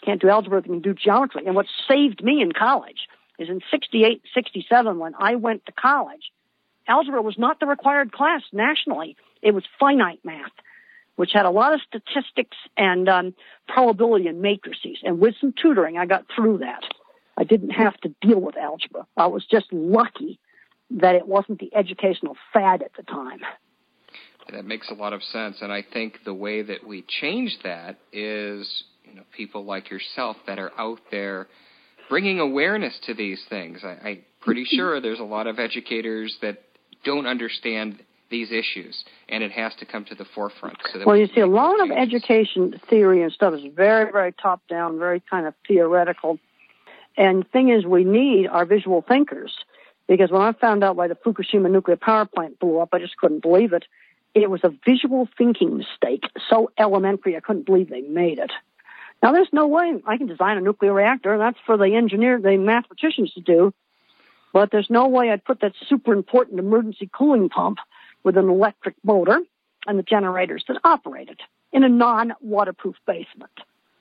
can't 0.04 0.20
do 0.20 0.28
algebra, 0.28 0.62
they 0.62 0.68
can 0.68 0.80
do 0.80 0.94
geometry. 0.94 1.44
And 1.46 1.54
what 1.54 1.66
saved 1.88 2.22
me 2.22 2.40
in 2.40 2.52
college 2.52 3.08
is 3.38 3.48
in 3.48 3.60
68, 3.70 4.22
67, 4.34 4.98
when 4.98 5.14
I 5.18 5.34
went 5.36 5.66
to 5.66 5.72
college, 5.72 6.32
algebra 6.86 7.22
was 7.22 7.36
not 7.38 7.60
the 7.60 7.66
required 7.66 8.12
class 8.12 8.42
nationally. 8.52 9.16
It 9.42 9.52
was 9.52 9.64
finite 9.78 10.20
math, 10.24 10.52
which 11.16 11.30
had 11.32 11.46
a 11.46 11.50
lot 11.50 11.74
of 11.74 11.80
statistics 11.82 12.56
and 12.76 13.08
um, 13.08 13.34
probability 13.68 14.28
and 14.28 14.40
matrices. 14.40 14.98
And 15.02 15.18
with 15.18 15.34
some 15.40 15.52
tutoring, 15.60 15.98
I 15.98 16.06
got 16.06 16.24
through 16.34 16.58
that. 16.58 16.84
I 17.36 17.44
didn't 17.44 17.70
have 17.70 17.96
to 17.98 18.14
deal 18.22 18.40
with 18.40 18.56
algebra. 18.56 19.06
I 19.16 19.26
was 19.26 19.44
just 19.44 19.66
lucky 19.72 20.38
that 20.90 21.16
it 21.16 21.26
wasn't 21.26 21.58
the 21.58 21.74
educational 21.74 22.36
fad 22.52 22.82
at 22.82 22.92
the 22.96 23.02
time. 23.02 23.40
That 24.52 24.64
makes 24.64 24.90
a 24.90 24.94
lot 24.94 25.12
of 25.12 25.22
sense, 25.22 25.56
and 25.60 25.72
I 25.72 25.82
think 25.92 26.20
the 26.24 26.34
way 26.34 26.62
that 26.62 26.86
we 26.86 27.04
change 27.20 27.58
that 27.64 27.96
is, 28.12 28.84
you 29.04 29.14
know, 29.14 29.22
people 29.36 29.64
like 29.64 29.90
yourself 29.90 30.36
that 30.46 30.58
are 30.58 30.70
out 30.78 31.00
there 31.10 31.48
bringing 32.08 32.38
awareness 32.38 32.96
to 33.06 33.14
these 33.14 33.44
things. 33.48 33.80
I, 33.82 34.08
I'm 34.08 34.24
pretty 34.40 34.62
mm-hmm. 34.62 34.76
sure 34.76 35.00
there's 35.00 35.18
a 35.18 35.24
lot 35.24 35.48
of 35.48 35.58
educators 35.58 36.36
that 36.42 36.62
don't 37.04 37.26
understand 37.26 38.00
these 38.30 38.50
issues, 38.50 39.04
and 39.28 39.42
it 39.42 39.52
has 39.52 39.74
to 39.76 39.86
come 39.86 40.04
to 40.04 40.14
the 40.14 40.24
forefront. 40.34 40.78
So 40.92 41.00
well, 41.06 41.14
we 41.14 41.22
you 41.22 41.28
see, 41.34 41.40
a 41.40 41.46
lot 41.46 41.80
of 41.80 41.90
education 41.90 42.80
theory 42.88 43.22
and 43.22 43.32
stuff 43.32 43.54
is 43.54 43.62
very, 43.74 44.10
very 44.10 44.32
top 44.32 44.62
down, 44.68 44.98
very 44.98 45.22
kind 45.30 45.46
of 45.46 45.54
theoretical. 45.66 46.38
And 47.16 47.44
the 47.44 47.48
thing 47.48 47.68
is, 47.70 47.84
we 47.84 48.04
need 48.04 48.48
our 48.48 48.64
visual 48.64 49.02
thinkers 49.06 49.52
because 50.08 50.30
when 50.30 50.42
I 50.42 50.52
found 50.52 50.84
out 50.84 50.96
why 50.96 51.08
the 51.08 51.14
Fukushima 51.14 51.70
nuclear 51.70 51.96
power 51.96 52.26
plant 52.26 52.58
blew 52.58 52.78
up, 52.78 52.90
I 52.92 52.98
just 52.98 53.16
couldn't 53.16 53.42
believe 53.42 53.72
it. 53.72 53.84
It 54.36 54.50
was 54.50 54.60
a 54.64 54.72
visual 54.84 55.26
thinking 55.38 55.78
mistake, 55.78 56.24
so 56.50 56.70
elementary 56.78 57.38
I 57.38 57.40
couldn't 57.40 57.64
believe 57.64 57.88
they 57.88 58.02
made 58.02 58.38
it. 58.38 58.52
Now, 59.22 59.32
there's 59.32 59.48
no 59.50 59.66
way 59.66 59.94
I 60.06 60.18
can 60.18 60.26
design 60.26 60.58
a 60.58 60.60
nuclear 60.60 60.92
reactor. 60.92 61.38
That's 61.38 61.56
for 61.64 61.78
the 61.78 61.94
engineer, 61.94 62.38
the 62.38 62.58
mathematicians 62.58 63.32
to 63.32 63.40
do. 63.40 63.72
But 64.52 64.70
there's 64.70 64.90
no 64.90 65.08
way 65.08 65.30
I'd 65.30 65.42
put 65.42 65.62
that 65.62 65.72
super 65.88 66.12
important 66.12 66.58
emergency 66.58 67.08
cooling 67.10 67.48
pump 67.48 67.78
with 68.24 68.36
an 68.36 68.50
electric 68.50 68.94
motor 69.02 69.40
and 69.86 69.98
the 69.98 70.02
generators 70.02 70.64
that 70.68 70.80
operate 70.84 71.30
it 71.30 71.40
in 71.72 71.82
a 71.82 71.88
non-waterproof 71.88 72.96
basement. 73.06 73.52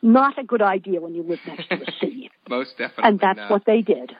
Not 0.01 0.37
a 0.37 0.43
good 0.43 0.61
idea 0.61 0.99
when 0.99 1.15
you 1.15 1.23
live 1.23 1.39
next 1.47 1.69
to 1.69 1.77
the 1.77 1.91
sea. 2.01 2.29
Most 2.49 2.77
definitely. 2.77 3.05
And 3.05 3.19
that's 3.21 3.37
not. 3.37 3.51
what 3.51 3.63
they 3.65 3.81
did. 3.81 4.11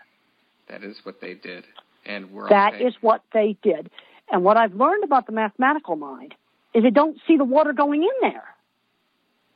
That 0.70 0.82
is 0.82 0.96
what 1.04 1.20
they 1.20 1.34
did. 1.34 1.66
And 2.06 2.32
we're 2.32 2.48
That 2.48 2.80
is 2.82 2.94
what 3.02 3.22
they 3.34 3.58
did. 3.62 3.90
And 4.32 4.44
what 4.44 4.58
I've 4.58 4.74
learned 4.74 5.04
about 5.04 5.28
the 5.28 5.34
mathematical 5.34 5.96
mind 5.96 6.34
is 6.74 6.84
they 6.84 6.90
don't 6.90 7.18
see 7.28 7.38
the 7.38 7.44
water 7.46 7.74
going 7.74 8.04
in 8.04 8.30
there. 8.30 8.44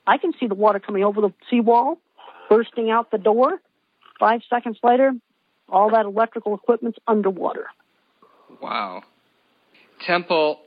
I 0.08 0.18
can 0.18 0.34
see 0.40 0.48
the 0.48 0.56
water 0.56 0.80
coming 0.80 1.04
over 1.04 1.22
the 1.22 1.34
seawall, 1.50 1.98
bursting 2.50 2.90
out 2.90 3.12
the 3.12 3.18
door. 3.18 3.60
Five 4.20 4.42
seconds 4.50 4.78
later, 4.84 5.14
all 5.68 5.92
that 5.92 6.06
electrical 6.06 6.56
equipment's 6.56 6.98
underwater. 7.08 7.68
Wow. 8.62 9.04
Temple, 10.06 10.60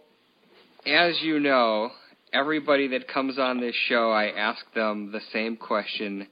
as 0.86 1.20
you 1.22 1.40
know, 1.40 1.90
everybody 2.32 2.88
that 2.88 3.08
comes 3.08 3.38
on 3.38 3.60
this 3.60 3.74
show, 3.88 4.10
I 4.10 4.28
ask 4.28 4.60
them 4.74 5.12
the 5.12 5.20
same 5.32 5.56
question 5.56 6.26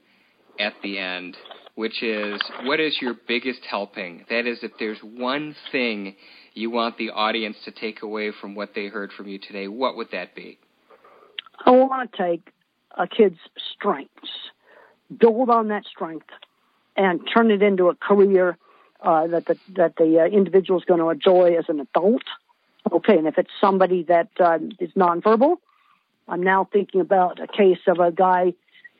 at 0.59 0.73
the 0.83 0.97
end, 0.97 1.35
which 1.81 2.03
is 2.03 2.39
what 2.65 2.79
is 2.79 2.95
your 3.01 3.15
biggest 3.27 3.61
helping? 3.67 4.23
That 4.29 4.45
is, 4.45 4.59
if 4.61 4.71
there's 4.77 4.99
one 4.99 5.55
thing 5.71 6.15
you 6.53 6.69
want 6.69 6.99
the 6.99 7.09
audience 7.09 7.57
to 7.65 7.71
take 7.71 8.03
away 8.03 8.31
from 8.39 8.53
what 8.53 8.75
they 8.75 8.85
heard 8.85 9.11
from 9.17 9.27
you 9.27 9.39
today, 9.39 9.67
what 9.67 9.97
would 9.97 10.09
that 10.11 10.35
be? 10.35 10.59
I 11.65 11.71
want 11.71 12.11
to 12.11 12.17
take 12.17 12.51
a 12.95 13.07
kid's 13.07 13.39
strengths, 13.73 14.29
build 15.19 15.49
on 15.49 15.69
that 15.69 15.85
strength, 15.85 16.27
and 16.95 17.19
turn 17.33 17.49
it 17.49 17.63
into 17.63 17.89
a 17.89 17.95
career 17.95 18.59
uh, 19.01 19.25
that 19.25 19.47
the 19.47 19.57
that 19.75 19.95
the 19.95 20.19
uh, 20.19 20.25
individual 20.25 20.79
is 20.79 20.85
going 20.85 20.99
to 20.99 21.09
enjoy 21.09 21.55
as 21.57 21.65
an 21.67 21.79
adult. 21.79 22.25
Okay, 22.91 23.17
and 23.17 23.25
if 23.25 23.39
it's 23.39 23.49
somebody 23.59 24.03
that 24.03 24.29
uh, 24.39 24.59
is 24.79 24.91
nonverbal, 24.91 25.55
I'm 26.27 26.43
now 26.43 26.69
thinking 26.71 27.01
about 27.01 27.39
a 27.39 27.47
case 27.47 27.81
of 27.87 27.97
a 27.97 28.11
guy 28.11 28.53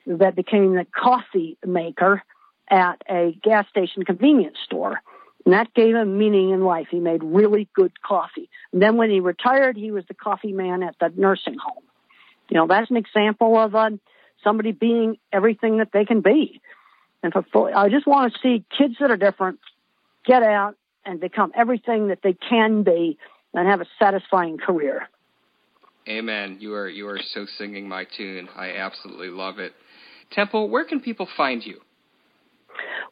that 0.04 0.34
became 0.34 0.74
the 0.74 0.86
coffee 0.92 1.56
maker 1.64 2.24
at 2.70 3.02
a 3.08 3.36
gas 3.42 3.68
station 3.68 4.04
convenience 4.04 4.56
store. 4.64 5.02
And 5.44 5.54
that 5.54 5.74
gave 5.74 5.94
him 5.94 6.18
meaning 6.18 6.50
in 6.50 6.64
life. 6.64 6.86
He 6.90 7.00
made 7.00 7.22
really 7.22 7.68
good 7.74 8.00
coffee. 8.02 8.48
And 8.72 8.80
then 8.80 8.96
when 8.96 9.10
he 9.10 9.20
retired, 9.20 9.76
he 9.76 9.90
was 9.90 10.04
the 10.06 10.14
coffee 10.14 10.52
man 10.52 10.82
at 10.82 10.96
the 11.00 11.12
nursing 11.16 11.56
home. 11.58 11.82
You 12.48 12.56
know, 12.58 12.66
that's 12.66 12.90
an 12.90 12.96
example 12.96 13.58
of 13.58 13.74
uh, 13.74 13.90
somebody 14.44 14.72
being 14.72 15.18
everything 15.32 15.78
that 15.78 15.90
they 15.92 16.04
can 16.04 16.20
be. 16.20 16.60
And 17.22 17.32
for, 17.52 17.76
I 17.76 17.88
just 17.88 18.06
want 18.06 18.32
to 18.32 18.38
see 18.40 18.64
kids 18.76 18.94
that 19.00 19.10
are 19.10 19.16
different 19.16 19.58
get 20.24 20.42
out 20.42 20.76
and 21.04 21.20
become 21.20 21.52
everything 21.56 22.08
that 22.08 22.20
they 22.22 22.34
can 22.34 22.82
be 22.82 23.18
and 23.54 23.68
have 23.68 23.80
a 23.80 23.86
satisfying 23.98 24.58
career. 24.58 25.08
Amen. 26.08 26.58
You 26.60 26.74
are 26.74 26.88
you 26.88 27.06
are 27.08 27.20
so 27.32 27.46
singing 27.58 27.88
my 27.88 28.04
tune. 28.16 28.48
I 28.56 28.72
absolutely 28.72 29.28
love 29.28 29.58
it. 29.58 29.72
Temple, 30.32 30.68
where 30.68 30.84
can 30.84 31.00
people 31.00 31.28
find 31.36 31.64
you? 31.64 31.80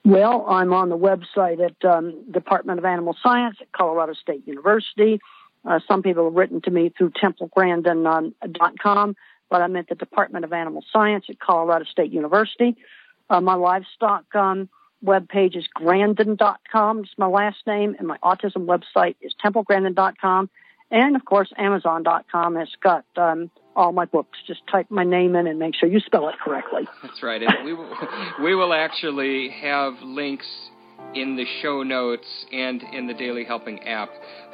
Well, 0.04 0.46
I'm 0.48 0.72
on 0.72 0.88
the 0.88 0.98
website 0.98 1.64
at 1.64 1.84
um, 1.84 2.30
Department 2.30 2.78
of 2.78 2.84
Animal 2.84 3.16
Science 3.22 3.56
at 3.60 3.72
Colorado 3.72 4.14
State 4.14 4.46
University. 4.46 5.20
Uh, 5.64 5.80
some 5.86 6.02
people 6.02 6.24
have 6.24 6.34
written 6.34 6.60
to 6.62 6.70
me 6.70 6.92
through 6.96 7.10
templegrandin.com, 7.10 9.16
but 9.50 9.62
I'm 9.62 9.76
at 9.76 9.88
the 9.88 9.94
Department 9.94 10.44
of 10.44 10.52
Animal 10.52 10.84
Science 10.92 11.26
at 11.28 11.38
Colorado 11.38 11.84
State 11.84 12.12
University. 12.12 12.76
Uh, 13.28 13.40
my 13.40 13.54
livestock 13.54 14.34
um, 14.34 14.68
webpage 15.04 15.56
is 15.56 15.66
grandin.com. 15.74 17.00
It's 17.00 17.18
my 17.18 17.26
last 17.26 17.58
name, 17.66 17.94
and 17.98 18.08
my 18.08 18.16
autism 18.18 18.66
website 18.66 19.16
is 19.20 19.34
templegrandin.com. 19.44 20.48
And 20.90 21.14
of 21.14 21.24
course, 21.24 21.52
Amazon.com 21.56 22.56
has 22.56 22.68
got 22.82 23.04
um, 23.16 23.50
all 23.80 23.92
my 23.92 24.04
books. 24.04 24.38
Just 24.46 24.60
type 24.70 24.86
my 24.90 25.04
name 25.04 25.34
in 25.34 25.46
and 25.46 25.58
make 25.58 25.74
sure 25.74 25.88
you 25.88 26.00
spell 26.00 26.28
it 26.28 26.34
correctly. 26.44 26.82
That's 27.02 27.22
right. 27.22 27.42
And 27.42 27.64
we 27.64 27.72
will, 27.72 27.90
we 28.44 28.54
will 28.54 28.74
actually 28.74 29.48
have 29.62 29.94
links 30.02 30.46
in 31.14 31.34
the 31.34 31.46
show 31.62 31.82
notes 31.82 32.26
and 32.52 32.82
in 32.92 33.06
the 33.06 33.14
Daily 33.14 33.44
Helping 33.44 33.82
app 33.88 34.10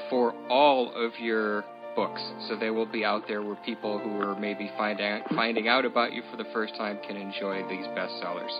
for 0.09 0.33
all 0.49 0.93
of 0.95 1.12
your 1.20 1.64
books. 1.97 2.22
So 2.49 2.57
they 2.57 2.70
will 2.70 2.87
be 2.87 3.05
out 3.05 3.22
there 3.27 3.43
where 3.43 3.57
people 3.66 3.99
who 3.99 4.20
are 4.20 4.39
maybe 4.39 4.70
find 4.77 5.01
out, 5.01 5.22
finding 5.31 5.66
out 5.66 5.85
about 5.85 6.12
you 6.12 6.22
for 6.31 6.37
the 6.37 6.49
first 6.53 6.77
time 6.77 6.99
can 7.07 7.16
enjoy 7.16 7.68
these 7.68 7.87
bestsellers. 7.87 8.57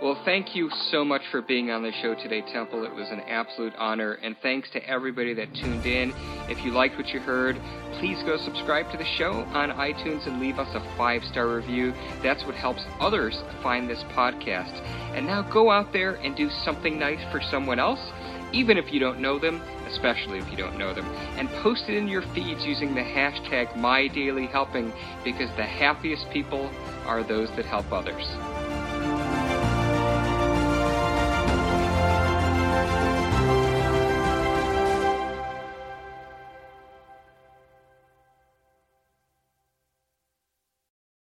Well, 0.00 0.16
thank 0.24 0.54
you 0.54 0.70
so 0.92 1.04
much 1.04 1.22
for 1.32 1.42
being 1.42 1.72
on 1.72 1.82
the 1.82 1.90
show 1.90 2.14
today, 2.14 2.40
Temple. 2.52 2.84
It 2.84 2.94
was 2.94 3.10
an 3.10 3.18
absolute 3.22 3.74
honor. 3.76 4.12
And 4.22 4.36
thanks 4.40 4.70
to 4.70 4.88
everybody 4.88 5.34
that 5.34 5.52
tuned 5.56 5.86
in. 5.86 6.14
If 6.48 6.64
you 6.64 6.70
liked 6.70 6.96
what 6.96 7.08
you 7.08 7.18
heard, 7.18 7.60
please 7.94 8.22
go 8.22 8.36
subscribe 8.36 8.92
to 8.92 8.96
the 8.96 9.04
show 9.04 9.32
on 9.32 9.70
iTunes 9.70 10.24
and 10.28 10.38
leave 10.38 10.60
us 10.60 10.72
a 10.76 10.96
five 10.96 11.24
star 11.24 11.48
review. 11.48 11.92
That's 12.22 12.44
what 12.44 12.54
helps 12.54 12.82
others 13.00 13.42
find 13.60 13.90
this 13.90 14.04
podcast. 14.14 14.72
And 15.16 15.26
now 15.26 15.42
go 15.42 15.68
out 15.68 15.92
there 15.92 16.14
and 16.14 16.36
do 16.36 16.48
something 16.48 16.96
nice 16.96 17.20
for 17.32 17.40
someone 17.50 17.80
else, 17.80 18.12
even 18.52 18.78
if 18.78 18.92
you 18.92 19.00
don't 19.00 19.18
know 19.18 19.40
them, 19.40 19.60
especially 19.88 20.38
if 20.38 20.48
you 20.48 20.56
don't 20.56 20.78
know 20.78 20.94
them. 20.94 21.06
And 21.36 21.48
post 21.60 21.88
it 21.88 21.96
in 21.96 22.06
your 22.06 22.22
feeds 22.22 22.64
using 22.64 22.94
the 22.94 23.00
hashtag 23.00 23.72
MyDailyHelping 23.72 25.24
because 25.24 25.50
the 25.56 25.66
happiest 25.66 26.30
people 26.30 26.70
are 27.04 27.24
those 27.24 27.50
that 27.56 27.64
help 27.64 27.90
others. 27.92 28.57